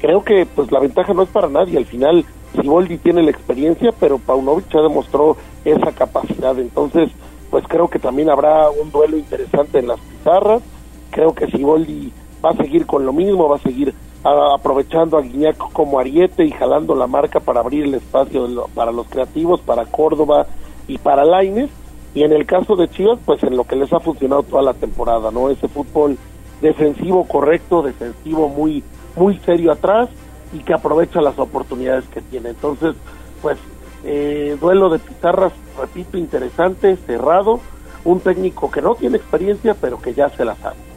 [0.00, 3.92] Creo que pues la ventaja no es para nadie, al final Siboldi tiene la experiencia,
[3.98, 6.58] pero Paunovic ya demostró esa capacidad.
[6.58, 7.10] Entonces,
[7.50, 10.62] pues creo que también habrá un duelo interesante en las pizarras.
[11.10, 12.12] Creo que Siboldi
[12.44, 13.94] va a seguir con lo mismo, va a seguir
[14.24, 18.92] ah, aprovechando a Guiñac como ariete y jalando la marca para abrir el espacio para
[18.92, 20.46] los creativos, para Córdoba
[20.88, 21.70] y para Laines.
[22.14, 24.74] Y en el caso de Chivas, pues en lo que les ha funcionado toda la
[24.74, 25.48] temporada, ¿no?
[25.48, 26.18] Ese fútbol
[26.60, 28.82] defensivo correcto, defensivo muy,
[29.16, 30.08] muy serio atrás
[30.52, 32.50] y que aprovecha las oportunidades que tiene.
[32.50, 32.94] Entonces,
[33.42, 33.58] pues,
[34.04, 37.60] eh, duelo de pizarras, repito, interesante, cerrado,
[38.04, 40.89] un técnico que no tiene experiencia, pero que ya se la sabe.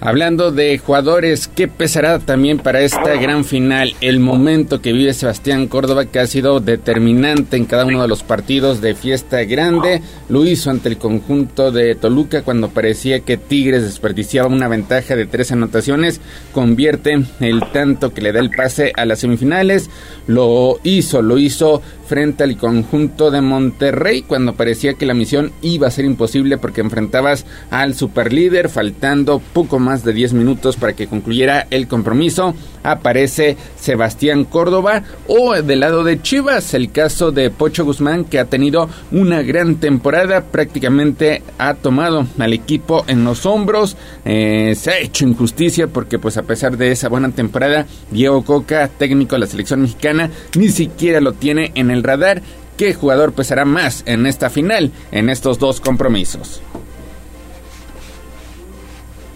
[0.00, 3.94] Hablando de jugadores, ¿qué pesará también para esta gran final?
[4.00, 8.22] El momento que vive Sebastián Córdoba, que ha sido determinante en cada uno de los
[8.22, 13.82] partidos de fiesta grande, lo hizo ante el conjunto de Toluca cuando parecía que Tigres
[13.82, 16.20] desperdiciaba una ventaja de tres anotaciones,
[16.52, 19.90] convierte el tanto que le da el pase a las semifinales,
[20.28, 25.86] lo hizo, lo hizo frente al conjunto de Monterrey cuando parecía que la misión iba
[25.86, 31.06] a ser imposible porque enfrentabas al superlíder faltando poco más de 10 minutos para que
[31.06, 32.54] concluyera el compromiso
[32.90, 38.44] aparece Sebastián Córdoba o del lado de Chivas el caso de Pocho Guzmán que ha
[38.44, 44.98] tenido una gran temporada prácticamente ha tomado al equipo en los hombros eh, se ha
[44.98, 49.46] hecho injusticia porque pues a pesar de esa buena temporada Diego Coca técnico de la
[49.46, 52.42] selección mexicana ni siquiera lo tiene en el radar
[52.78, 56.62] qué jugador pesará más en esta final, en estos dos compromisos.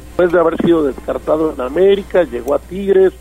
[0.07, 3.13] Después de haber sido descartado en América, llegó a Tigres,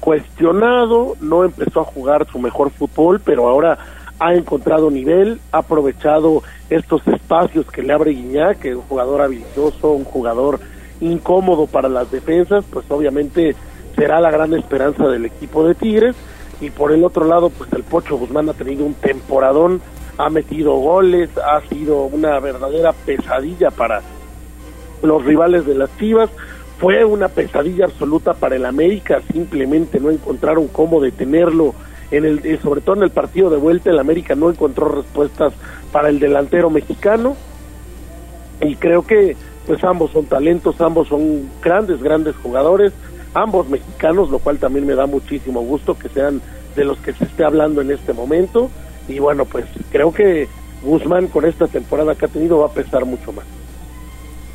[0.00, 3.78] cuestionado, no empezó a jugar su mejor fútbol, pero ahora
[4.18, 9.20] ha encontrado nivel, ha aprovechado estos espacios que le abre Guiñac, que es un jugador
[9.20, 10.60] habilidoso, un jugador
[11.00, 13.54] incómodo para las defensas, pues obviamente
[13.94, 16.16] será la gran esperanza del equipo de Tigres.
[16.60, 19.82] Y por el otro lado pues el Pocho Guzmán ha tenido un temporadón,
[20.16, 24.00] ha metido goles, ha sido una verdadera pesadilla para
[25.02, 26.30] los rivales de las Chivas,
[26.78, 31.74] fue una pesadilla absoluta para el América, simplemente no encontraron cómo detenerlo
[32.10, 35.52] en el eh, sobre todo en el partido de vuelta el América no encontró respuestas
[35.90, 37.36] para el delantero mexicano
[38.60, 39.36] y creo que
[39.66, 42.92] pues ambos son talentos, ambos son grandes grandes jugadores
[43.36, 46.40] ambos mexicanos, lo cual también me da muchísimo gusto que sean
[46.74, 48.70] de los que se esté hablando en este momento.
[49.08, 50.48] Y bueno, pues creo que
[50.82, 53.44] Guzmán con esta temporada que ha tenido va a pesar mucho más.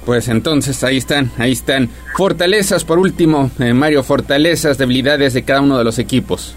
[0.05, 1.89] Pues entonces ahí están, ahí están.
[2.15, 6.55] Fortalezas por último, eh, Mario, fortalezas, debilidades de cada uno de los equipos.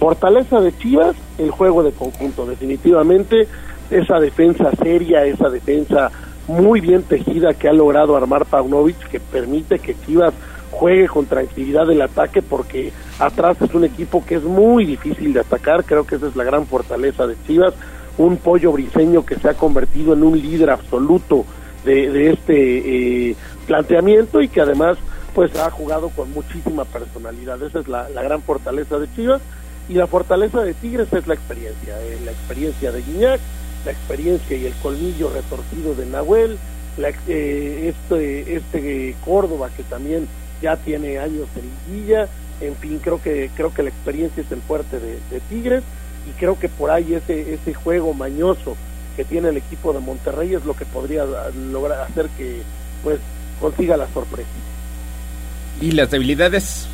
[0.00, 3.48] Fortaleza de Chivas, el juego de conjunto, definitivamente
[3.90, 6.10] esa defensa seria, esa defensa
[6.48, 10.34] muy bien tejida que ha logrado armar Paunovic, que permite que Chivas
[10.70, 15.40] juegue con tranquilidad el ataque porque atrás es un equipo que es muy difícil de
[15.40, 17.74] atacar, creo que esa es la gran fortaleza de Chivas,
[18.18, 21.44] un pollo briseño que se ha convertido en un líder absoluto
[21.86, 23.36] de, este eh,
[23.66, 24.98] planteamiento y que además
[25.34, 27.62] pues ha jugado con muchísima personalidad.
[27.62, 29.40] Esa es la, gran fortaleza de Chivas.
[29.88, 33.40] Y la fortaleza de Tigres es la experiencia, eh, la experiencia de Guiñac,
[33.84, 36.58] la experiencia y el colmillo retorcido de Nahuel,
[37.28, 40.26] eh, este, este Córdoba que también
[40.60, 42.26] ya tiene años en liguilla,
[42.60, 45.84] en fin, creo que creo que la experiencia es el fuerte de, de Tigres.
[46.28, 48.76] Y creo que por ahí ese ese juego mañoso
[49.16, 51.24] que tiene el equipo de Monterrey es lo que podría
[51.72, 52.62] lograr hacer que
[53.02, 53.18] pues
[53.60, 54.48] consiga la sorpresa.
[55.80, 56.86] ¿Y las debilidades?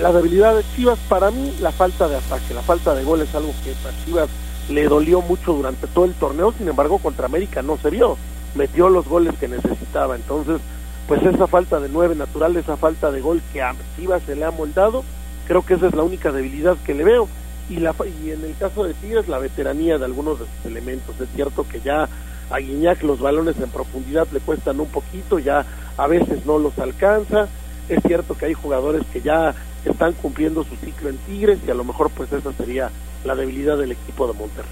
[0.00, 3.34] La debilidad de Chivas, para mí, la falta de ataque, la falta de gol es
[3.34, 4.28] algo que a Chivas
[4.68, 8.16] le dolió mucho durante todo el torneo, sin embargo, contra América no se vio,
[8.54, 10.60] metió los goles que necesitaba, entonces,
[11.06, 14.44] pues esa falta de nueve natural, esa falta de gol que a Chivas se le
[14.44, 15.04] ha moldado,
[15.46, 17.28] creo que esa es la única debilidad que le veo
[17.68, 21.18] y, la, y en el caso de Tigres la veteranía de algunos de sus elementos.
[21.20, 22.08] Es cierto que ya
[22.50, 25.64] a Guiñac los balones en profundidad le cuestan un poquito, ya
[25.96, 27.48] a veces no los alcanza.
[27.88, 29.54] Es cierto que hay jugadores que ya
[29.84, 32.90] están cumpliendo su ciclo en Tigres y a lo mejor pues esa sería
[33.24, 34.70] la debilidad del equipo de Monterrey.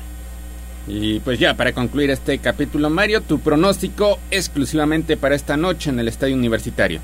[0.87, 6.01] Y pues ya, para concluir este capítulo, Mario, tu pronóstico exclusivamente para esta noche en
[6.01, 7.01] el Estadio Universitario.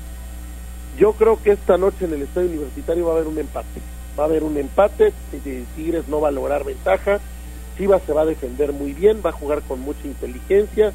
[0.97, 3.79] Yo creo que esta noche en el Estadio Universitario va a haber un empate
[4.19, 5.13] va a haber un empate,
[5.75, 7.19] Tigres no va a lograr ventaja,
[7.77, 10.91] Chivas se va a defender muy bien, va a jugar con mucha inteligencia,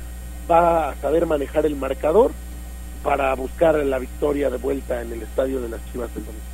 [0.51, 2.33] va a saber manejar el marcador
[3.03, 6.45] para buscar la victoria de vuelta en el estadio de las Chivas del domingo.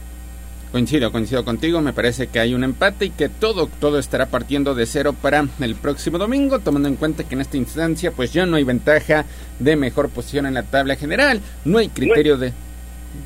[0.70, 4.76] Coincido, coincido contigo, me parece que hay un empate y que todo, todo estará partiendo
[4.76, 8.46] de cero para el próximo domingo, tomando en cuenta que en esta instancia pues ya
[8.46, 9.24] no hay ventaja
[9.58, 12.52] de mejor posición en la tabla general, no hay criterio de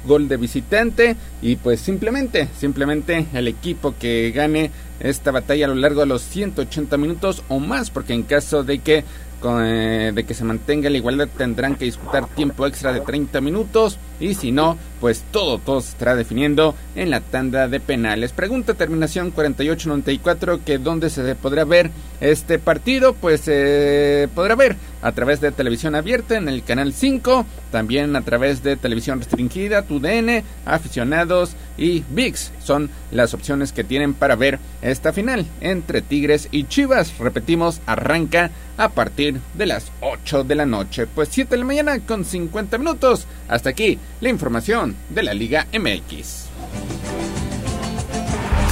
[0.06, 4.70] gol de visitante y pues simplemente, simplemente el equipo que gane
[5.00, 8.78] esta batalla a lo largo de los 180 minutos o más, porque en caso de
[8.78, 9.04] que
[9.46, 13.98] eh, de que se mantenga la igualdad tendrán que disputar tiempo extra de 30 minutos
[14.18, 18.32] y si no, pues todo, todo se estará definiendo en la tanda de penales.
[18.32, 21.90] Pregunta terminación 48-94 que dónde se podrá ver
[22.22, 27.44] este partido, pues se podrá ver a través de televisión abierta en el canal 5,
[27.70, 34.14] también a través de televisión restringida, TUDN, aficionados y VIX son las opciones que tienen
[34.14, 37.18] para ver esta final entre Tigres y Chivas.
[37.18, 41.06] Repetimos, arranca a partir de las 8 de la noche.
[41.06, 43.26] Pues 7 de la mañana con 50 minutos.
[43.46, 46.46] Hasta aquí la información de la Liga MX.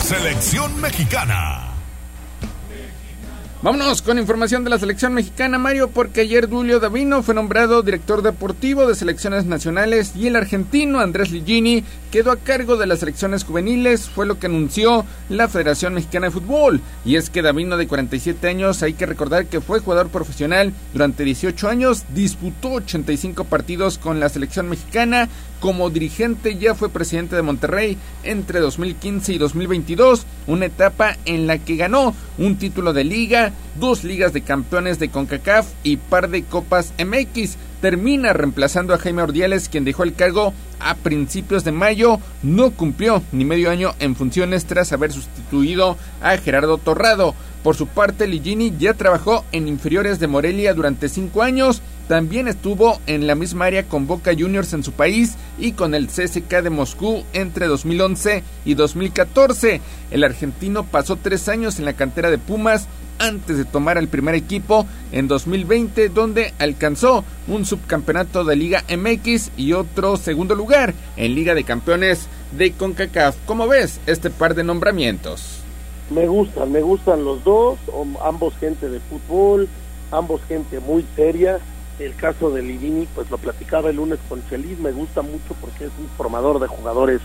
[0.02, 1.71] Selección mexicana.
[3.62, 8.20] Vámonos con información de la selección mexicana, Mario, porque ayer Julio Davino fue nombrado director
[8.20, 13.44] deportivo de selecciones nacionales y el argentino Andrés Ligini quedó a cargo de las selecciones
[13.44, 16.80] juveniles, fue lo que anunció la Federación Mexicana de Fútbol.
[17.04, 21.22] Y es que Davino, de 47 años, hay que recordar que fue jugador profesional durante
[21.22, 25.28] 18 años, disputó 85 partidos con la selección mexicana,
[25.62, 31.58] como dirigente ya fue presidente de Monterrey entre 2015 y 2022, una etapa en la
[31.58, 36.42] que ganó un título de liga, dos ligas de campeones de CONCACAF y par de
[36.42, 37.56] copas MX.
[37.80, 42.18] Termina reemplazando a Jaime Ordiales, quien dejó el cargo a principios de mayo.
[42.42, 47.36] No cumplió ni medio año en funciones tras haber sustituido a Gerardo Torrado.
[47.62, 52.98] Por su parte, Ligini ya trabajó en inferiores de Morelia durante cinco años también estuvo
[53.06, 56.70] en la misma área con Boca Juniors en su país y con el CSK de
[56.70, 59.80] Moscú entre 2011 y 2014.
[60.10, 62.88] El argentino pasó tres años en la cantera de Pumas
[63.18, 69.52] antes de tomar el primer equipo en 2020 donde alcanzó un subcampeonato de Liga MX
[69.56, 72.26] y otro segundo lugar en Liga de Campeones
[72.56, 73.36] de CONCACAF.
[73.46, 75.60] ¿Cómo ves este par de nombramientos?
[76.10, 77.78] Me gustan, me gustan los dos,
[78.22, 79.68] ambos gente de fútbol,
[80.10, 81.60] ambos gente muy seria
[81.98, 85.84] el caso de Livini, pues lo platicaba el lunes con Chelis, me gusta mucho porque
[85.84, 87.20] es un formador de jugadores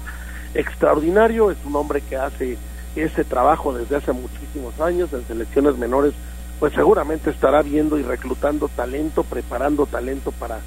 [0.53, 2.57] extraordinario, es un hombre que hace
[2.95, 6.13] ese trabajo desde hace muchísimos años en selecciones menores,
[6.59, 10.59] pues seguramente estará viendo y reclutando talento, preparando talento para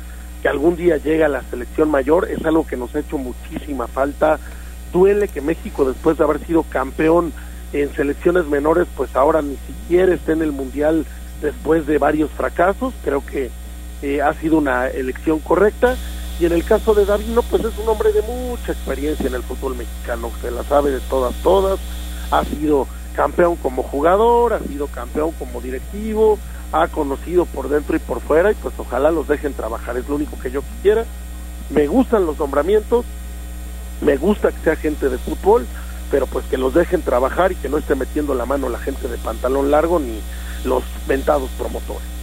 [0.43, 3.87] que algún día llegue a la selección mayor, es algo que nos ha hecho muchísima
[3.89, 4.39] falta.
[4.93, 7.33] Duele que México, después de haber sido campeón
[7.73, 11.05] en selecciones menores, pues ahora ni siquiera está en el Mundial
[11.43, 12.95] después de varios fracasos.
[13.05, 13.51] Creo que
[14.03, 15.97] eh, ha sido una elección correcta.
[16.39, 19.43] Y en el caso de Davino, pues es un hombre de mucha experiencia en el
[19.43, 21.79] fútbol mexicano, se la sabe de todas, todas.
[22.31, 26.39] Ha sido campeón como jugador, ha sido campeón como directivo,
[26.73, 30.15] ha conocido por dentro y por fuera y pues ojalá los dejen trabajar, es lo
[30.15, 31.05] único que yo quisiera.
[31.69, 33.05] Me gustan los nombramientos,
[34.01, 35.67] me gusta que sea gente de fútbol,
[36.11, 39.09] pero pues que los dejen trabajar y que no esté metiendo la mano la gente
[39.09, 40.21] de pantalón largo ni
[40.65, 42.20] los ventados promotores.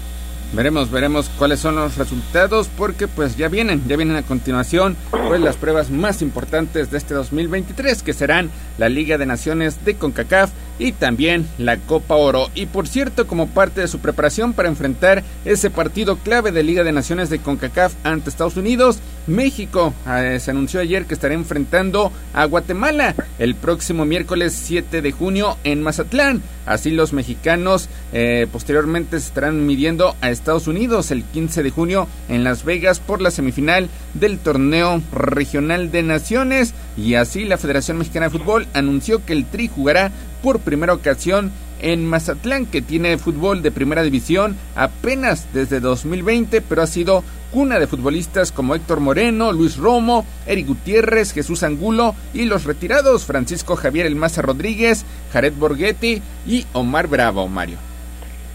[0.54, 4.96] Veremos, veremos cuáles son los resultados porque pues ya vienen, ya vienen a continuación
[5.28, 9.96] pues las pruebas más importantes de este 2023 que serán la Liga de Naciones de
[9.96, 10.50] CONCACAF
[10.80, 12.50] y también la Copa Oro.
[12.56, 16.84] Y por cierto, como parte de su preparación para enfrentar ese partido clave de Liga
[16.84, 22.12] de Naciones de CONCACAF ante Estados Unidos, México eh, se anunció ayer que estará enfrentando
[22.34, 26.42] a Guatemala el próximo miércoles 7 de junio en Mazatlán.
[26.66, 32.08] Así los mexicanos eh, posteriormente se estarán midiendo a Estados Unidos el 15 de junio
[32.28, 36.74] en Las Vegas por la semifinal del torneo regional de naciones.
[36.98, 40.12] Y así la Federación Mexicana de Fútbol anunció que el Tri jugará
[40.48, 41.52] por primera ocasión
[41.82, 47.22] en Mazatlán, que tiene fútbol de primera división apenas desde 2020, pero ha sido
[47.52, 53.26] cuna de futbolistas como Héctor Moreno, Luis Romo, Eric Gutiérrez, Jesús Angulo y los retirados
[53.26, 55.04] Francisco Javier El Maza Rodríguez,
[55.34, 57.78] Jared Borghetti y Omar Bravo, Mario.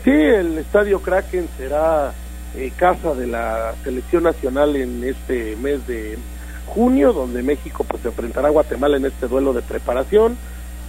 [0.03, 2.15] Sí, el Estadio Kraken será
[2.57, 6.17] eh, casa de la selección nacional en este mes de
[6.65, 10.39] junio, donde México pues se enfrentará a Guatemala en este duelo de preparación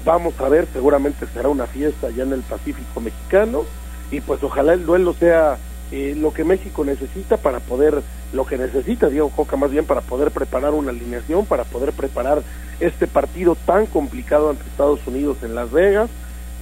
[0.05, 3.63] vamos a ver, seguramente será una fiesta ya en el Pacífico mexicano
[4.11, 5.57] y pues ojalá el duelo sea
[5.91, 8.01] eh, lo que México necesita para poder,
[8.34, 12.41] lo que necesita Diego Coca más bien para poder preparar una alineación, para poder preparar
[12.80, 16.09] este partido tan complicado ante Estados Unidos en Las Vegas.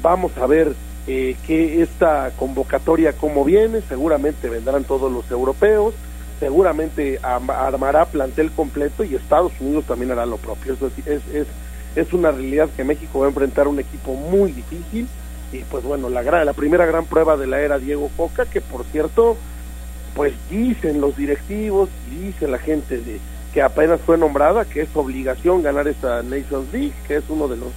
[0.01, 0.73] Vamos a ver
[1.07, 5.93] eh, que esta convocatoria cómo viene, seguramente vendrán todos los europeos,
[6.39, 10.73] seguramente armará plantel completo y Estados Unidos también hará lo propio.
[10.73, 11.47] Eso es, es es
[12.13, 15.07] una realidad que México va a enfrentar un equipo muy difícil.
[15.51, 18.85] Y pues bueno, la, la primera gran prueba de la era Diego Coca, que por
[18.85, 19.35] cierto,
[20.15, 23.19] pues dicen los directivos, dice la gente de,
[23.53, 27.57] que apenas fue nombrada, que es obligación ganar esta Nations League, que es uno de
[27.57, 27.69] los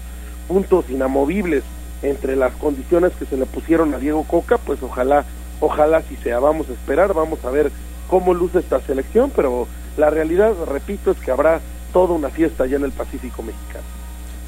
[0.46, 1.64] puntos inamovibles
[2.02, 5.24] entre las condiciones que se le pusieron a Diego Coca, pues ojalá,
[5.60, 7.72] ojalá si sea, vamos a esperar, vamos a ver
[8.08, 9.66] cómo luce esta selección, pero
[9.96, 11.60] la realidad, repito, es que habrá
[11.92, 13.93] toda una fiesta allá en el Pacífico mexicano.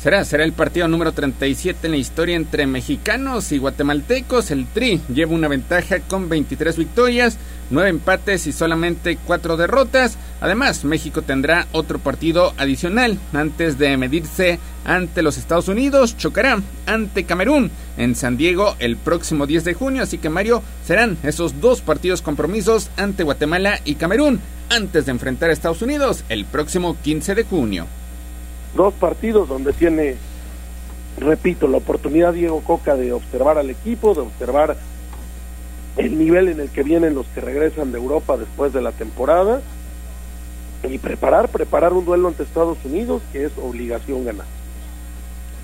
[0.07, 4.53] Será, será el partido número 37 en la historia entre mexicanos y guatemaltecos.
[4.53, 7.39] El Tri lleva una ventaja con 23 victorias,
[7.71, 10.17] 9 empates y solamente 4 derrotas.
[10.41, 16.17] Además, México tendrá otro partido adicional antes de medirse ante los Estados Unidos.
[16.17, 20.05] Chocará ante Camerún en San Diego el próximo 10 de junio.
[20.05, 24.39] Así que Mario, serán esos dos partidos compromisos ante Guatemala y Camerún
[24.71, 27.89] antes de enfrentar a Estados Unidos el próximo 15 de junio
[28.77, 30.17] dos partidos donde tiene,
[31.19, 34.77] repito, la oportunidad Diego Coca de observar al equipo, de observar
[35.97, 39.63] el nivel en el que vienen los que regresan de Europa después de la temporada
[40.85, 44.47] y preparar, preparar un duelo ante Estados Unidos que es obligación ganar.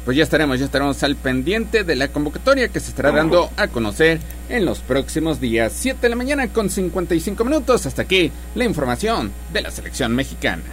[0.05, 3.69] Pues ya estaremos, ya estaremos al pendiente de la convocatoria que se estará dando a
[3.69, 4.19] conocer
[4.49, 5.73] en los próximos días.
[5.77, 7.87] 7 de la mañana con 55 minutos.
[7.87, 10.65] Hasta aquí la información de la selección mexicana.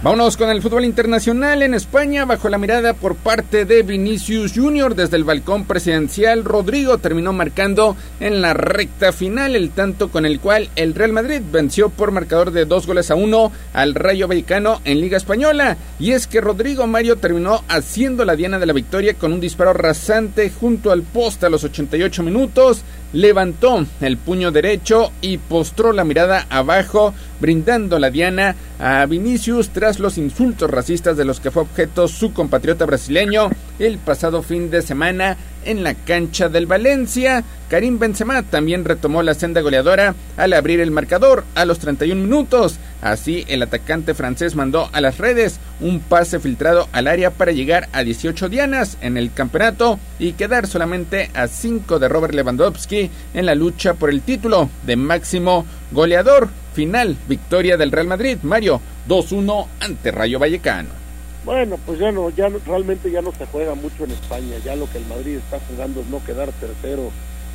[0.00, 4.94] Vámonos con el fútbol internacional en España bajo la mirada por parte de Vinicius Junior
[4.94, 6.44] desde el balcón presidencial.
[6.44, 11.42] Rodrigo terminó marcando en la recta final el tanto con el cual el Real Madrid
[11.50, 15.76] venció por marcador de dos goles a uno al Rayo Vallecano en Liga Española.
[15.98, 19.72] Y es que Rodrigo Mario terminó haciendo la diana de la victoria con un disparo
[19.72, 26.04] rasante junto al poste a los 88 minutos levantó el puño derecho y postró la
[26.04, 31.62] mirada abajo, brindando la diana a Vinicius tras los insultos racistas de los que fue
[31.62, 37.44] objeto su compatriota brasileño el pasado fin de semana en la cancha del Valencia.
[37.68, 42.78] Karim Benzema también retomó la senda goleadora al abrir el marcador a los 31 minutos.
[43.02, 47.88] Así, el atacante francés mandó a las redes un pase filtrado al área para llegar
[47.92, 53.46] a 18 dianas en el campeonato y quedar solamente a 5 de Robert Lewandowski en
[53.46, 56.48] la lucha por el título de máximo goleador.
[56.74, 61.07] Final, victoria del Real Madrid, Mario 2-1 ante Rayo Vallecano.
[61.48, 64.86] Bueno, pues ya no, ya realmente ya no se juega mucho en España, ya lo
[64.90, 67.10] que el Madrid está jugando es no quedar tercero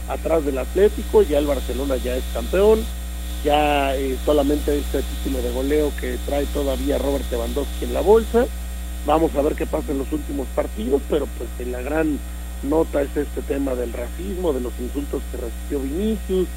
[0.10, 2.84] atrás del Atlético, ya el Barcelona ya es campeón,
[3.44, 8.48] ya eh, solamente este título de goleo que trae todavía Robert Lewandowski en la bolsa.
[9.06, 12.18] Vamos a ver qué pasa en los últimos partidos, pero pues en la gran
[12.64, 16.48] nota es este tema del racismo, de los insultos que recibió Vinicius,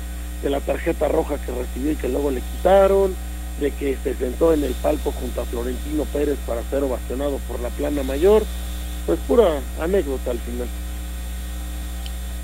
[0.43, 3.15] de la tarjeta roja que recibió y que luego le quitaron,
[3.61, 7.61] de que se sentó en el palco junto a Florentino Pérez para ser ovacionado por
[7.61, 8.45] la plana mayor,
[9.07, 10.69] pues pura anécdota al final.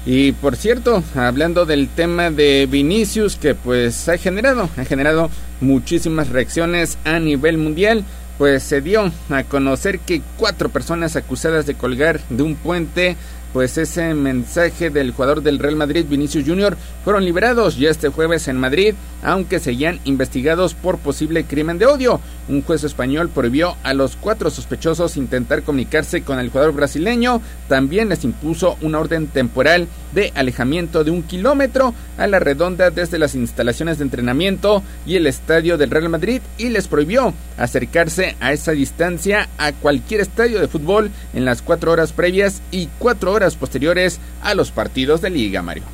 [0.05, 5.31] Y por cierto, hablando del tema de Vinicius, que pues ha generado, ha generado
[5.61, 8.05] muchísimas reacciones a nivel mundial,
[8.37, 13.17] pues se dio a conocer que cuatro personas acusadas de colgar de un puente
[13.53, 18.49] pues ese mensaje del jugador del Real Madrid, Vinicius Jr., fueron liberados ya este jueves
[18.49, 22.21] en Madrid, aunque seguían investigados por posible crimen de odio.
[22.49, 28.09] Un juez español prohibió a los cuatro sospechosos intentar comunicarse con el jugador brasileño, también
[28.09, 33.35] les impuso una orden temporal de alejamiento de un kilómetro a la redonda desde las
[33.35, 38.73] instalaciones de entrenamiento y el estadio del Real Madrid y les prohibió acercarse a esa
[38.73, 44.21] distancia a cualquier estadio de fútbol en las cuatro horas previas y cuatro horas posteriores
[44.43, 45.85] a los partidos de liga, Mario.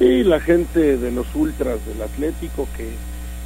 [0.00, 2.88] Y la gente de los ultras del Atlético que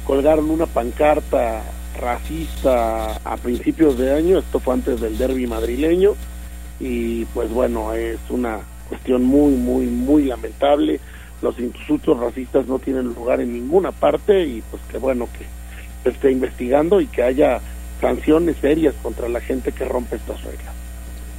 [0.05, 1.63] colgaron una pancarta
[1.99, 6.15] racista a principios de año, esto fue antes del derby madrileño,
[6.79, 10.99] y pues bueno, es una cuestión muy, muy, muy lamentable.
[11.41, 15.45] Los insultos racistas no tienen lugar en ninguna parte y pues que bueno que
[16.03, 17.59] se esté investigando y que haya
[17.99, 20.72] sanciones serias contra la gente que rompe estas reglas.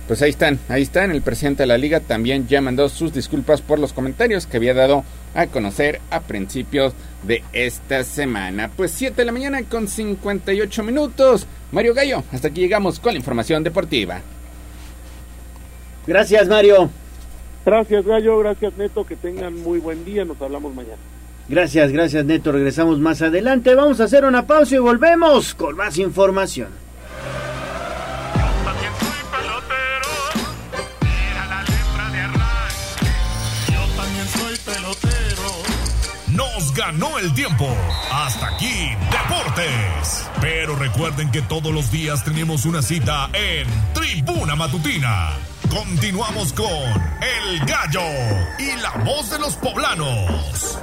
[0.06, 1.10] Pues ahí están, ahí están.
[1.10, 4.74] El presidente de la liga también ya mandó sus disculpas por los comentarios que había
[4.74, 5.04] dado
[5.34, 8.70] a conocer a principios de esta semana.
[8.76, 11.46] Pues 7 de la mañana con 58 minutos.
[11.72, 14.20] Mario Gallo, hasta aquí llegamos con la información deportiva.
[16.06, 16.90] Gracias, Mario.
[17.64, 18.38] Gracias, Gallo.
[18.38, 19.06] Gracias, Neto.
[19.06, 20.24] Que tengan muy buen día.
[20.24, 20.98] Nos hablamos mañana.
[21.48, 22.52] Gracias, gracias, Neto.
[22.52, 23.74] Regresamos más adelante.
[23.74, 26.68] Vamos a hacer una pausa y volvemos con más información.
[36.86, 37.66] Ganó el tiempo.
[38.12, 40.28] Hasta aquí, Deportes.
[40.40, 45.30] Pero recuerden que todos los días tenemos una cita en Tribuna Matutina.
[45.70, 48.02] Continuamos con El Gallo
[48.58, 50.78] y la voz de los poblanos.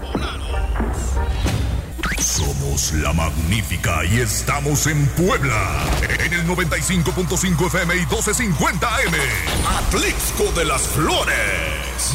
[2.19, 5.83] Somos la magnífica y estamos en Puebla.
[6.25, 9.15] En el 95.5 FM y 1250 AM.
[9.77, 11.35] Atlixco de las Flores.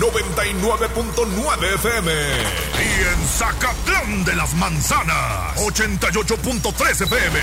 [0.01, 2.13] 99.9 FM.
[2.13, 3.06] Y
[3.47, 5.57] Zacatlán de las Manzanas.
[5.57, 7.39] 88.3 FM.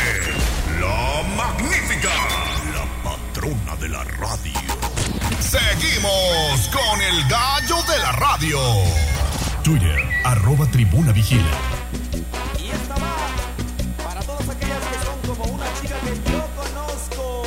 [0.81, 2.09] La magnífica.
[2.73, 4.51] La patrona de la radio.
[5.39, 8.59] Seguimos con el gallo de la radio.
[9.63, 11.57] Twitter, arroba tribuna vigila.
[12.59, 17.43] Y esta va para todas aquellas que son como una chica que yo conozco.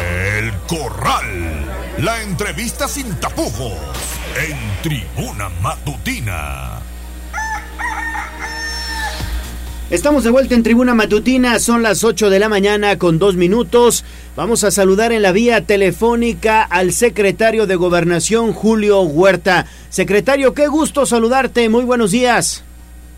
[0.00, 1.94] El Corral.
[1.98, 4.07] La entrevista sin tapujos.
[4.36, 6.80] En Tribuna Matutina.
[9.90, 14.04] Estamos de vuelta en Tribuna Matutina, son las 8 de la mañana con dos minutos.
[14.36, 19.66] Vamos a saludar en la vía telefónica al secretario de Gobernación, Julio Huerta.
[19.88, 22.64] Secretario, qué gusto saludarte, muy buenos días.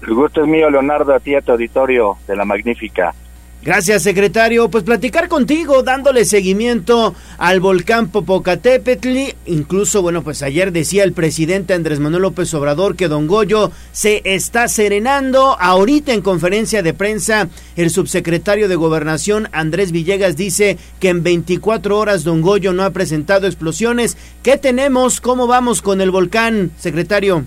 [0.03, 3.15] El gusto es mío, Leonardo, a ti a tu auditorio de la Magnífica.
[3.63, 4.71] Gracias, secretario.
[4.71, 9.35] Pues platicar contigo, dándole seguimiento al volcán Popocatépetl.
[9.45, 14.23] Incluso, bueno, pues ayer decía el presidente Andrés Manuel López Obrador que Don Goyo se
[14.25, 15.61] está serenando.
[15.61, 21.99] Ahorita en conferencia de prensa, el subsecretario de Gobernación, Andrés Villegas, dice que en 24
[21.99, 24.17] horas Don Goyo no ha presentado explosiones.
[24.43, 25.21] ¿Qué tenemos?
[25.21, 27.45] ¿Cómo vamos con el volcán, secretario?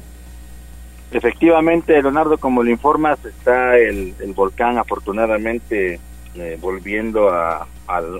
[1.14, 6.00] Efectivamente, Leonardo, como le informas, está el, el volcán afortunadamente
[6.36, 7.68] eh, volviendo a,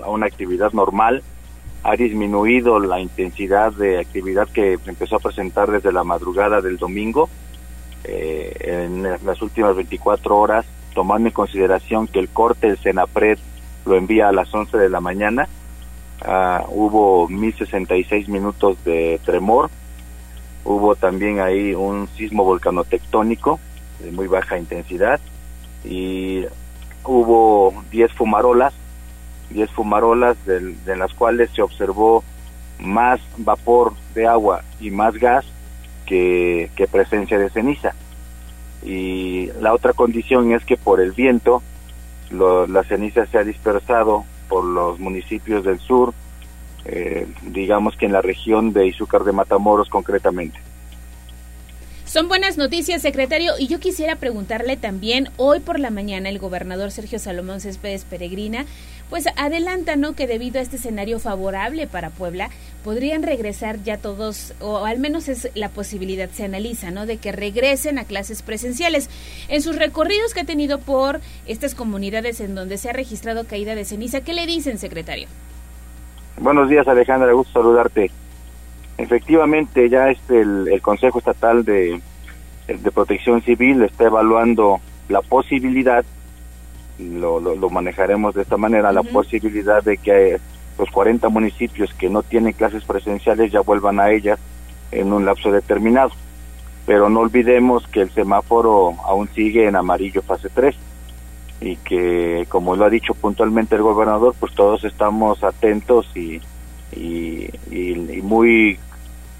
[0.06, 1.24] una actividad normal.
[1.82, 7.28] Ha disminuido la intensidad de actividad que empezó a presentar desde la madrugada del domingo.
[8.04, 10.64] Eh, en las últimas 24 horas,
[10.94, 13.38] tomando en consideración que el corte del Senapred
[13.84, 15.48] lo envía a las 11 de la mañana,
[16.24, 19.70] uh, hubo 1066 minutos de tremor,
[20.64, 23.60] hubo también ahí un sismo volcanotectónico
[24.00, 25.20] de muy baja intensidad
[25.84, 26.44] y
[27.04, 28.72] hubo 10 fumarolas,
[29.50, 32.24] 10 fumarolas de, de, las cuales se observó
[32.78, 35.44] más vapor de agua y más gas
[36.06, 37.94] que, que presencia de ceniza.
[38.82, 41.62] Y la otra condición es que por el viento
[42.30, 46.12] lo, la ceniza se ha dispersado por los municipios del sur,
[46.84, 50.58] eh, digamos que en la región de Izúcar de Matamoros concretamente.
[52.04, 56.92] Son buenas noticias, secretario, y yo quisiera preguntarle también, hoy por la mañana el gobernador
[56.92, 58.66] Sergio Salomón Céspedes Peregrina,
[59.10, 62.50] pues adelanta, ¿no?, que debido a este escenario favorable para Puebla,
[62.84, 67.32] podrían regresar ya todos, o al menos es la posibilidad, se analiza, ¿no?, de que
[67.32, 69.08] regresen a clases presenciales.
[69.48, 73.74] En sus recorridos que ha tenido por estas comunidades en donde se ha registrado caída
[73.74, 75.26] de ceniza, ¿qué le dicen, secretario?
[76.40, 78.10] Buenos días, Alejandra, gusto saludarte.
[78.98, 82.00] Efectivamente, ya este el, Consejo Estatal de,
[82.66, 86.04] de Protección Civil está evaluando la posibilidad,
[86.98, 90.40] lo, lo, manejaremos de esta manera, la posibilidad de que
[90.76, 94.40] los 40 municipios que no tienen clases presenciales ya vuelvan a ellas
[94.90, 96.10] en un lapso determinado.
[96.84, 100.74] Pero no olvidemos que el semáforo aún sigue en amarillo fase 3
[101.60, 106.40] y que, como lo ha dicho puntualmente el gobernador, pues todos estamos atentos y,
[106.92, 108.78] y, y, muy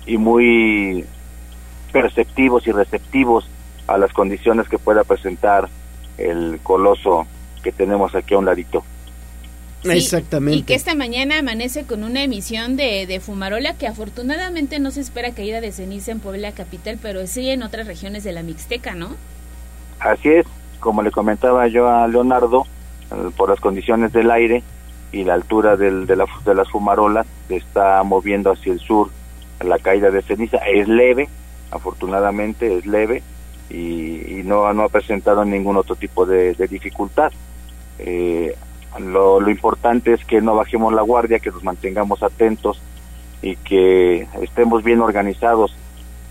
[0.06, 1.04] y muy
[1.92, 3.48] perceptivos y receptivos
[3.86, 5.68] a las condiciones que pueda presentar
[6.18, 7.26] el coloso
[7.62, 8.84] que tenemos aquí a un ladito.
[9.84, 10.58] Exactamente.
[10.58, 15.02] Y que esta mañana amanece con una emisión de, de, fumarola que afortunadamente no se
[15.02, 18.94] espera caída de ceniza en Puebla capital, pero sí en otras regiones de la Mixteca,
[18.94, 19.10] ¿no?
[20.00, 20.46] Así es,
[20.84, 22.66] como le comentaba yo a Leonardo,
[23.10, 24.62] eh, por las condiciones del aire,
[25.12, 29.08] y la altura del, de, la, de las fumarolas se está moviendo hacia el sur
[29.64, 30.58] la caída de ceniza.
[30.58, 31.28] Es leve
[31.70, 33.22] afortunadamente es leve
[33.70, 37.32] y, no, no ha presentado ningún otro tipo de, dificultad.
[37.98, 38.54] Eh,
[39.00, 42.80] lo, lo importante es que no bajemos la guardia que nos mantengamos atentos
[43.40, 45.74] y que estemos bien organizados.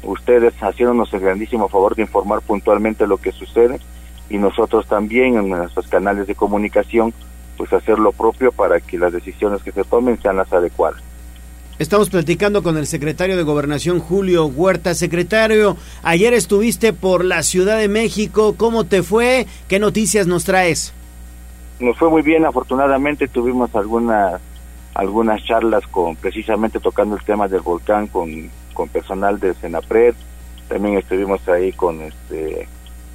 [0.04, 3.80] Ustedes haciéndonos el grandísimo favor de informar puntualmente lo que sucede
[4.30, 7.14] y nosotros también en nuestros canales de comunicación
[7.58, 11.02] pues hacer lo propio para que las decisiones que se tomen sean las adecuadas.
[11.80, 14.94] Estamos platicando con el secretario de Gobernación Julio Huerta.
[14.94, 18.56] Secretario, ayer estuviste por la Ciudad de México.
[18.58, 19.48] ¿Cómo te fue?
[19.68, 20.94] ¿Qué noticias nos traes?
[21.80, 24.40] Nos fue muy bien, afortunadamente tuvimos algunas
[24.94, 30.14] algunas charlas con precisamente tocando el tema del volcán con, con personal de Senapred.
[30.68, 32.68] También estuvimos ahí con este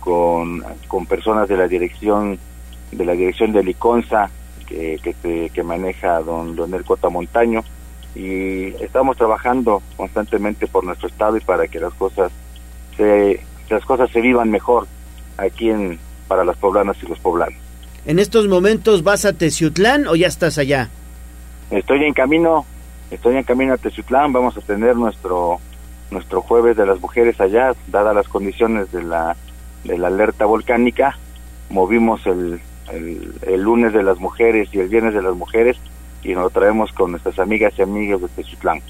[0.08, 2.38] con, con personas de la dirección
[2.92, 4.30] de la dirección de Liconza
[4.66, 7.62] que, que, que maneja don Leonel Cota Montaño
[8.14, 12.32] y estamos trabajando constantemente por nuestro estado y para que las cosas
[12.96, 14.86] se, las cosas se vivan mejor
[15.36, 17.58] aquí en para las poblanas y los poblanos.
[18.06, 20.88] ¿En estos momentos vas a Teciutlán o ya estás allá?
[21.70, 22.64] Estoy en camino,
[23.10, 25.60] estoy en camino a Teciutlán, vamos a tener nuestro
[26.10, 29.36] nuestro jueves de las mujeres allá, dadas las condiciones de la
[29.88, 31.18] de la alerta volcánica,
[31.70, 32.60] movimos el,
[32.92, 35.76] el, lunes de las mujeres y el viernes de las mujeres
[36.22, 38.82] y nos lo traemos con nuestras amigas y amigos de Techitlán.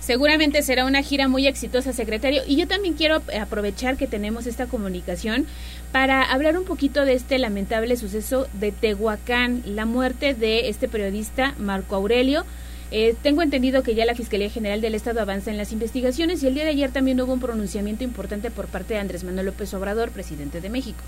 [0.00, 2.42] Seguramente será una gira muy exitosa, secretario.
[2.46, 5.46] Y yo también quiero aprovechar que tenemos esta comunicación
[5.92, 11.54] para hablar un poquito de este lamentable suceso de Tehuacán, la muerte de este periodista
[11.58, 12.44] Marco Aurelio.
[12.90, 16.46] Eh, tengo entendido que ya la Fiscalía General del Estado avanza en las investigaciones y
[16.46, 19.74] el día de ayer también hubo un pronunciamiento importante por parte de Andrés Manuel López
[19.74, 21.00] Obrador, presidente de México.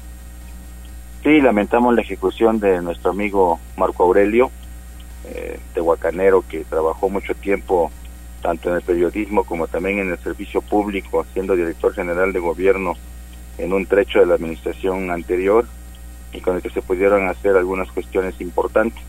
[1.22, 4.50] Sí, lamentamos la ejecución de nuestro amigo Marco Aurelio,
[5.26, 7.90] eh, tehuacanero, que trabajó mucho tiempo
[8.42, 12.94] tanto en el periodismo como también en el servicio público, siendo director general de gobierno
[13.58, 15.66] en un trecho de la administración anterior
[16.32, 19.02] y con el que se pudieron hacer algunas cuestiones importantes.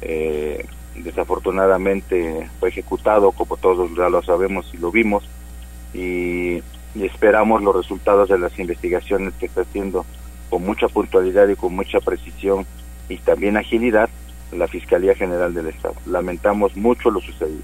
[0.00, 0.64] Eh,
[1.02, 5.24] desafortunadamente fue ejecutado, como todos ya lo sabemos y lo vimos,
[5.92, 6.62] y
[6.94, 10.04] esperamos los resultados de las investigaciones que está haciendo
[10.50, 12.66] con mucha puntualidad y con mucha precisión
[13.08, 14.08] y también agilidad
[14.52, 15.94] la Fiscalía General del Estado.
[16.06, 17.62] Lamentamos mucho lo sucedido.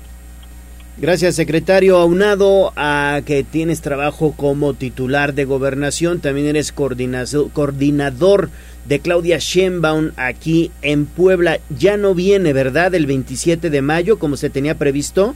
[0.97, 1.97] Gracias, secretario.
[1.97, 8.51] Aunado a que tienes trabajo como titular de gobernación, también eres coordinador
[8.85, 11.59] de Claudia Sheinbaum aquí en Puebla.
[11.71, 12.95] Ya no viene, ¿verdad?
[12.95, 15.35] El 27 de mayo, como se tenía previsto.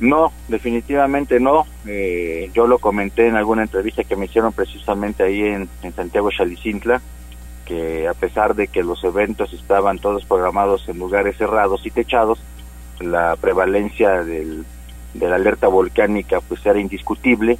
[0.00, 1.66] No, definitivamente no.
[1.86, 7.00] Eh, yo lo comenté en alguna entrevista que me hicieron precisamente ahí en, Santiago Chalicintla,
[7.64, 12.40] que a pesar de que los eventos estaban todos programados en lugares cerrados y techados,
[13.00, 14.64] la prevalencia del,
[15.14, 17.58] de la alerta volcánica pues era indiscutible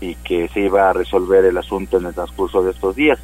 [0.00, 3.18] y que se iba a resolver el asunto en el transcurso de estos días.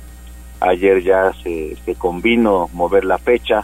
[0.61, 3.63] Ayer ya se, se convino mover la fecha,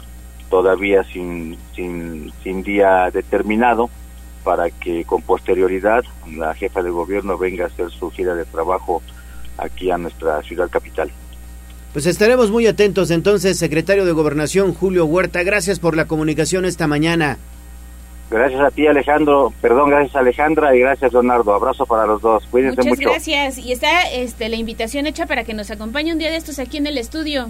[0.48, 3.88] todavía sin, sin, sin día determinado,
[4.44, 6.04] para que con posterioridad
[6.34, 9.02] la jefa de gobierno venga a hacer su gira de trabajo
[9.58, 11.10] aquí a nuestra ciudad capital.
[11.92, 15.42] Pues estaremos muy atentos entonces, secretario de Gobernación Julio Huerta.
[15.42, 17.38] Gracias por la comunicación esta mañana.
[18.30, 19.52] Gracias a ti, Alejandro.
[19.60, 21.52] Perdón, gracias, Alejandra, y gracias, Leonardo.
[21.52, 22.44] Abrazo para los dos.
[22.50, 23.10] Cuídense Muchas mucho.
[23.10, 23.58] gracias.
[23.58, 26.76] Y está este, la invitación hecha para que nos acompañe un día de estos aquí
[26.76, 27.48] en el estudio.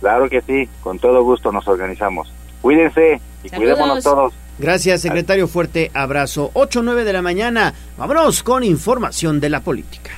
[0.00, 2.28] Claro que sí, con todo gusto nos organizamos.
[2.60, 3.74] Cuídense y Saludos.
[3.76, 4.32] cuidémonos todos.
[4.58, 5.46] Gracias, secretario.
[5.46, 6.50] Fuerte abrazo.
[6.54, 7.72] 8 9 de la mañana.
[7.96, 10.10] Vámonos con información de la política.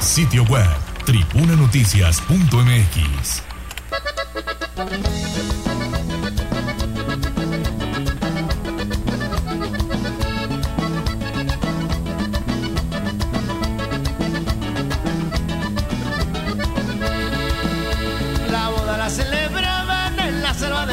[0.00, 0.66] Sitio web
[1.06, 3.42] tribunanoticias.mx.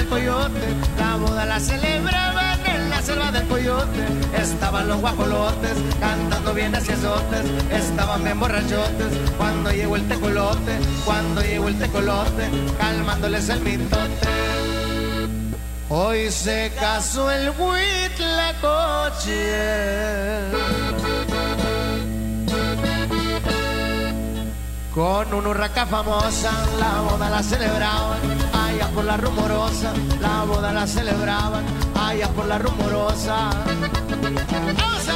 [0.10, 4.08] La boda la celebraban en la selva del coyote.
[4.36, 7.46] Estaban los guajolotes cantando bien hacia azotes.
[7.72, 10.80] Estaban bien borrachotes cuando llegó el tecolote.
[11.06, 12.50] Cuando llegó el tecolote,
[12.80, 14.28] calmándoles el mitote.
[15.90, 19.30] Hoy se casó el Huitlacoche.
[24.94, 28.20] Con una urraca famosa, la boda la celebraban,
[28.54, 31.64] allá por la rumorosa, la boda la celebraban,
[31.96, 33.52] allá por la rumorosa.
[34.78, 35.08] ¡Vamos!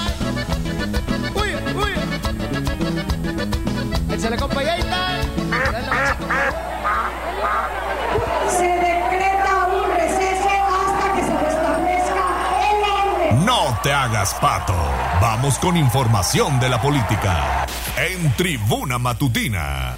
[1.35, 1.91] ¡Uy, uy!
[4.13, 5.21] Échale compañita.
[8.49, 12.25] Se decreta un receso hasta que se restablezca
[12.69, 13.45] el orden.
[13.45, 14.92] No te hagas pato.
[15.23, 17.65] Vamos con información de la política.
[17.95, 19.95] En Tribuna Matutina.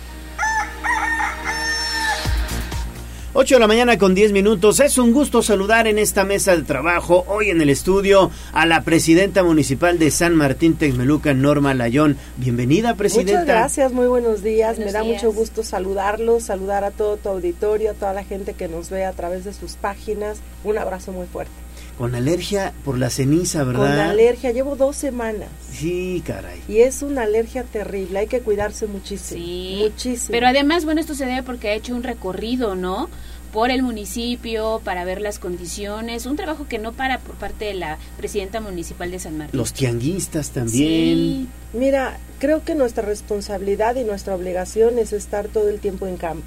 [3.33, 4.79] 8 de la mañana con 10 minutos.
[4.79, 8.81] Es un gusto saludar en esta mesa de trabajo, hoy en el estudio, a la
[8.83, 12.17] presidenta municipal de San Martín Texmeluca, Norma Layón.
[12.37, 13.31] Bienvenida, presidenta.
[13.31, 14.75] Muchas gracias, muy buenos días.
[14.75, 15.23] Buenos Me da días.
[15.23, 19.05] mucho gusto saludarlos, saludar a todo tu auditorio, a toda la gente que nos ve
[19.05, 20.37] a través de sus páginas.
[20.63, 21.64] Un abrazo muy fuerte.
[21.97, 23.81] Con alergia por la ceniza, ¿verdad?
[23.81, 26.59] Con alergia, llevo dos semanas Sí, caray.
[26.67, 28.19] y es una alergia terrible.
[28.19, 29.41] Hay que cuidarse muchísimo.
[29.83, 30.31] Muchísimo.
[30.31, 33.09] Pero además, bueno, esto se debe porque ha hecho un recorrido, ¿no?
[33.53, 37.75] Por el municipio, para ver las condiciones, un trabajo que no para por parte de
[37.75, 39.57] la presidenta municipal de San Martín.
[39.57, 40.73] Los tianguistas también.
[40.73, 41.47] Sí.
[41.71, 46.43] Mira, creo que nuestra responsabilidad y nuestra obligación es estar todo el tiempo en campo,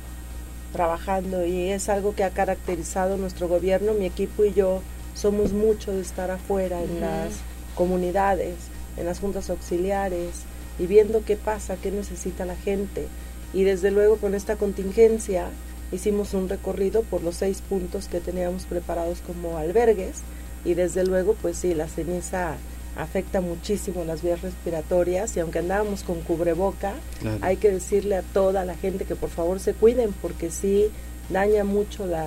[0.75, 3.95] trabajando, y es algo que ha caracterizado nuestro gobierno.
[3.95, 4.83] Mi equipo y yo
[5.19, 7.33] somos mucho de estar afuera en las
[7.75, 8.55] comunidades,
[8.97, 10.31] en las juntas auxiliares,
[10.79, 13.07] y viendo qué pasa, qué necesita la gente.
[13.53, 15.49] Y desde luego con esta contingencia
[15.91, 20.19] hicimos un recorrido por los seis puntos que teníamos preparados como albergues
[20.65, 22.57] y desde luego pues sí, la ceniza
[22.97, 27.39] afecta muchísimo las vías respiratorias y aunque andábamos con cubreboca, Claro.
[27.41, 30.89] hay que decirle a toda la gente que por favor se cuiden porque sí
[31.31, 32.27] daña mucho la,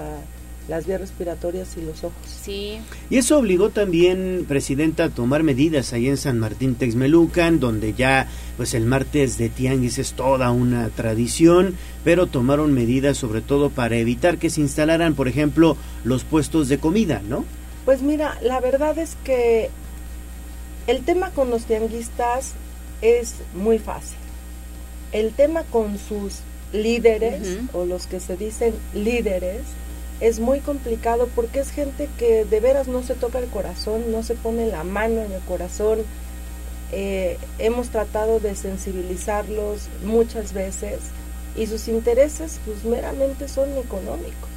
[0.68, 2.14] las vías respiratorias y los ojos.
[2.26, 2.80] Sí.
[3.10, 8.28] Y eso obligó también, Presidenta, a tomar medidas ahí en San Martín Texmelucan, donde ya
[8.58, 13.98] pues el martes de Tianguis es toda una tradición, pero tomaron medidas sobre todo para
[13.98, 17.44] evitar que se instalaran, por ejemplo, los puestos de comida, ¿no?
[17.86, 19.70] Pues mira, la verdad es que
[20.88, 22.54] el tema con los tianguistas
[23.02, 24.18] es muy fácil.
[25.12, 26.40] El tema con sus
[26.72, 29.62] líderes o los que se dicen líderes
[30.22, 34.22] es muy complicado porque es gente que de veras no se toca el corazón, no
[34.22, 36.00] se pone la mano en el corazón.
[36.92, 41.00] Eh, hemos tratado de sensibilizarlos muchas veces
[41.56, 44.50] y sus intereses pues meramente son económicos,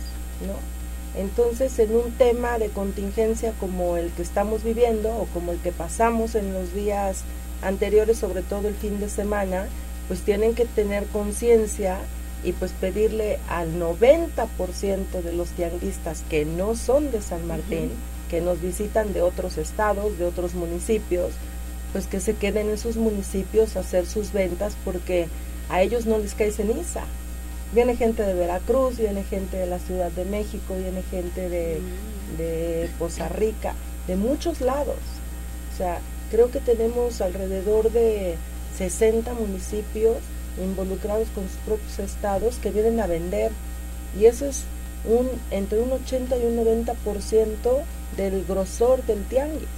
[0.46, 0.74] ¿no?
[1.18, 5.70] Entonces, en un tema de contingencia como el que estamos viviendo o como el que
[5.70, 7.22] pasamos en los días
[7.62, 9.68] anteriores, sobre todo el fin de semana,
[10.08, 11.98] pues tienen que tener conciencia
[12.44, 17.90] y pues pedirle al 90% de los tianguistas que no son de San Martín,
[18.30, 21.32] que nos visitan de otros estados, de otros municipios,
[21.92, 25.28] pues que se queden en sus municipios a hacer sus ventas porque
[25.70, 27.04] a ellos no les cae ceniza.
[27.72, 31.80] Viene gente de Veracruz, viene gente de la Ciudad de México, viene gente de,
[32.38, 33.74] de Poza Rica,
[34.06, 34.98] de muchos lados.
[35.72, 35.98] O sea,
[36.30, 38.36] creo que tenemos alrededor de
[38.76, 40.18] 60 municipios
[40.62, 43.50] involucrados con sus propios estados que vienen a vender.
[44.18, 44.64] Y eso es
[45.04, 46.94] un entre un 80 y un 90%
[48.16, 49.68] del grosor del tianguis.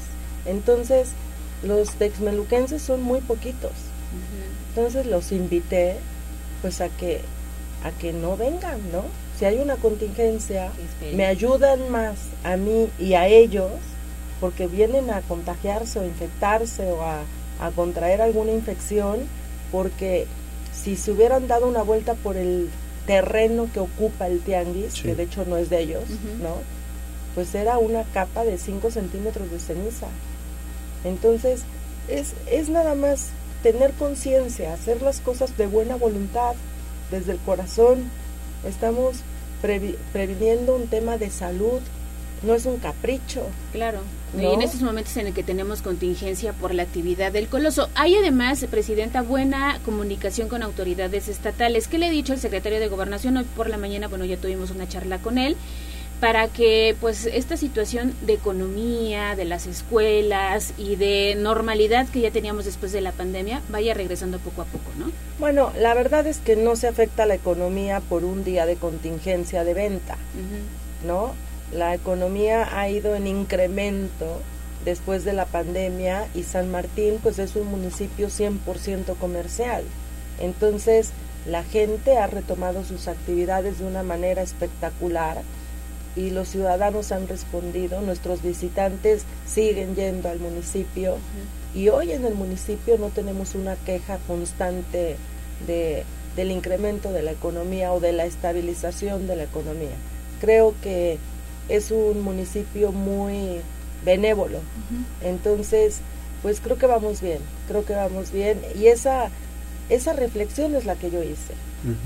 [0.44, 1.08] Entonces,
[1.62, 3.72] los texmeluquenses son muy poquitos.
[4.70, 5.96] Entonces los invité
[6.62, 7.20] pues a que
[7.82, 9.04] a que no vengan, ¿no?
[9.38, 10.70] Si hay una contingencia,
[11.14, 13.70] me ayudan más a mí y a ellos
[14.40, 17.20] porque vienen a contagiarse o infectarse o a,
[17.60, 19.20] a contraer alguna infección
[19.70, 20.26] porque
[20.82, 22.68] si se hubieran dado una vuelta por el
[23.06, 25.02] terreno que ocupa el tianguis, Sí.
[25.02, 26.04] que de hecho no es de ellos.
[26.42, 26.56] ¿no?
[27.34, 30.06] pues era una capa de 5 centímetros de ceniza.
[31.04, 31.62] Entonces,
[32.08, 33.28] es, es nada más
[33.62, 36.54] tener conciencia, hacer las cosas de buena voluntad,
[37.10, 38.10] desde el corazón.
[38.66, 39.16] Estamos
[39.62, 41.80] previ- previniendo un tema de salud,
[42.42, 43.42] no es un capricho.
[43.72, 43.98] Claro.
[44.36, 44.50] ¿No?
[44.50, 47.88] Y en estos momentos en el que tenemos contingencia por la actividad del coloso.
[47.94, 51.88] Hay además, Presidenta, buena comunicación con autoridades estatales.
[51.88, 53.36] ¿Qué le he dicho al secretario de Gobernación?
[53.38, 55.56] Hoy por la mañana, bueno, ya tuvimos una charla con él
[56.20, 62.30] para que pues esta situación de economía, de las escuelas y de normalidad que ya
[62.30, 65.10] teníamos después de la pandemia vaya regresando poco a poco, ¿no?
[65.38, 69.64] Bueno, la verdad es que no se afecta la economía por un día de contingencia
[69.64, 70.16] de venta,
[71.06, 71.34] ¿no?
[71.72, 74.40] La economía ha ido en incremento
[74.84, 79.82] después de la pandemia y San Martín pues es un municipio 100% comercial.
[80.38, 81.10] Entonces,
[81.46, 85.42] la gente ha retomado sus actividades de una manera espectacular
[86.14, 91.18] y los ciudadanos han respondido, nuestros visitantes siguen yendo al municipio
[91.74, 95.16] y hoy en el municipio no tenemos una queja constante
[95.66, 96.04] de,
[96.36, 99.96] del incremento de la economía o de la estabilización de la economía.
[100.40, 101.18] Creo que
[101.68, 103.60] es un municipio muy
[104.04, 104.60] benévolo,
[105.22, 106.00] entonces
[106.42, 109.30] pues creo que vamos bien, creo que vamos bien y esa,
[109.88, 111.54] esa reflexión es la que yo hice.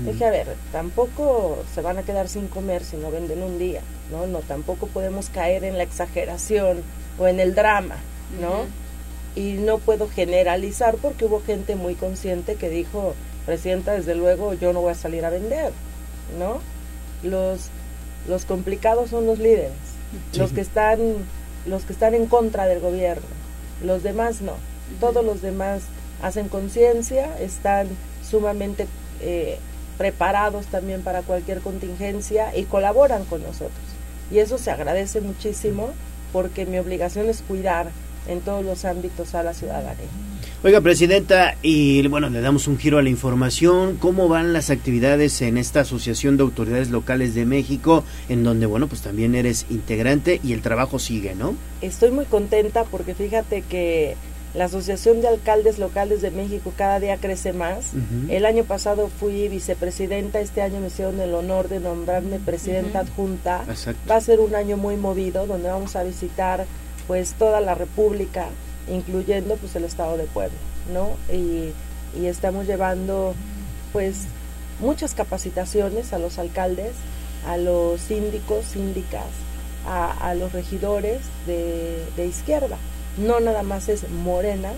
[0.05, 3.81] Dije, a ver, tampoco se van a quedar sin comer si no venden un día,
[4.11, 4.27] ¿no?
[4.27, 6.83] No, tampoco podemos caer en la exageración
[7.17, 7.95] o en el drama,
[8.39, 8.65] ¿no?
[9.35, 13.15] Y no puedo generalizar porque hubo gente muy consciente que dijo,
[13.45, 15.71] Presidenta, desde luego yo no voy a salir a vender,
[16.37, 16.59] ¿no?
[17.27, 17.69] Los,
[18.27, 19.71] los complicados son los líderes,
[20.37, 20.99] los que están,
[21.65, 23.25] los que están en contra del gobierno,
[23.83, 24.53] los demás no.
[24.99, 25.83] Todos los demás
[26.21, 27.87] hacen conciencia, están
[28.29, 28.87] sumamente
[29.21, 29.57] eh,
[29.97, 33.71] preparados también para cualquier contingencia y colaboran con nosotros.
[34.31, 35.89] Y eso se agradece muchísimo
[36.31, 37.91] porque mi obligación es cuidar
[38.27, 40.07] en todos los ámbitos a la ciudadanía.
[40.63, 43.97] Oiga, Presidenta, y bueno, le damos un giro a la información.
[43.97, 48.85] ¿Cómo van las actividades en esta Asociación de Autoridades Locales de México, en donde, bueno,
[48.85, 51.55] pues también eres integrante y el trabajo sigue, ¿no?
[51.81, 54.15] Estoy muy contenta porque fíjate que
[54.53, 57.93] la Asociación de Alcaldes Locales de México cada día crece más.
[58.29, 63.63] El año pasado fui vicepresidenta, este año me hicieron el honor de nombrarme presidenta adjunta.
[63.67, 63.99] Exacto.
[64.07, 66.67] Va a ser un año muy movido donde vamos a visitar
[67.07, 68.45] pues toda la República,
[68.89, 70.57] incluyendo pues el estado de Puebla,
[70.91, 71.11] ¿no?
[71.33, 71.71] Y,
[72.19, 73.33] y estamos llevando
[73.93, 74.23] pues
[74.79, 76.93] muchas capacitaciones a los alcaldes,
[77.47, 79.25] a los síndicos, síndicas,
[79.87, 82.77] a, a los regidores de, de izquierda.
[83.17, 84.71] No nada más es Morena,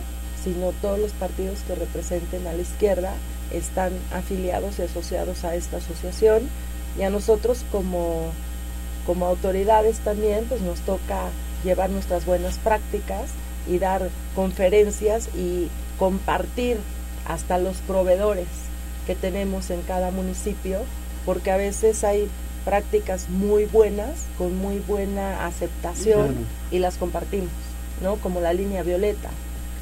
[0.43, 3.13] sino todos los partidos que representen a la izquierda
[3.51, 6.49] están afiliados y asociados a esta asociación
[6.97, 8.25] y a nosotros como,
[9.05, 11.29] como autoridades también pues nos toca
[11.63, 13.29] llevar nuestras buenas prácticas
[13.67, 15.69] y dar conferencias y
[15.99, 16.77] compartir
[17.27, 18.47] hasta los proveedores
[19.07, 20.79] que tenemos en cada municipio
[21.25, 22.27] porque a veces hay
[22.65, 26.45] prácticas muy buenas con muy buena aceptación Claro.
[26.71, 27.49] y las compartimos,
[28.01, 28.15] ¿no?
[28.17, 29.29] Como la línea violeta,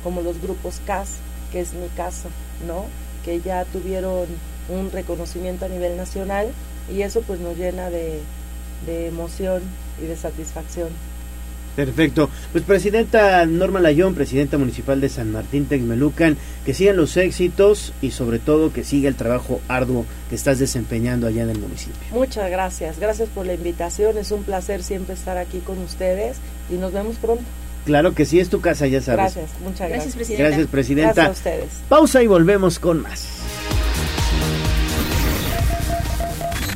[0.04, 1.18] como los grupos CAS,
[1.52, 2.30] que es mi caso,
[2.68, 2.86] ¿no?
[3.24, 4.26] Que ya tuvieron
[4.70, 6.48] un reconocimiento a nivel nacional
[6.92, 8.20] y eso pues nos llena de,
[8.86, 9.62] de emoción
[10.02, 10.90] y de satisfacción.
[11.76, 12.30] Perfecto.
[12.52, 18.12] Pues Presidenta Norma Layón, Presidenta Municipal de San Martín Texmelucan, que sigan los éxitos y
[18.12, 22.00] sobre todo que siga el trabajo arduo que estás desempeñando allá en el municipio.
[22.12, 26.38] Muchas gracias, gracias por la invitación, es un placer siempre estar aquí con ustedes
[26.70, 27.44] y nos vemos pronto.
[27.86, 29.34] Claro que sí, es tu casa, ya sabes.
[29.34, 29.90] Gracias, muchas gracias.
[29.90, 30.44] Gracias, Presidenta.
[30.44, 31.14] Gracias, Presidenta.
[31.14, 31.70] Gracias a ustedes.
[31.90, 33.28] Pausa y volvemos con más.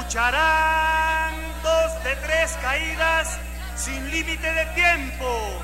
[0.00, 3.38] lucharán dos de tres caídas
[3.76, 5.62] sin límite de tiempo.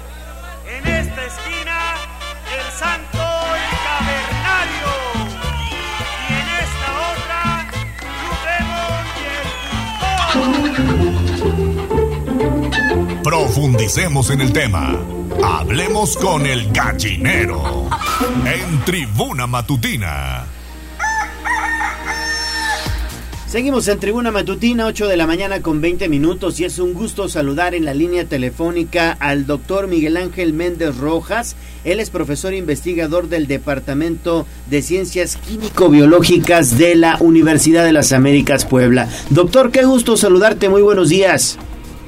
[0.68, 1.94] En esta esquina,
[2.54, 3.24] el santo
[3.56, 4.90] y cavernario.
[6.28, 7.42] Y en esta otra,
[8.20, 8.38] Blue
[9.20, 9.26] y
[13.06, 14.84] el Profundicemos en el tema.
[15.42, 17.88] Hablemos con el gallinero.
[18.44, 20.55] En Tribuna Matutina.
[23.48, 27.28] Seguimos en Tribuna Matutina, 8 de la mañana con 20 minutos y es un gusto
[27.28, 31.54] saludar en la línea telefónica al doctor Miguel Ángel Méndez Rojas.
[31.84, 38.66] Él es profesor investigador del Departamento de Ciencias Químico-Biológicas de la Universidad de las Américas
[38.66, 39.08] Puebla.
[39.30, 41.56] Doctor, qué gusto saludarte, muy buenos días.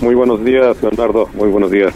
[0.01, 1.95] Muy buenos días, Leonardo, muy buenos días.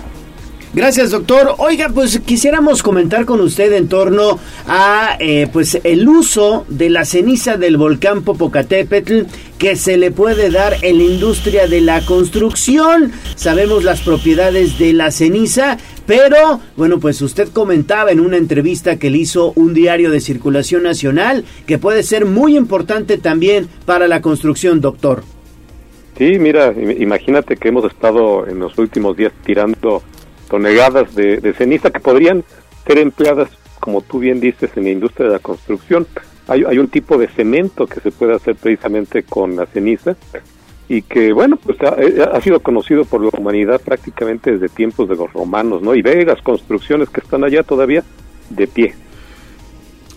[0.74, 1.57] Gracias, doctor.
[1.59, 7.05] Oiga, pues quisiéramos comentar con usted en torno a eh, pues el uso de la
[7.05, 9.24] ceniza del volcán Popocatépetl
[9.59, 13.12] que se le puede dar en la industria de la construcción.
[13.35, 15.77] Sabemos las propiedades de la ceniza,
[16.07, 20.85] pero bueno, pues usted comentaba en una entrevista que le hizo un diario de circulación
[20.85, 25.23] nacional que puede ser muy importante también para la construcción, doctor.
[26.16, 30.03] Sí, mira, imagínate que hemos estado en los últimos días tirando
[30.53, 32.45] toneladas de, de, ceniza que podrían
[32.87, 33.49] ser empleadas,
[33.81, 36.07] como tú bien dices, en la industria de la construcción.
[36.47, 40.15] Hay, hay un tipo de cemento que se puede hacer precisamente con la ceniza
[40.91, 45.16] y que, bueno, pues ha, ha, sido conocido por la humanidad prácticamente desde tiempos de
[45.16, 45.95] los romanos, ¿no?
[45.95, 48.05] Y ve las construcciones que están allá todavía
[48.51, 48.95] de pie.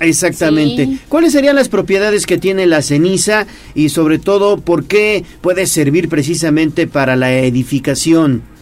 [0.02, 0.86] Exactamente.
[0.86, 1.00] Sí.
[1.08, 6.10] ¿Cuáles serían las propiedades que tiene la ceniza y sobre todo por qué puede servir
[6.10, 8.55] precisamente para la edificación?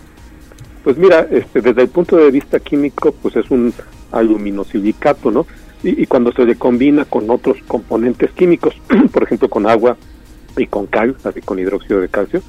[0.83, 3.73] Pues mira, este, desde el punto de vista químico, pues es un
[4.11, 5.45] aluminosilicato, ¿no?
[5.81, 8.73] Y, cuando se le combina con otros componentes químicos,
[9.11, 9.97] por ejemplo con agua
[10.55, 12.41] y con cal, así con hidróxido de calcio,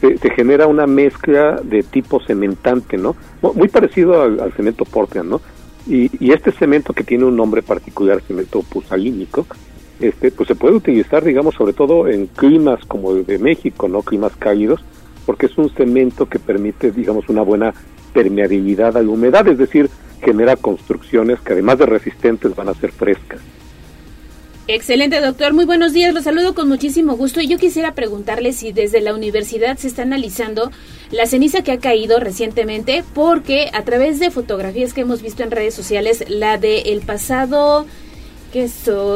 [0.00, 3.16] se, se genera una mezcla de tipo cementante, ¿no?
[3.54, 5.40] Muy parecido al, al cemento Portland, ¿no?
[5.86, 9.46] Y, y, este cemento que tiene un nombre particular, cemento pusalínico,
[9.98, 14.02] este, pues se puede utilizar, digamos, sobre todo en climas como el de México, ¿no?
[14.02, 14.80] Climas cálidos,
[15.30, 17.72] porque es un cemento que permite, digamos, una buena
[18.12, 19.88] permeabilidad a la humedad, es decir,
[20.24, 23.38] genera construcciones que además de resistentes van a ser frescas.
[24.66, 25.52] Excelente, doctor.
[25.52, 26.12] Muy buenos días.
[26.12, 27.40] Los saludo con muchísimo gusto.
[27.40, 30.72] Y yo quisiera preguntarle si desde la universidad se está analizando
[31.12, 35.52] la ceniza que ha caído recientemente, porque a través de fotografías que hemos visto en
[35.52, 37.86] redes sociales, la del el pasado
[38.52, 38.68] que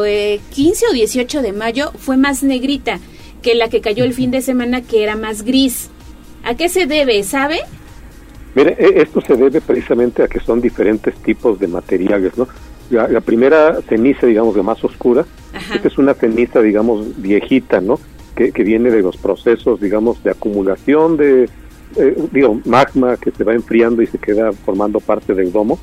[0.07, 3.01] eh, 15 o 18 de mayo fue más negrita
[3.43, 5.91] que la que cayó el fin de semana, que era más gris.
[6.45, 7.23] ¿A qué se debe?
[7.23, 7.61] ¿Sabe?
[8.55, 12.47] Mire, esto se debe precisamente a que son diferentes tipos de materiales, ¿no?
[12.91, 15.75] La, la primera ceniza, digamos, de más oscura, Ajá.
[15.77, 17.99] esta es una ceniza, digamos, viejita, ¿no?
[18.37, 21.49] Que, que viene de los procesos, digamos, de acumulación de,
[21.97, 25.79] eh, digo, magma que se va enfriando y se queda formando parte del domo.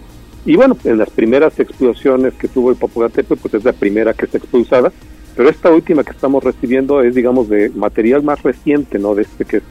[0.46, 4.26] Y bueno, en las primeras explosiones que tuvo el Popocatépetl, pues es la primera que
[4.26, 4.92] está expulsada,
[5.36, 9.16] pero esta última que estamos recibiendo es, digamos, de material más reciente, ¿no?
[9.16, 9.64] De este que es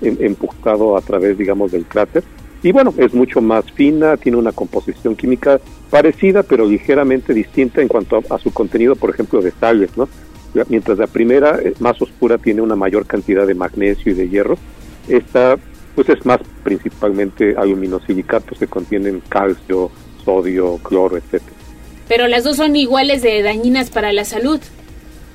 [0.00, 2.22] empujado a través, digamos, del cráter.
[2.62, 5.60] Y bueno, es mucho más fina, tiene una composición química
[5.90, 10.08] parecida, pero ligeramente distinta en cuanto a, su contenido, por ejemplo, de sales, ¿no?
[10.68, 14.58] Mientras la primera, eh, más oscura, tiene una mayor cantidad de magnesio y de hierro,
[15.06, 15.56] esta,
[15.94, 19.90] pues es más principalmente aluminosilicatos que contienen calcio,
[20.24, 21.56] sodio, cloro, etcétera.
[22.08, 24.60] Pero las dos son iguales de dañinas para la salud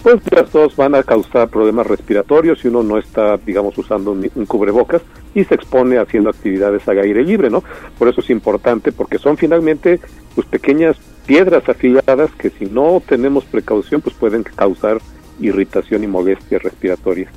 [0.03, 4.29] pues las dos van a causar problemas respiratorios si uno no está, digamos, usando un,
[4.35, 5.01] un, cubrebocas
[5.33, 7.63] y se expone haciendo actividades al aire libre, ¿no?
[7.97, 10.01] Por eso es importante, porque son finalmente
[10.35, 14.99] pues pequeñas piedras afiladas que si no tenemos precaución, pues pueden causar
[15.39, 17.31] irritación y molestias respiratorias.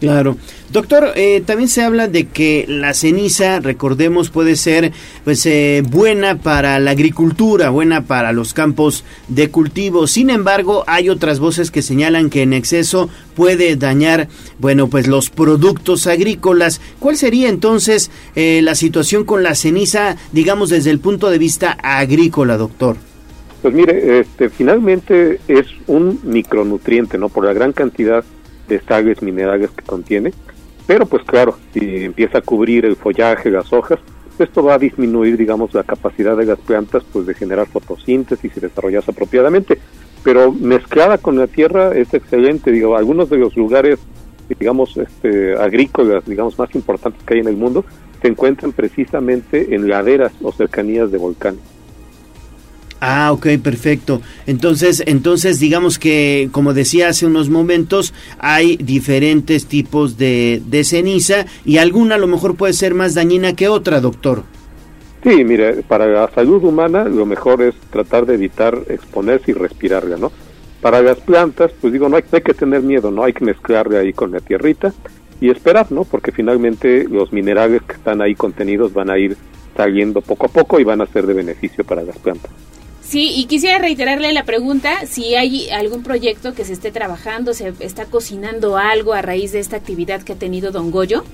[0.00, 0.36] Claro.
[0.70, 4.92] Doctor, eh, también se habla de que la ceniza, recordemos, puede ser
[5.24, 10.06] pues eh, buena para la agricultura, buena para los campos de cultivo.
[10.06, 15.30] Sin embargo, hay otras voces que señalan que en exceso puede dañar, bueno, pues los
[15.30, 16.80] productos agrícolas.
[17.00, 21.72] ¿Cuál sería entonces eh, la situación con la ceniza, digamos, desde el punto de vista
[21.82, 22.96] agrícola, doctor?
[23.62, 27.28] Pues mire, este, finalmente es un micronutriente, ¿no?
[27.28, 28.24] Por la gran cantidad
[28.68, 30.32] de sales minerales que contiene,
[30.86, 33.98] pero pues claro, si empieza a cubrir el follaje, las hojas,
[34.38, 38.60] esto va a disminuir, digamos, la capacidad de las plantas pues de generar fotosíntesis y
[38.60, 39.78] desarrollarse apropiadamente,
[40.22, 43.98] pero mezclada con la tierra es excelente, digo, algunos de los lugares
[44.56, 47.84] digamos este agrícolas, digamos más importantes que hay en el mundo,
[48.20, 51.60] se encuentran precisamente en laderas o cercanías de volcanes.
[53.00, 54.20] Ah, ok, perfecto.
[54.46, 61.46] Entonces, entonces digamos que, como decía hace unos momentos, hay diferentes tipos de, de ceniza
[61.64, 64.42] y alguna a lo mejor puede ser más dañina que otra, doctor.
[65.22, 70.16] Sí, mire, para la salud humana lo mejor es tratar de evitar exponerse y respirarla,
[70.16, 70.32] ¿no?
[70.80, 73.24] Para las plantas, pues digo, no hay, no hay que tener miedo, ¿no?
[73.24, 74.92] Hay que mezclarle ahí con la tierrita
[75.40, 76.04] y esperar, ¿no?
[76.04, 79.36] Porque finalmente los minerales que están ahí contenidos van a ir
[79.76, 82.50] saliendo poco a poco y van a ser de beneficio para las plantas.
[83.08, 87.72] Sí, y quisiera reiterarle la pregunta si hay algún proyecto que se esté trabajando, se
[87.80, 91.24] está cocinando algo a raíz de esta actividad que ha tenido Don Goyo.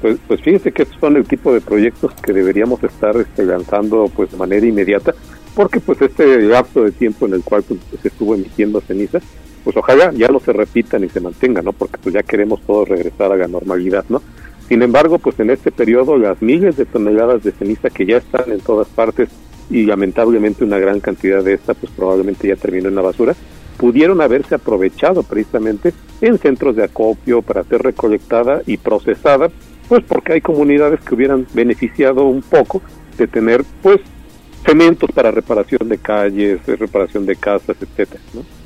[0.00, 4.10] Pues, pues fíjense que estos son el tipo de proyectos que deberíamos estar este, lanzando
[4.16, 5.14] pues de manera inmediata,
[5.54, 9.18] porque pues este lapso de tiempo en el cual pues, se estuvo emitiendo ceniza,
[9.62, 11.74] pues ojalá ya no se repita ni se mantenga, ¿no?
[11.74, 14.22] Porque pues ya queremos todos regresar a la normalidad, ¿no?
[14.68, 18.50] Sin embargo, pues en este periodo las miles de toneladas de ceniza que ya están
[18.50, 19.28] en todas partes
[19.70, 23.34] y lamentablemente una gran cantidad de esta pues probablemente ya terminó en la basura,
[23.76, 29.50] pudieron haberse aprovechado precisamente en centros de acopio para ser recolectada y procesada,
[29.88, 32.82] pues porque hay comunidades que hubieran beneficiado un poco
[33.16, 34.00] de tener pues
[34.66, 38.59] cementos para reparación de calles, reparación de casas, etcétera, ¿no?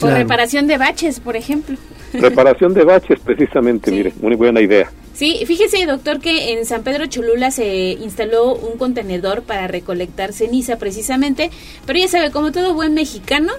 [0.00, 1.76] O reparación de baches, por ejemplo.
[2.12, 4.90] Reparación de baches, precisamente, mire, muy buena idea.
[5.12, 10.76] Sí, fíjese, doctor, que en San Pedro Cholula se instaló un contenedor para recolectar ceniza,
[10.76, 11.50] precisamente,
[11.86, 13.52] pero ya sabe, como todo buen mexicano,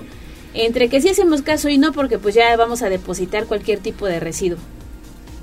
[0.54, 4.08] entre que sí hacemos caso y no, porque pues ya vamos a depositar cualquier tipo
[4.08, 4.58] de residuo.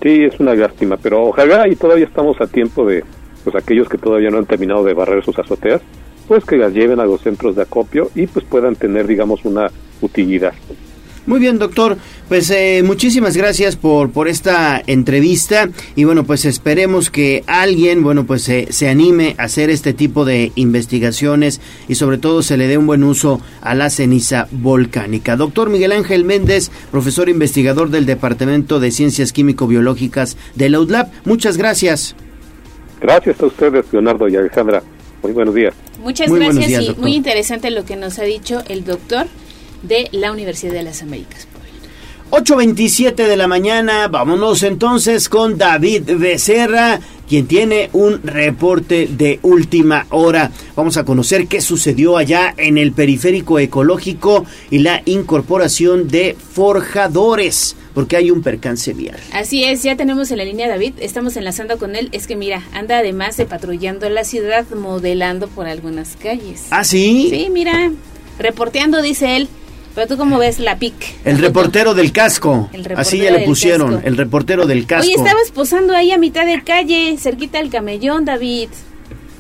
[0.03, 3.05] Sí, es una lástima, pero ojalá y todavía estamos a tiempo de,
[3.45, 5.81] pues aquellos que todavía no han terminado de barrer sus azoteas,
[6.27, 9.71] pues que las lleven a los centros de acopio y pues puedan tener, digamos, una
[10.03, 10.53] utilidad.
[11.29, 11.99] Muy bien, doctor.
[12.31, 18.25] Pues eh, muchísimas gracias por, por esta entrevista y bueno, pues esperemos que alguien, bueno,
[18.25, 22.79] pues se anime a hacer este tipo de investigaciones y sobre todo se le dé
[22.79, 25.37] un buen uso a la ceniza volcánica.
[25.37, 31.59] Doctor Miguel Ángel Méndez, profesor investigador del Departamento de Ciencias Químico-Biológicas de la UDLAP, muchas
[31.59, 32.17] gracias.
[33.03, 34.83] Gracias a ustedes, Leonardo y Alejandra.
[35.23, 35.75] Muy buenos días.
[36.03, 39.27] Muchas gracias y muy interesante lo que nos ha dicho el doctor
[39.83, 41.49] de la Universidad de las Américas.
[42.31, 50.07] 8.27 de la mañana, vámonos entonces con David Becerra, quien tiene un reporte de última
[50.11, 50.51] hora.
[50.77, 57.77] Vamos a conocer qué sucedió allá en el periférico ecológico y la incorporación de forjadores,
[57.95, 59.19] porque hay un percance vial.
[59.33, 62.11] Así es, ya tenemos en la línea David, estamos enlazando con él.
[62.13, 66.67] Es que mira, anda además de patrullando la ciudad, modelando por algunas calles.
[66.71, 67.29] ¿Ah, sí?
[67.31, 67.91] Sí, mira,
[68.39, 69.49] reporteando, dice él.
[69.99, 70.95] Pero tú cómo ves la PIC.
[71.25, 72.71] El reportero del casco.
[72.95, 75.09] Así ya le pusieron, el reportero del casco.
[75.09, 78.69] Oye, estabas posando ahí a mitad de calle, cerquita del camellón, David.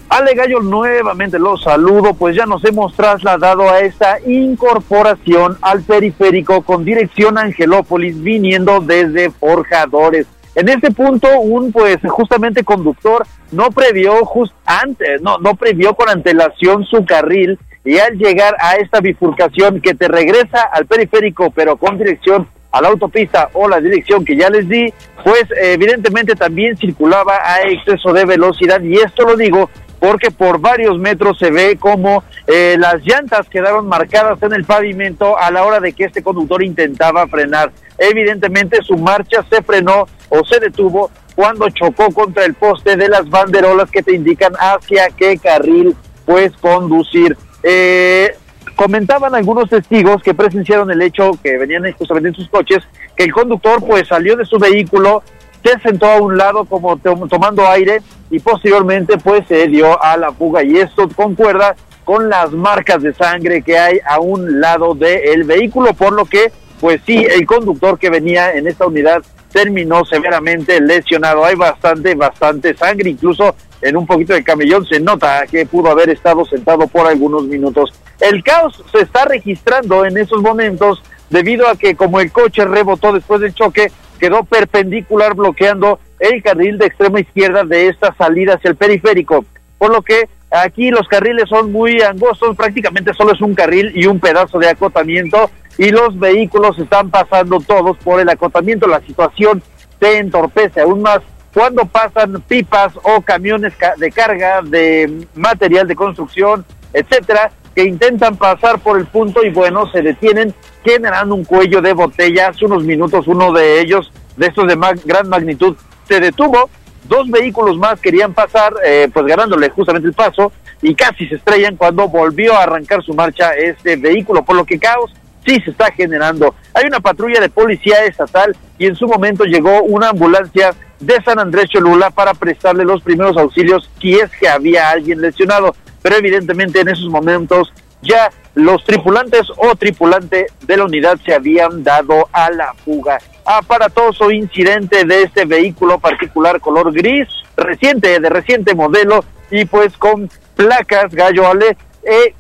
[0.08, 6.62] Ale Gallo, nuevamente los saludo, pues ya nos hemos trasladado a esta incorporación al periférico
[6.62, 10.26] con dirección a Angelópolis, viniendo desde Forjadores.
[10.56, 16.08] En este punto, un pues justamente conductor no previó just antes, no, no previó con
[16.08, 21.78] antelación su carril y al llegar a esta bifurcación que te regresa al periférico, pero
[21.78, 24.92] con dirección a la autopista o la dirección que ya les di,
[25.24, 29.70] pues evidentemente también circulaba a exceso de velocidad y esto lo digo
[30.00, 35.38] porque por varios metros se ve como eh, las llantas quedaron marcadas en el pavimento
[35.38, 37.72] a la hora de que este conductor intentaba frenar.
[37.96, 43.30] Evidentemente su marcha se frenó o se detuvo cuando chocó contra el poste de las
[43.30, 45.96] banderolas que te indican hacia qué carril
[46.26, 47.34] puedes conducir.
[47.62, 48.34] Eh,
[48.76, 52.78] comentaban algunos testigos que presenciaron el hecho que venían justamente en sus coches,
[53.16, 55.22] que el conductor pues salió de su vehículo,
[55.64, 60.32] se sentó a un lado como tomando aire y posteriormente pues se dio a la
[60.32, 61.74] fuga y esto concuerda
[62.04, 66.52] con las marcas de sangre que hay a un lado del vehículo, por lo que
[66.80, 69.22] pues sí, el conductor que venía en esta unidad
[69.52, 71.44] terminó severamente lesionado.
[71.44, 76.10] Hay bastante, bastante sangre, incluso en un poquito de camellón se nota que pudo haber
[76.10, 77.92] estado sentado por algunos minutos.
[78.20, 83.12] El caos se está registrando en esos momentos debido a que como el coche rebotó
[83.12, 88.70] después del choque, quedó perpendicular bloqueando el carril de extrema izquierda de esta salida hacia
[88.70, 89.44] el periférico.
[89.78, 94.06] Por lo que aquí los carriles son muy angostos, prácticamente solo es un carril y
[94.06, 98.88] un pedazo de acotamiento y los vehículos están pasando todos por el acotamiento.
[98.88, 99.62] La situación
[100.00, 101.20] se entorpece aún más
[101.52, 108.80] cuando pasan pipas o camiones de carga de material de construcción, etcétera, que intentan pasar
[108.80, 110.54] por el punto y bueno, se detienen
[110.84, 112.48] generando un cuello de botella.
[112.48, 115.76] Hace unos minutos uno de ellos, de estos de gran magnitud,
[116.06, 116.68] se detuvo.
[117.04, 120.52] Dos vehículos más querían pasar, eh, pues ganándole justamente el paso
[120.82, 124.78] y casi se estrellan cuando volvió a arrancar su marcha este vehículo, por lo que
[124.78, 125.12] caos
[125.46, 126.54] sí se está generando.
[126.74, 131.38] Hay una patrulla de policía estatal y en su momento llegó una ambulancia de San
[131.38, 135.74] Andrés Cholula para prestarle los primeros auxilios si es que había alguien lesionado.
[136.02, 137.72] Pero evidentemente en esos momentos
[138.02, 143.18] ya los tripulantes o tripulante de la unidad se habían dado a la fuga.
[143.44, 150.28] Aparatoso incidente de este vehículo particular color gris, reciente, de reciente modelo y pues con
[150.54, 151.76] placas Gallo Ale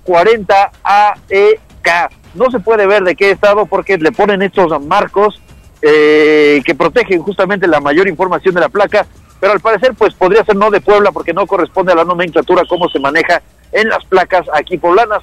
[0.04, 2.10] E40AEK.
[2.34, 5.40] No se puede ver de qué estado porque le ponen estos marcos
[5.82, 9.06] eh, que protegen justamente la mayor información de la placa,
[9.40, 12.64] pero al parecer pues podría ser no de Puebla porque no corresponde a la nomenclatura
[12.68, 13.42] cómo se maneja
[13.72, 15.22] en las placas aquí poblanas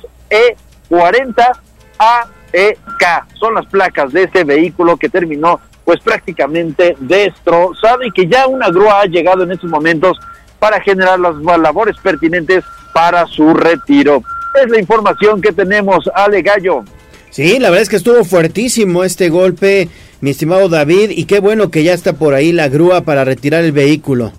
[0.89, 3.25] E40AEK.
[3.39, 8.69] Son las placas de este vehículo que terminó pues prácticamente destrozado y que ya una
[8.69, 10.17] grúa ha llegado en estos momentos
[10.57, 12.63] para generar las labores pertinentes
[12.93, 14.23] para su retiro.
[14.63, 16.83] Es la información que tenemos, Ale Gallo.
[17.29, 19.89] Sí, la verdad es que estuvo fuertísimo este golpe,
[20.21, 23.63] mi estimado David, y qué bueno que ya está por ahí la grúa para retirar
[23.63, 24.31] el vehículo.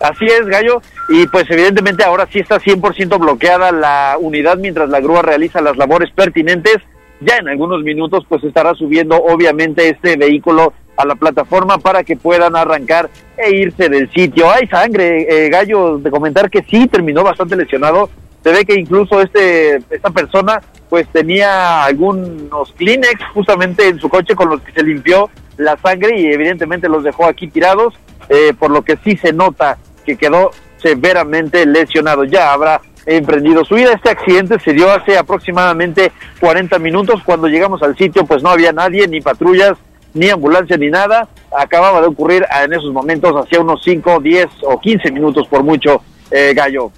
[0.00, 5.00] Así es, Gallo, y pues evidentemente ahora sí está 100% bloqueada la unidad mientras la
[5.00, 6.76] grúa realiza las labores pertinentes.
[7.20, 12.16] Ya en algunos minutos pues estará subiendo obviamente este vehículo a la plataforma para que
[12.16, 14.50] puedan arrancar e irse del sitio.
[14.50, 18.10] Hay sangre, eh, Gallo, de comentar que sí terminó bastante lesionado.
[18.42, 24.34] Se ve que incluso este esta persona pues tenía algunos Kleenex justamente en su coche
[24.34, 27.94] con los que se limpió la sangre y evidentemente los dejó aquí tirados,
[28.28, 32.24] eh, por lo que sí se nota que quedó severamente lesionado.
[32.24, 33.92] Ya habrá emprendido su vida.
[33.92, 37.22] Este accidente se dio hace aproximadamente 40 minutos.
[37.24, 39.78] Cuando llegamos al sitio, pues no había nadie, ni patrullas,
[40.14, 41.28] ni ambulancia, ni nada.
[41.56, 46.02] Acababa de ocurrir en esos momentos, hacía unos 5, 10 o 15 minutos por mucho,
[46.30, 46.90] eh, Gallo.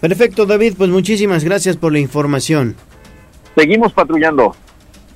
[0.00, 2.76] Perfecto, David, pues muchísimas gracias por la información.
[3.56, 4.54] Seguimos patrullando.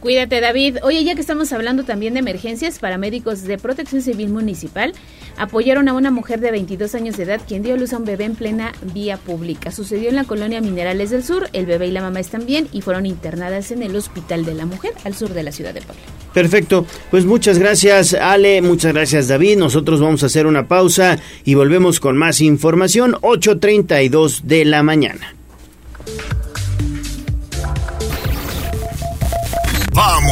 [0.04, 0.80] Cuídate, David.
[0.82, 4.92] Oye, ya que estamos hablando también de emergencias, paramédicos de Protección Civil Municipal
[5.38, 8.04] apoyaron a una mujer de 22 años de edad quien dio a luz a un
[8.04, 9.70] bebé en plena vía pública.
[9.70, 11.48] Sucedió en la colonia Minerales del Sur.
[11.54, 14.66] El bebé y la mamá están bien y fueron internadas en el Hospital de la
[14.66, 16.02] Mujer al sur de la ciudad de Puebla.
[16.32, 16.84] Perfecto.
[17.10, 18.60] Pues muchas gracias, Ale.
[18.60, 19.56] Muchas gracias, David.
[19.56, 23.14] Nosotros vamos a hacer una pausa y volvemos con más información.
[23.22, 25.33] 8.32 de la mañana.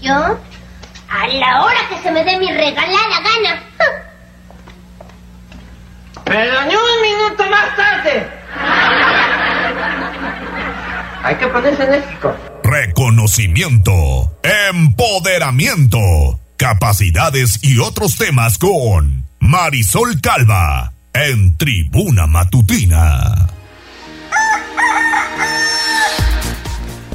[0.00, 0.14] ¿Yo?
[0.14, 3.62] A la hora que se me dé mi regalada gana.
[6.24, 8.26] Pero ni un minuto más tarde.
[11.22, 12.34] Hay que ponerse enérgico.
[12.62, 23.55] Reconocimiento, empoderamiento, capacidades y otros temas con Marisol Calva en Tribuna Matutina.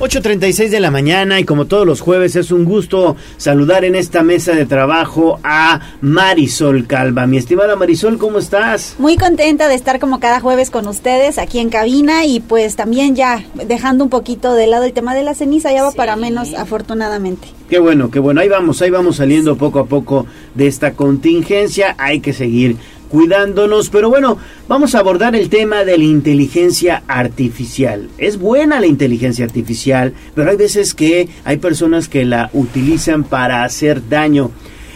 [0.01, 4.23] 8.36 de la mañana y como todos los jueves es un gusto saludar en esta
[4.23, 7.27] mesa de trabajo a Marisol Calva.
[7.27, 8.95] Mi estimada Marisol, ¿cómo estás?
[8.97, 13.15] Muy contenta de estar como cada jueves con ustedes aquí en cabina y pues también
[13.15, 16.55] ya dejando un poquito de lado el tema de la ceniza, ya va para menos
[16.55, 17.49] afortunadamente.
[17.69, 18.41] Qué bueno, qué bueno.
[18.41, 20.25] Ahí vamos, ahí vamos saliendo poco a poco
[20.55, 21.93] de esta contingencia.
[21.99, 22.75] Hay que seguir
[23.11, 23.89] cuidándonos.
[23.89, 28.09] Pero bueno, vamos a abordar el tema de la inteligencia artificial.
[28.17, 33.63] Es buena la inteligencia artificial, pero hay veces que hay personas que la utilizan para
[33.63, 34.51] hacer daño.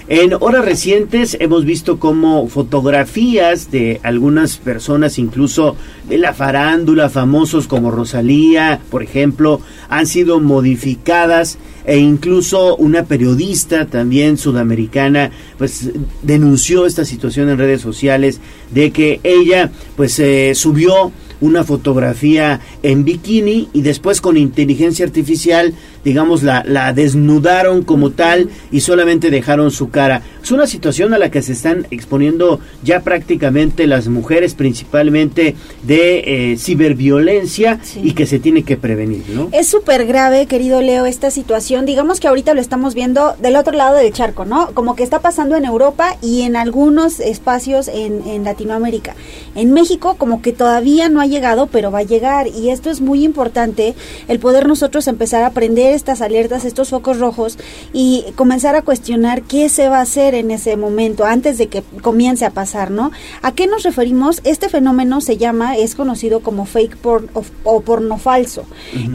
[0.07, 5.75] En horas recientes hemos visto como fotografías de algunas personas, incluso
[6.07, 13.87] de la farándula, famosos como Rosalía, por ejemplo, han sido modificadas e incluso una periodista
[13.87, 15.89] también sudamericana pues
[16.21, 18.39] denunció esta situación en redes sociales
[18.71, 21.11] de que ella pues eh, subió
[21.41, 25.73] una fotografía en bikini y después con inteligencia artificial,
[26.05, 30.21] digamos, la, la desnudaron como tal y solamente dejaron su cara.
[30.41, 36.51] Es una situación a la que se están exponiendo ya prácticamente las mujeres, principalmente de
[36.51, 39.49] eh, ciberviolencia y que se tiene que prevenir, ¿no?
[39.51, 41.87] Es súper grave, querido Leo, esta situación.
[41.87, 44.69] Digamos que ahorita lo estamos viendo del otro lado del charco, ¿no?
[44.75, 49.15] Como que está pasando en Europa y en algunos espacios en, en Latinoamérica.
[49.55, 52.47] En México como que todavía no ha llegado, pero va a llegar.
[52.47, 53.95] Y esto es muy importante,
[54.27, 57.57] el poder nosotros empezar a aprender estas alertas, estos focos rojos
[57.93, 61.83] y comenzar a cuestionar qué se va a hacer en ese momento antes de que
[62.01, 63.11] comience a pasar, ¿no?
[63.41, 64.41] ¿A qué nos referimos?
[64.43, 68.65] Este fenómeno se llama, es conocido como fake porn o, o porno falso.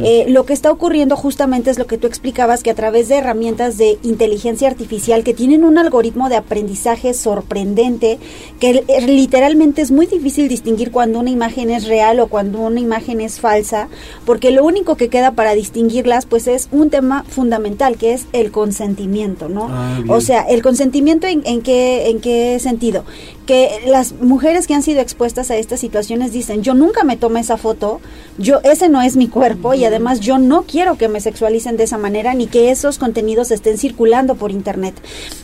[0.02, 3.16] Eh, lo que está ocurriendo justamente es lo que tú explicabas, que a través de
[3.16, 8.18] herramientas de inteligencia artificial que tienen un algoritmo de aprendizaje sorprendente,
[8.58, 13.20] que literalmente es muy difícil distinguir cuando una imagen es real o cuando una imagen
[13.20, 13.88] es falsa,
[14.24, 18.50] porque lo único que queda para distinguirlas pues es un tema fundamental, que es el
[18.50, 19.68] consentimiento, ¿no?
[19.70, 23.04] Ah, o sea, el consentimiento en, en qué en qué sentido?
[23.46, 27.40] Que las mujeres que han sido expuestas a estas situaciones dicen, yo nunca me tomé
[27.40, 28.00] esa foto,
[28.38, 31.84] yo ese no es mi cuerpo y además yo no quiero que me sexualicen de
[31.84, 34.94] esa manera ni que esos contenidos estén circulando por internet.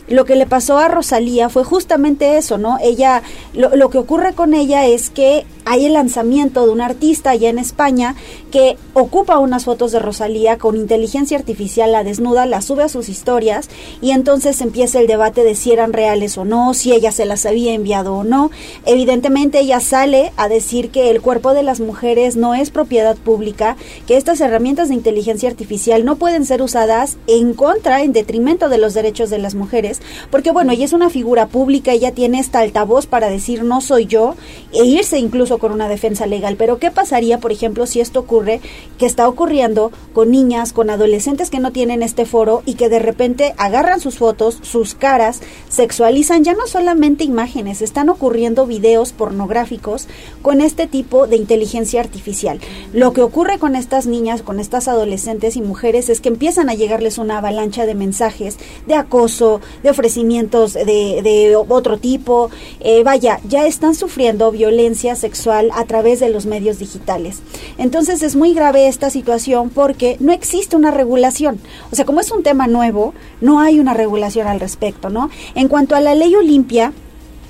[0.07, 2.77] Lo que le pasó a Rosalía fue justamente eso, ¿no?
[2.81, 3.23] Ella,
[3.53, 7.49] lo, lo que ocurre con ella es que hay el lanzamiento de un artista allá
[7.49, 8.15] en España
[8.51, 13.09] que ocupa unas fotos de Rosalía con inteligencia artificial, la desnuda, la sube a sus
[13.09, 13.69] historias
[14.01, 17.45] y entonces empieza el debate de si eran reales o no, si ella se las
[17.45, 18.51] había enviado o no.
[18.85, 23.77] Evidentemente ella sale a decir que el cuerpo de las mujeres no es propiedad pública,
[24.05, 28.77] que estas herramientas de inteligencia artificial no pueden ser usadas en contra, en detrimento de
[28.77, 32.59] los derechos de las mujeres, porque bueno, ella es una figura pública, ella tiene esta
[32.59, 34.35] altavoz para decir no soy yo
[34.71, 36.55] e irse incluso con una defensa legal.
[36.57, 38.61] Pero ¿qué pasaría, por ejemplo, si esto ocurre,
[38.97, 42.99] que está ocurriendo con niñas, con adolescentes que no tienen este foro y que de
[42.99, 45.39] repente agarran sus fotos, sus caras,
[45.69, 50.07] sexualizan ya no solamente imágenes, están ocurriendo videos pornográficos
[50.41, 52.59] con este tipo de inteligencia artificial.
[52.93, 56.73] Lo que ocurre con estas niñas, con estas adolescentes y mujeres es que empiezan a
[56.73, 60.83] llegarles una avalancha de mensajes de acoso, de ofrecimientos de,
[61.23, 62.49] de otro tipo.
[62.81, 67.41] Eh, vaya, ya están sufriendo violencia sexual a través de los medios digitales.
[67.77, 71.59] Entonces es muy grave esta situación porque no existe una regulación.
[71.91, 75.29] O sea, como es un tema nuevo, no hay una regulación al respecto, ¿no?
[75.55, 76.93] En cuanto a la ley Olimpia,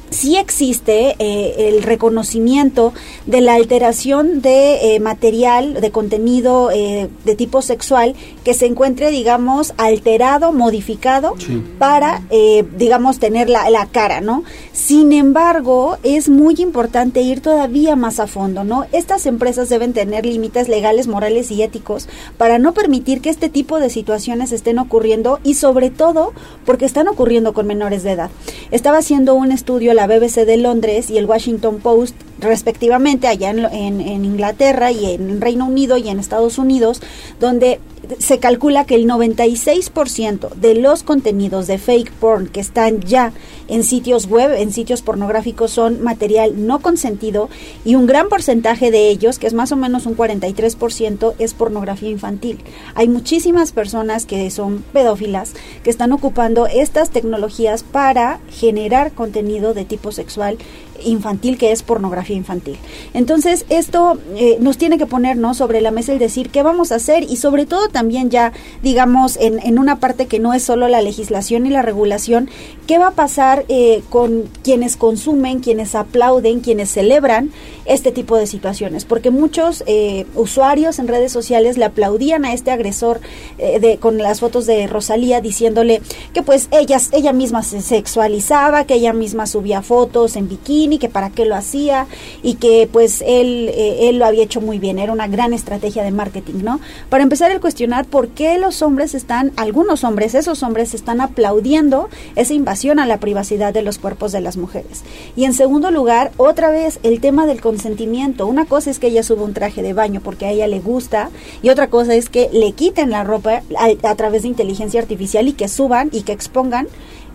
[0.10, 2.94] sí existe eh, el reconocimiento
[3.26, 9.12] de la alteración de eh, material, de contenido eh, de tipo sexual que se encuentre,
[9.12, 11.36] digamos, alterado, modificado
[11.80, 14.44] para, eh, digamos, tener la, la cara, ¿no?
[14.72, 18.86] Sin embargo, es muy importante ir todavía más a fondo, ¿no?
[18.92, 22.08] Estas empresas deben tener límites legales, morales y éticos
[22.38, 26.34] para no permitir que este tipo de situaciones estén ocurriendo y sobre todo
[26.66, 28.30] porque están ocurriendo con menores de edad.
[28.72, 33.66] Estaba haciendo un estudio la BBC de Londres y el Washington Post respectivamente allá en,
[33.66, 37.02] en, en, Inglaterra y en Reino Unido y en Estados Unidos,
[37.40, 37.80] donde
[38.20, 43.34] se calcula que el 96% de los contenidos de fake porn que están ya
[43.68, 47.50] en sitios web, en sitios pornográficos, son material no consentido
[47.84, 52.10] y un gran porcentaje de ellos, que es más o menos un 43%, es pornografía
[52.10, 52.60] infantil.
[52.96, 55.54] Hay muchísimas personas que son pedófilas
[55.84, 60.58] que están ocupando estas tecnologías para generar contenido de tipo sexual
[61.04, 62.78] infantil que es pornografía infantil.
[63.14, 66.96] Entonces, esto eh, nos tiene que ponernos sobre la mesa el decir qué vamos a
[66.96, 70.88] hacer y sobre todo también ya, digamos, en, en una parte que no es solo
[70.88, 72.50] la legislación y la regulación,
[72.88, 77.52] qué va a pasar eh, con quienes consumen, quienes aplauden, quienes celebran
[77.86, 82.72] este tipo de situaciones, porque muchos eh, usuarios en redes sociales le aplaudían a este
[82.72, 83.20] agresor
[83.58, 86.02] eh, de, con las fotos de Rosalía diciéndole
[86.34, 91.10] que pues ella, ella misma se sexualizaba, que ella misma subía fotos en bikini, que
[91.10, 92.08] para qué lo hacía
[92.42, 96.04] y que pues él, eh, él lo había hecho muy bien, era una gran estrategia
[96.04, 96.80] de marketing, ¿no?
[97.10, 102.10] Para empezar el cuestionar por qué los hombres están, algunos hombres, esos hombres están aplaudiendo
[102.36, 105.04] esa invasión a la privacidad de los cuerpos de las mujeres.
[105.36, 108.48] Y en segundo lugar, otra vez el tema del consentimiento.
[108.48, 111.30] Una cosa es que ella suba un traje de baño porque a ella le gusta
[111.62, 113.62] y otra cosa es que le quiten la ropa
[114.04, 116.88] a través de inteligencia artificial y que suban y que expongan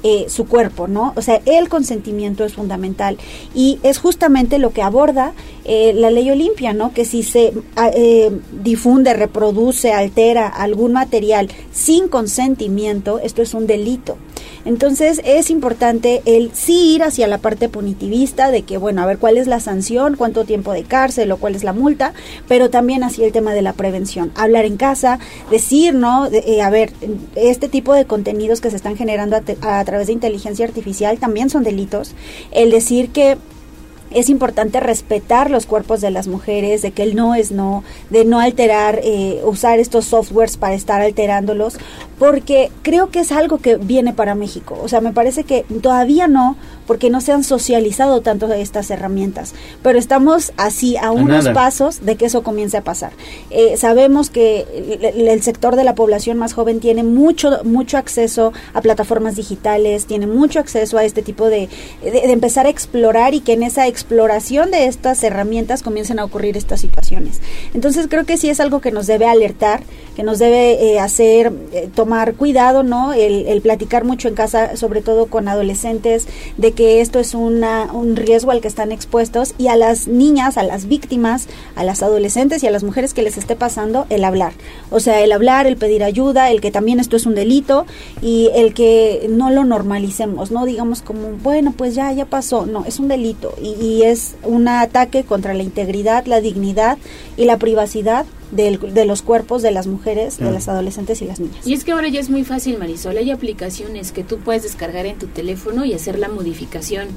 [0.03, 1.13] eh, su cuerpo, ¿no?
[1.17, 3.19] O sea, el consentimiento es fundamental
[3.55, 5.33] y es justamente lo que aborda
[5.65, 6.93] eh, la ley Olimpia, ¿no?
[6.93, 7.53] Que si se
[7.95, 8.31] eh,
[8.63, 14.17] difunde, reproduce, altera algún material sin consentimiento, esto es un delito.
[14.65, 19.19] Entonces es importante el sí ir hacia la parte punitivista de que, bueno, a ver
[19.19, 22.13] cuál es la sanción, cuánto tiempo de cárcel o cuál es la multa,
[22.47, 24.31] pero también hacia el tema de la prevención.
[24.37, 25.19] Hablar en casa,
[25.51, 26.31] decir, ¿no?
[26.31, 26.93] De, eh, a ver,
[27.35, 31.51] este tipo de contenidos que se están generando a, a través de inteligencia artificial también
[31.51, 32.15] son delitos.
[32.51, 33.37] El decir que
[34.15, 38.25] es importante respetar los cuerpos de las mujeres, de que el no es no, de
[38.25, 41.77] no alterar, eh, usar estos softwares para estar alterándolos,
[42.23, 44.79] porque creo que es algo que viene para México.
[44.81, 49.55] O sea, me parece que todavía no, porque no se han socializado tanto estas herramientas,
[49.83, 51.53] pero estamos así a unos nada.
[51.53, 53.11] pasos de que eso comience a pasar.
[53.51, 58.53] Eh, sabemos que el, el sector de la población más joven tiene mucho mucho acceso
[58.73, 61.69] a plataformas digitales, tiene mucho acceso a este tipo de,
[62.05, 66.25] de, de empezar a explorar y que en esa exploración de estas herramientas comiencen a
[66.25, 67.41] ocurrir estas situaciones.
[67.75, 69.83] Entonces creo que sí es algo que nos debe alertar,
[70.15, 73.13] que nos debe eh, hacer eh, tomar cuidado, ¿no?
[73.13, 76.27] El, el platicar mucho en casa, sobre todo con adolescentes,
[76.57, 80.59] de que esto es una, un riesgo al que están expuestos y a las niñas,
[80.59, 84.25] a las víctimas, a las adolescentes y a las mujeres que les esté pasando, el
[84.25, 84.53] hablar.
[84.91, 87.87] O sea, el hablar, el pedir ayuda, el que también esto es un delito
[88.21, 92.67] y el que no lo normalicemos, no digamos como, bueno, pues ya, ya pasó.
[92.67, 96.99] No, es un delito y, y es un ataque contra la integridad, la dignidad
[97.37, 101.41] y la privacidad del- de los cuerpos de las mujeres, de las adolescentes y las
[101.41, 101.67] niñas.
[101.67, 103.17] Y es que ahora ya es muy fácil, Marisol.
[103.17, 107.09] Hay aplicaciones que tú puedes descargar en tu teléfono y hacer la modificación.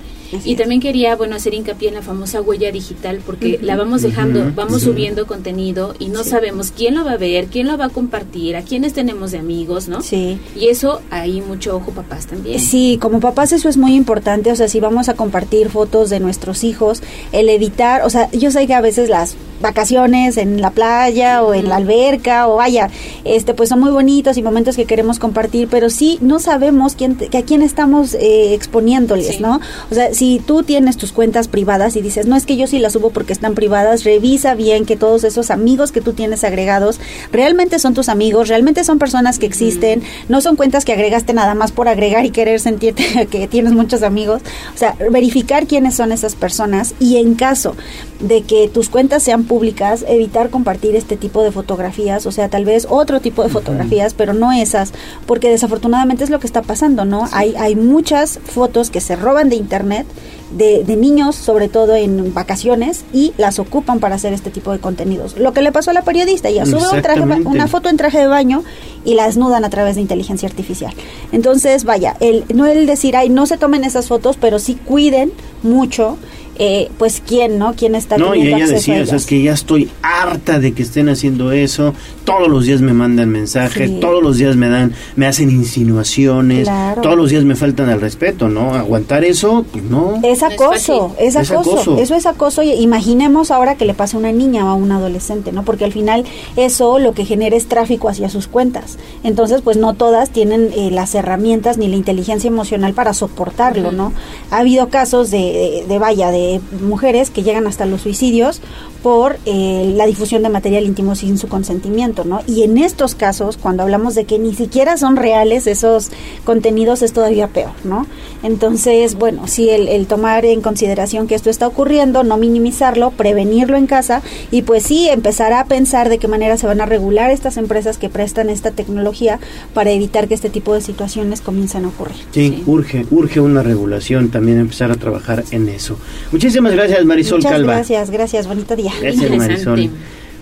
[0.43, 4.51] y también quería, bueno, hacer hincapié en la famosa huella digital porque la vamos dejando,
[4.55, 4.87] vamos sí.
[4.87, 8.55] subiendo contenido y no sabemos quién lo va a ver, quién lo va a compartir,
[8.57, 10.01] a quiénes tenemos de amigos, ¿no?
[10.01, 10.37] Sí.
[10.55, 12.59] Y eso, ahí mucho ojo papás también.
[12.59, 16.19] Sí, como papás eso es muy importante, o sea, si vamos a compartir fotos de
[16.19, 20.71] nuestros hijos, el evitar, o sea, yo sé que a veces las vacaciones en la
[20.71, 22.89] playa o en la alberca o vaya,
[23.23, 27.15] este pues son muy bonitos y momentos que queremos compartir, pero sí no sabemos quién
[27.15, 29.59] que a quién estamos eh, exponiéndoles, ¿no?
[29.91, 32.79] O sea, si tú tienes tus cuentas privadas y dices, "No es que yo sí
[32.79, 36.99] las subo porque están privadas", revisa bien que todos esos amigos que tú tienes agregados
[37.31, 41.55] realmente son tus amigos, realmente son personas que existen, no son cuentas que agregaste nada
[41.55, 44.41] más por agregar y querer sentirte que tienes muchos amigos.
[44.73, 47.75] O sea, verificar quiénes son esas personas y en caso
[48.19, 52.65] de que tus cuentas sean públicas, evitar compartir este tipo de fotografías, o sea, tal
[52.65, 54.93] vez otro tipo de fotografías, pero no esas,
[55.25, 57.27] porque desafortunadamente es lo que está pasando, ¿no?
[57.31, 60.05] Hay, hay muchas fotos que se roban de internet
[60.51, 64.79] de, de niños, sobre todo en vacaciones, y las ocupan para hacer este tipo de
[64.79, 65.37] contenidos.
[65.37, 68.19] Lo que le pasó a la periodista, ella sube un traje, una foto en traje
[68.19, 68.63] de baño
[69.03, 70.93] y la desnudan a través de inteligencia artificial.
[71.31, 75.31] Entonces, vaya, el, no el decir, ay, no se tomen esas fotos, pero sí cuiden
[75.63, 76.17] mucho,
[76.57, 77.73] eh, pues quién, ¿no?
[77.75, 79.13] ¿Quién está No, y ella decía, o sea, ellas.
[79.13, 81.93] es que ya estoy harta de que estén haciendo eso.
[82.23, 83.97] Todos los días me mandan mensajes, Sí.
[83.99, 87.01] todos los días me dan, me hacen insinuaciones, Claro.
[87.01, 88.73] todos los días me faltan al respeto, ¿no?
[88.73, 90.19] Aguantar eso, pues no.
[90.23, 91.97] Es acoso, es Es acoso, acoso.
[91.99, 92.63] eso es acoso.
[92.63, 95.63] y Imaginemos ahora que le pase a una niña o a un adolescente, ¿no?
[95.63, 96.25] Porque al final
[96.55, 98.97] eso lo que genera es tráfico hacia sus cuentas.
[99.23, 104.13] Entonces, pues no todas tienen eh, las herramientas ni la inteligencia emocional para soportarlo, ¿no?
[104.51, 106.44] Ha habido casos de, de, de, vaya, de
[106.81, 108.61] mujeres que llegan hasta los suicidios
[109.03, 112.41] por eh, la difusión de material íntimo sin su consentimiento, ¿no?
[112.47, 116.09] Y en estos casos, cuando hablamos de que ni siquiera son reales esos
[116.43, 118.07] contenidos, es todavía peor, ¿no?
[118.43, 123.77] Entonces, bueno, sí, el, el tomar en consideración que esto está ocurriendo, no minimizarlo, prevenirlo
[123.77, 127.31] en casa y pues sí, empezar a pensar de qué manera se van a regular
[127.31, 129.39] estas empresas que prestan esta tecnología
[129.73, 132.17] para evitar que este tipo de situaciones comiencen a ocurrir.
[132.31, 135.97] Sí, urge, urge una regulación, también empezar a trabajar en eso.
[136.35, 137.75] Muchísimas gracias, Marisol Muchas Calva.
[137.75, 138.91] gracias, gracias, bonito día.
[138.99, 139.89] Gracias, Marisol.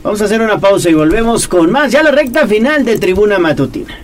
[0.02, 1.92] Vamos a hacer una pausa y volvemos con más.
[1.92, 3.96] Ya la recta final de Tribuna Matutina.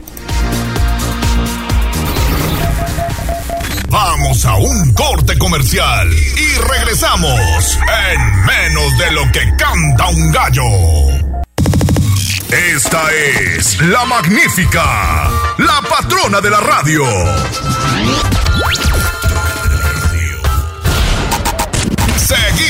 [3.89, 7.79] Vamos a un corte comercial y regresamos
[8.11, 10.61] en menos de lo que canta un gallo.
[12.75, 13.01] Esta
[13.55, 15.27] es la magnífica,
[15.57, 17.03] la patrona de la radio.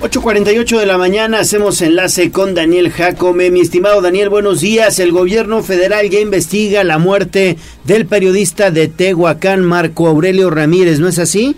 [0.00, 3.50] 8.48 de la mañana hacemos enlace con Daniel Jacome.
[3.50, 4.98] Mi estimado Daniel, buenos días.
[4.98, 11.08] El gobierno federal ya investiga la muerte del periodista de Tehuacán, Marco Aurelio Ramírez, ¿no
[11.08, 11.54] es así?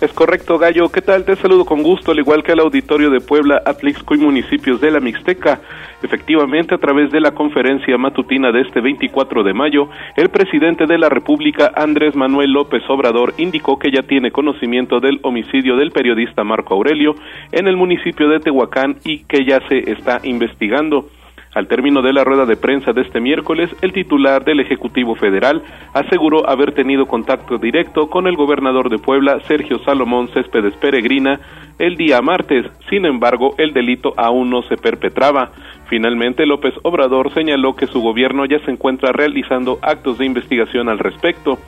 [0.00, 0.88] Es correcto, Gallo.
[0.88, 1.24] ¿Qué tal?
[1.24, 4.90] Te saludo con gusto, al igual que al auditorio de Puebla, Atlixco y municipios de
[4.90, 5.60] la Mixteca.
[6.02, 10.98] Efectivamente, a través de la conferencia matutina de este 24 de mayo, el presidente de
[10.98, 16.42] la República, Andrés Manuel López Obrador, indicó que ya tiene conocimiento del homicidio del periodista
[16.44, 17.14] Marco Aurelio
[17.52, 21.08] en el municipio de Tehuacán y que ya se está investigando.
[21.54, 25.62] Al término de la rueda de prensa de este miércoles, el titular del Ejecutivo Federal
[25.92, 31.38] aseguró haber tenido contacto directo con el gobernador de Puebla, Sergio Salomón Céspedes Peregrina,
[31.78, 32.66] el día martes.
[32.90, 35.52] Sin embargo, el delito aún no se perpetraba.
[35.86, 40.98] Finalmente, López Obrador señaló que su gobierno ya se encuentra realizando actos de investigación al
[40.98, 41.58] respecto.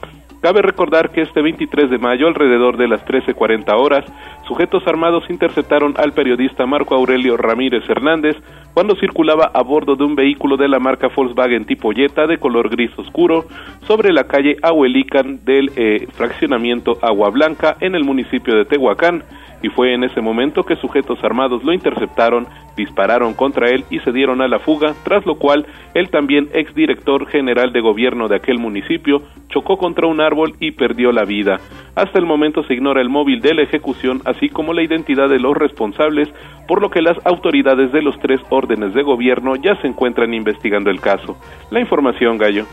[0.40, 4.04] Cabe recordar que este 23 de mayo, alrededor de las 13.40 horas,
[4.46, 8.36] sujetos armados interceptaron al periodista Marco Aurelio Ramírez Hernández
[8.76, 12.68] cuando circulaba a bordo de un vehículo de la marca Volkswagen tipo Jetta de color
[12.68, 13.46] gris oscuro
[13.86, 19.22] sobre la calle Ahuelican del eh, fraccionamiento Agua Blanca en el municipio de Tehuacán
[19.62, 22.46] y fue en ese momento que sujetos armados lo interceptaron,
[22.76, 27.26] dispararon contra él y se dieron a la fuga, tras lo cual el también exdirector
[27.26, 31.60] general de gobierno de aquel municipio chocó contra un árbol y perdió la vida.
[31.94, 35.40] Hasta el momento se ignora el móvil de la ejecución, así como la identidad de
[35.40, 36.28] los responsables,
[36.68, 40.90] por lo que las autoridades de los tres órdenes de gobierno ya se encuentran investigando
[40.90, 41.36] el caso.
[41.70, 42.66] La información, Gallo.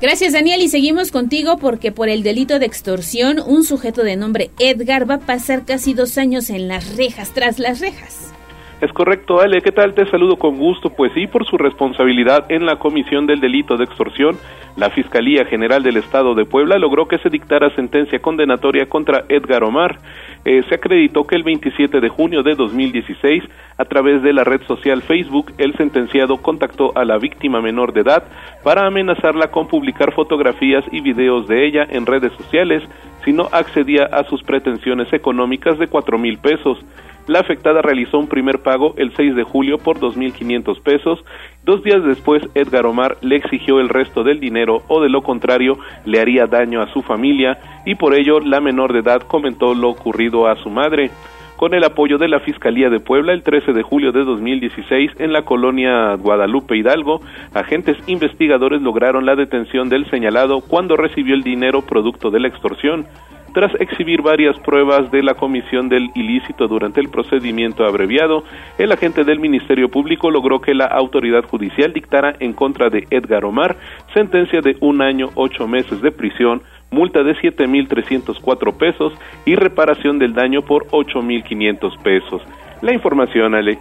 [0.00, 4.50] Gracias Daniel y seguimos contigo porque por el delito de extorsión un sujeto de nombre
[4.58, 8.33] Edgar va a pasar casi dos años en las rejas, tras las rejas.
[8.84, 9.94] Es correcto, Ale, ¿qué tal?
[9.94, 10.90] Te saludo con gusto.
[10.90, 14.36] Pues sí, por su responsabilidad en la comisión del delito de extorsión,
[14.76, 19.64] la Fiscalía General del Estado de Puebla logró que se dictara sentencia condenatoria contra Edgar
[19.64, 20.00] Omar.
[20.44, 23.44] Eh, se acreditó que el 27 de junio de 2016,
[23.78, 28.02] a través de la red social Facebook, el sentenciado contactó a la víctima menor de
[28.02, 28.24] edad
[28.62, 32.82] para amenazarla con publicar fotografías y videos de ella en redes sociales
[33.24, 36.84] si no accedía a sus pretensiones económicas de cuatro mil pesos.
[37.26, 41.24] La afectada realizó un primer pago el 6 de julio por 2.500 pesos.
[41.64, 45.78] Dos días después, Edgar Omar le exigió el resto del dinero o de lo contrario
[46.04, 49.88] le haría daño a su familia y por ello la menor de edad comentó lo
[49.88, 51.10] ocurrido a su madre.
[51.56, 55.32] Con el apoyo de la Fiscalía de Puebla, el 13 de julio de 2016, en
[55.32, 57.20] la colonia Guadalupe Hidalgo,
[57.54, 63.06] agentes investigadores lograron la detención del señalado cuando recibió el dinero producto de la extorsión.
[63.54, 68.42] Tras exhibir varias pruebas de la comisión del ilícito durante el procedimiento abreviado,
[68.78, 73.44] el agente del Ministerio Público logró que la autoridad judicial dictara en contra de Edgar
[73.44, 73.76] Omar
[74.12, 79.12] sentencia de un año ocho meses de prisión, multa de 7.304 pesos
[79.46, 82.42] y reparación del daño por 8.500 pesos.
[82.82, 83.78] La información, Ale.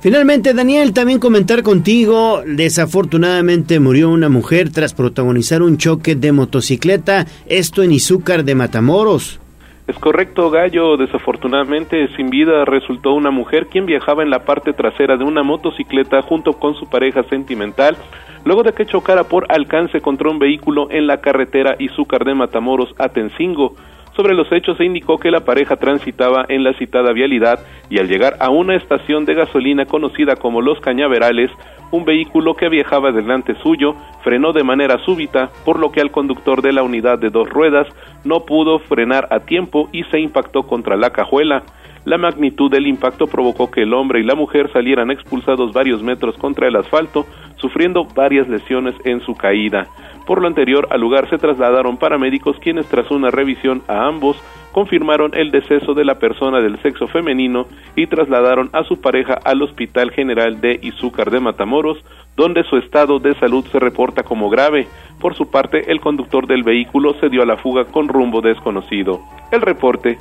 [0.00, 7.26] Finalmente, Daniel, también comentar contigo, desafortunadamente murió una mujer tras protagonizar un choque de motocicleta,
[7.46, 9.40] esto en Izúcar de Matamoros.
[9.86, 10.96] Es correcto, Gallo.
[10.96, 16.22] Desafortunadamente, sin vida resultó una mujer quien viajaba en la parte trasera de una motocicleta
[16.22, 17.98] junto con su pareja sentimental,
[18.44, 22.94] luego de que chocara por alcance contra un vehículo en la carretera Izúcar de Matamoros
[22.96, 23.74] a Tencingo.
[24.20, 28.06] Sobre los hechos se indicó que la pareja transitaba en la citada vialidad y al
[28.06, 31.50] llegar a una estación de gasolina conocida como Los Cañaverales,
[31.90, 36.60] un vehículo que viajaba delante suyo frenó de manera súbita, por lo que al conductor
[36.60, 37.86] de la unidad de dos ruedas
[38.22, 41.62] no pudo frenar a tiempo y se impactó contra la cajuela.
[42.04, 46.36] La magnitud del impacto provocó que el hombre y la mujer salieran expulsados varios metros
[46.38, 49.86] contra el asfalto, sufriendo varias lesiones en su caída.
[50.26, 55.32] Por lo anterior, al lugar se trasladaron paramédicos quienes tras una revisión a ambos confirmaron
[55.34, 60.10] el deceso de la persona del sexo femenino y trasladaron a su pareja al Hospital
[60.12, 61.98] General de Izúcar de Matamoros,
[62.36, 64.86] donde su estado de salud se reporta como grave.
[65.20, 69.20] Por su parte, el conductor del vehículo se dio a la fuga con rumbo desconocido.
[69.50, 70.18] El reporte.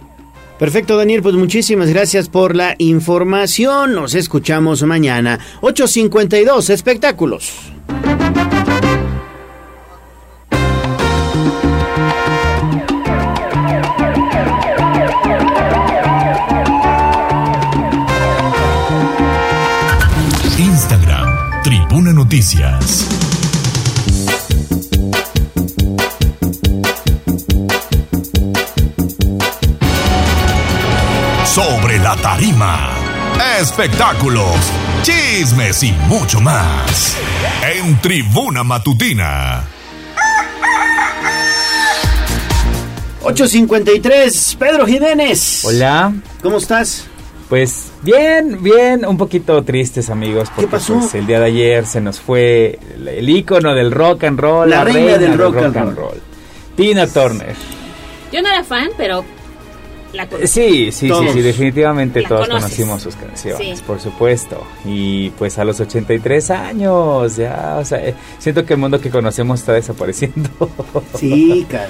[0.60, 3.94] Perfecto, Daniel, pues muchísimas gracias por la información.
[3.94, 5.40] Nos escuchamos mañana.
[5.62, 7.54] 8.52, espectáculos.
[20.58, 23.19] Instagram, Tribuna Noticias.
[32.10, 32.90] La tarima,
[33.62, 34.56] espectáculos,
[35.04, 37.16] chismes y mucho más.
[37.62, 39.64] En Tribuna Matutina.
[43.22, 45.64] 8.53, Pedro Jiménez.
[45.64, 46.12] Hola.
[46.42, 47.06] ¿Cómo estás?
[47.48, 50.96] Pues bien, bien, un poquito tristes amigos, porque pasó?
[50.96, 54.68] pues, el día de ayer se nos fue el, el ícono del rock and roll,
[54.68, 56.20] La reina del rock and roll.
[56.76, 57.56] Tina Turner.
[58.32, 59.24] Yo no era fan, pero
[60.14, 60.48] la Eh.
[60.48, 61.28] Sí, sí, Todos.
[61.28, 62.64] sí, sí, definitivamente La todos conoces.
[62.64, 63.84] conocimos sus canciones, Sí.
[63.86, 64.64] por supuesto.
[64.86, 69.10] Y pues a los 83 años, ya, o sea, eh, siento que el mundo que
[69.10, 70.50] conocemos está desapareciendo.
[71.18, 71.88] Sí, caray.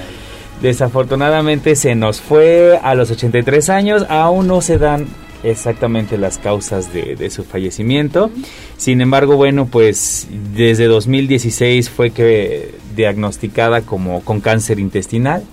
[0.60, 5.06] Desafortunadamente se nos fue a los 83 años, aún no se dan
[5.42, 8.30] exactamente las causas de, de su fallecimiento.
[8.76, 15.44] Sin embargo, bueno, pues desde 2016 fue que diagnosticada como con cáncer intestinal.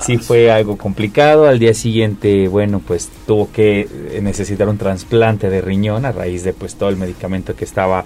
[0.00, 1.46] Sí fue algo complicado.
[1.46, 6.44] Al día siguiente, bueno, pues tuvo que eh, necesitar un trasplante de riñón a raíz
[6.44, 8.04] de pues todo el medicamento que estaba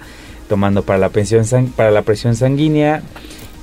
[0.49, 3.01] tomando para la sang- para la presión sanguínea.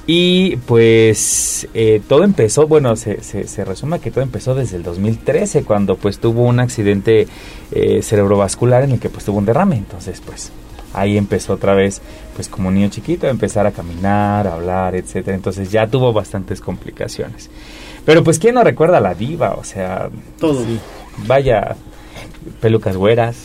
[0.07, 3.19] Y pues eh, todo empezó, bueno, se,
[3.65, 7.29] resume que todo empezó desde el 2013, cuando pues tuvo un accidente
[7.71, 9.77] eh, cerebrovascular en el que pues tuvo un derrame.
[9.77, 10.51] Entonces pues
[10.93, 12.03] ahí empezó otra vez,
[12.35, 15.37] pues como niño chiquito, a empezar a caminar, a hablar, etcétera.
[15.37, 17.49] Entonces ya tuvo bastantes complicaciones.
[18.05, 20.65] Pero pues quién no recuerda a la diva, o sea, Todo.
[20.65, 20.79] sí,
[21.27, 21.77] vaya
[22.61, 23.37] pelucas güeras.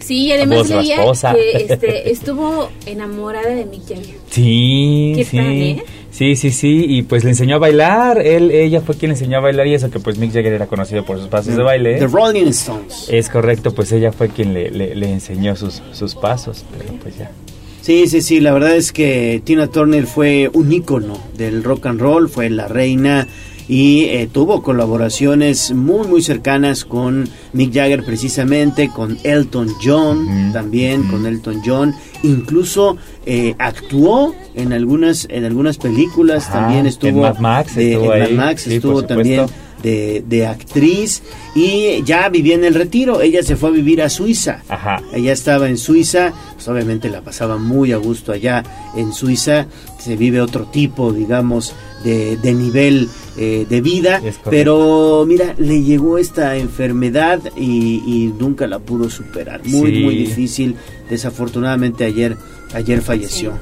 [0.00, 4.16] Sí, y además leía que este, estuvo enamorada de Mick Jagger.
[4.30, 5.36] Sí, ¿Qué sí.
[5.36, 5.84] tal, eh?
[6.10, 9.38] Sí, sí, sí, y pues le enseñó a bailar, él, ella fue quien le enseñó
[9.38, 11.98] a bailar y eso que pues Mick Jagger era conocido por sus pasos de baile.
[11.98, 13.08] The Rolling Stones.
[13.10, 17.18] Es correcto, pues ella fue quien le, le, le enseñó sus, sus pasos, pero pues
[17.18, 17.32] ya.
[17.80, 22.00] Sí, sí, sí, la verdad es que Tina Turner fue un ícono del rock and
[22.00, 23.26] roll, fue la reina
[23.68, 31.04] y eh, tuvo colaboraciones muy muy cercanas con Mick Jagger precisamente, con Elton John también,
[31.04, 37.22] con Elton John, incluso eh, actuó en algunas en algunas películas, Ajá, también en estuvo
[37.22, 39.63] Mad Max estuvo en Mad Max estuvo también supuesto.
[39.84, 41.22] De, de actriz
[41.54, 44.62] y ya vivía en el retiro, ella se fue a vivir a Suiza.
[44.68, 45.00] Ajá.
[45.12, 48.64] Ella estaba en Suiza, pues obviamente la pasaba muy a gusto allá
[48.96, 49.66] en Suiza,
[49.98, 56.18] se vive otro tipo, digamos, de, de nivel eh, de vida, pero mira, le llegó
[56.18, 60.02] esta enfermedad y, y nunca la pudo superar, muy, Sí.
[60.02, 60.76] muy difícil,
[61.10, 62.36] desafortunadamente ayer,
[62.74, 63.52] ayer falleció.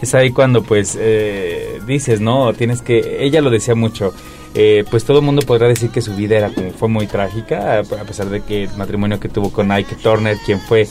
[0.00, 2.52] Es ahí cuando pues eh, dices, ¿no?
[2.54, 4.14] Tienes que, ella lo decía mucho,
[4.54, 8.04] eh, pues todo el mundo podrá decir que su vida era fue muy trágica, a
[8.04, 10.86] pesar de que el matrimonio que tuvo con Ike Turner, quien fue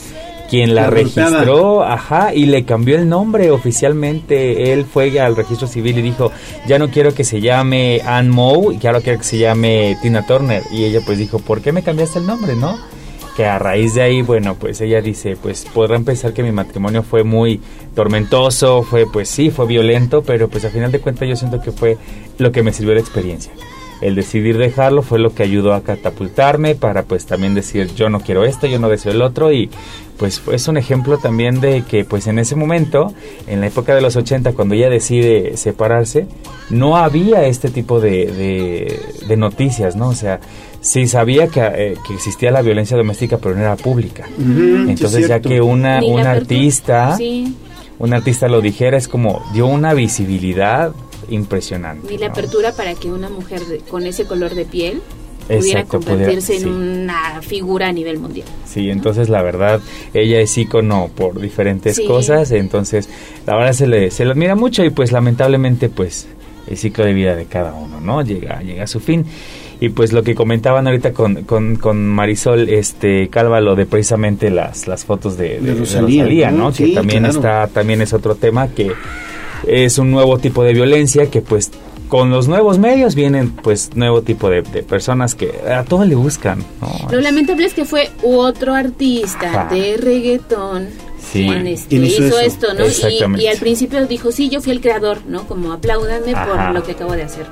[0.48, 4.72] quien la registró, ajá, y le cambió el nombre oficialmente.
[4.72, 6.32] Él fue al registro civil y dijo,
[6.66, 10.26] ya no quiero que se llame Ann Moe, ya ahora quiero que se llame Tina
[10.26, 10.62] Turner.
[10.72, 12.78] Y ella pues dijo, ¿por qué me cambiaste el nombre, no?
[13.38, 17.04] Que a raíz de ahí, bueno, pues ella dice, pues podrán pensar que mi matrimonio
[17.04, 17.60] fue muy
[17.94, 21.70] tormentoso, fue pues sí, fue violento, pero pues al final de cuentas yo siento que
[21.70, 21.98] fue
[22.38, 23.52] lo que me sirvió de experiencia.
[24.00, 28.18] El decidir dejarlo fue lo que ayudó a catapultarme para pues también decir yo no
[28.18, 29.70] quiero esto, yo no deseo el otro y
[30.18, 33.14] pues es un ejemplo también de que pues en ese momento,
[33.46, 36.26] en la época de los 80, cuando ella decide separarse,
[36.70, 40.08] no había este tipo de, de, de noticias, ¿no?
[40.08, 40.40] O sea,
[40.80, 44.26] sí sabía que, eh, que existía la violencia doméstica, pero no era pública.
[44.38, 47.54] Entonces es ya que una, un artista, Sí,
[47.98, 50.92] un artista lo dijera, es como dio una visibilidad
[51.30, 52.08] impresionante.
[52.10, 52.32] ni la ¿no?
[52.32, 55.02] apertura para que una mujer de- con ese color de piel
[55.46, 57.00] pudiera Exacto, convertirse pudiera- en sí.
[57.02, 58.46] una figura a nivel mundial.
[58.66, 59.80] Sí, entonces la verdad,
[60.14, 62.06] ella es ícono por diferentes Sí.
[62.06, 63.08] cosas, entonces
[63.46, 66.26] la verdad se le, se le admira mucho y pues lamentablemente pues
[66.66, 68.22] el ciclo de vida de cada uno, ¿no?
[68.22, 69.24] Llega, llega a su fin.
[69.80, 74.88] Y pues lo que comentaban ahorita con, con, con Marisol este Cálvalo de precisamente las,
[74.88, 76.70] las fotos de, De de Rosalía, ¿no?
[76.70, 76.72] ¿no?
[76.72, 77.36] que también claro.
[77.36, 78.90] está, también es otro tema que
[79.66, 81.70] es un nuevo tipo de violencia que pues
[82.08, 86.14] con los nuevos medios vienen pues nuevo tipo de, de personas que a todo le
[86.14, 87.10] buscan, ¿no?
[87.12, 89.74] Lo lamentable es que fue otro artista Ajá.
[89.74, 90.88] de reggaetón
[91.20, 91.44] Sí.
[91.46, 92.84] quien este, ¿Quién hizo esto, ¿no?
[92.84, 93.42] Exactamente.
[93.42, 95.46] Y, y al principio dijo, sí, yo fui el creador, ¿no?
[95.46, 96.46] Como apláudanme Ajá.
[96.46, 97.46] por lo que acabo de hacer.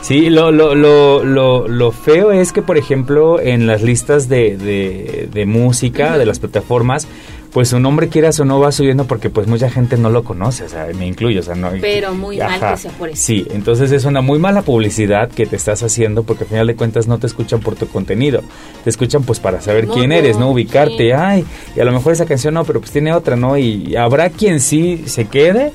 [0.00, 4.56] Sí, lo, lo, lo, lo, lo feo es que, por ejemplo, en las listas de,
[4.56, 7.08] de, de música, de las plataformas,
[7.52, 10.64] pues su nombre quieras o no va subiendo porque pues mucha gente no lo conoce,
[10.64, 11.70] o sea, me incluyo, o sea, no...
[11.80, 13.22] Pero muy mal que sea por eso.
[13.22, 16.76] Sí, entonces es una muy mala publicidad que te estás haciendo porque al final de
[16.76, 18.42] cuentas no te escuchan por tu contenido,
[18.84, 20.50] te escuchan pues para saber quién eres, ¿no?
[20.50, 21.10] Ubicarte, sí.
[21.10, 21.44] ay,
[21.74, 23.56] y a lo mejor esa canción no, pero pues tiene otra, ¿no?
[23.56, 25.72] Y habrá quien sí se quede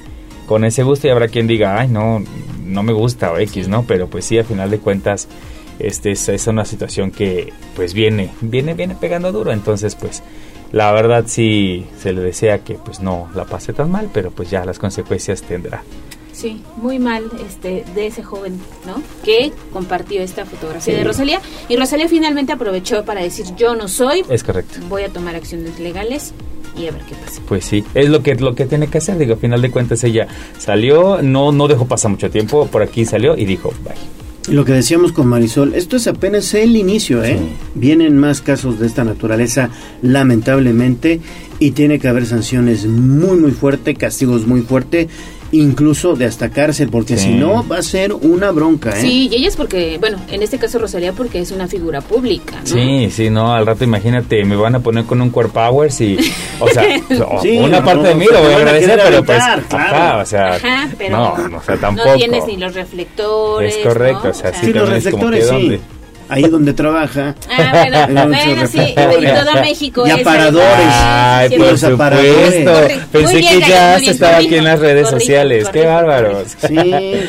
[0.54, 2.24] con ese gusto y habrá quien diga, ay, no,
[2.64, 3.86] no me gusta o X, ¿no?
[3.88, 5.28] Pero pues sí, a final de cuentas,
[5.80, 10.22] este es, es una situación que pues viene, viene, viene pegando duro, entonces pues
[10.72, 14.52] la verdad sí se le desea que pues no la pase tan mal, pero pues
[14.52, 15.82] ya las consecuencias tendrá.
[16.34, 19.02] Sí, muy mal este de ese joven, ¿no?
[19.24, 21.00] Que compartió esta fotografía Sí.
[21.00, 24.80] de Rosalía y Rosalía finalmente aprovechó para decir, yo no soy, Es correcto.
[24.88, 26.32] voy a tomar acciones legales
[26.78, 27.42] y a ver qué pasa.
[27.48, 30.04] Pues sí, es lo que lo que tiene que hacer, digo, a final de cuentas
[30.04, 30.28] ella
[30.58, 34.24] salió, no no dejó pasar mucho tiempo, por aquí salió y dijo, bye.
[34.48, 37.40] Y Lo que decíamos con Marisol, esto es apenas el inicio, ¿eh?
[37.76, 39.70] Vienen más casos de esta naturaleza,
[40.02, 41.22] lamentablemente,
[41.60, 45.08] y tiene que haber sanciones muy, muy fuertes, castigos muy fuertes.
[45.54, 47.26] Incluso de hasta cárcel, porque Sí.
[47.26, 49.02] si no va a ser una bronca, ¿eh?
[49.02, 52.56] Sí, y ella es porque, bueno, en este caso Rosalía porque es una figura pública,
[52.60, 52.66] ¿no?
[52.68, 56.18] Sí, sí, no, al rato imagínate, me van a poner con un core powers y,
[56.60, 56.84] o sea,
[57.42, 59.64] Sí, una no, parte de mí lo voy a agradecer, pero pues, claro.
[59.72, 62.16] ajá, o sea, Ajá, pero no, no, o sea, no tampoco.
[62.16, 63.76] tienes ni los reflectores.
[63.78, 64.30] Es correcto, ¿no?
[64.32, 65.52] o sea, sí Sí, los como reflectores, que sí.
[65.54, 65.80] dónde.
[66.30, 67.36] Ahí donde trabaja.
[67.50, 70.88] Ah, bueno, bueno, sí, en todo México Y es aparadores.
[70.90, 72.54] Ay, Sí, por los aparadores.
[73.12, 75.70] Pensé Muy bien, que ya se estaba aquí en las redes sociales.
[75.70, 76.56] Qué bárbaros.
[76.68, 76.78] Sí,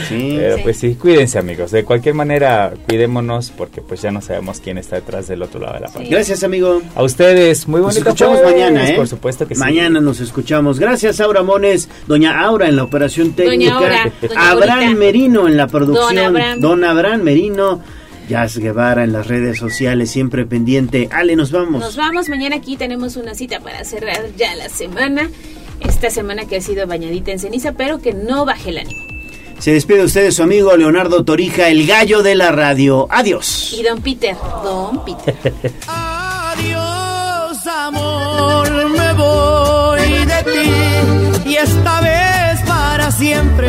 [0.09, 0.35] sí.
[0.39, 0.63] Pero Sí.
[0.63, 1.71] pues sí, cuídense amigos.
[1.71, 5.75] De cualquier manera, cuidémonos porque pues ya no sabemos quién está detrás del otro lado
[5.75, 6.11] de la pantalla.
[6.11, 6.81] Gracias, amigo.
[6.95, 8.95] A ustedes, muy Nos bonito escuchamos jueves, mañana, ¿eh?
[8.95, 9.61] Por supuesto que sí.
[9.61, 10.79] Mañana nos escuchamos.
[10.79, 13.77] Gracias, Aura Mones, Doña Aura en la operación técnica.
[13.77, 14.99] Aura, Doña Abraham Aurita.
[14.99, 16.15] Merino en la producción.
[16.15, 16.61] Don Abraham.
[16.61, 17.81] Don Abraham Merino.
[18.29, 21.09] Jazz Guevara en las redes sociales, siempre pendiente.
[21.13, 21.81] Ale, nos vamos.
[21.81, 25.31] Nos vamos, mañana aquí tenemos una cita para cerrar ya la semana.
[25.81, 29.05] Esta semana que ha sido bañadita en ceniza, pero que no baje el ánimo.
[29.59, 33.07] Se despide de ustedes su amigo Leonardo Torija, el gallo de la radio.
[33.11, 33.75] Adiós.
[33.79, 35.35] Y don Peter, don Peter.
[35.87, 43.69] Adiós, amor, me voy de ti y esta vez para siempre.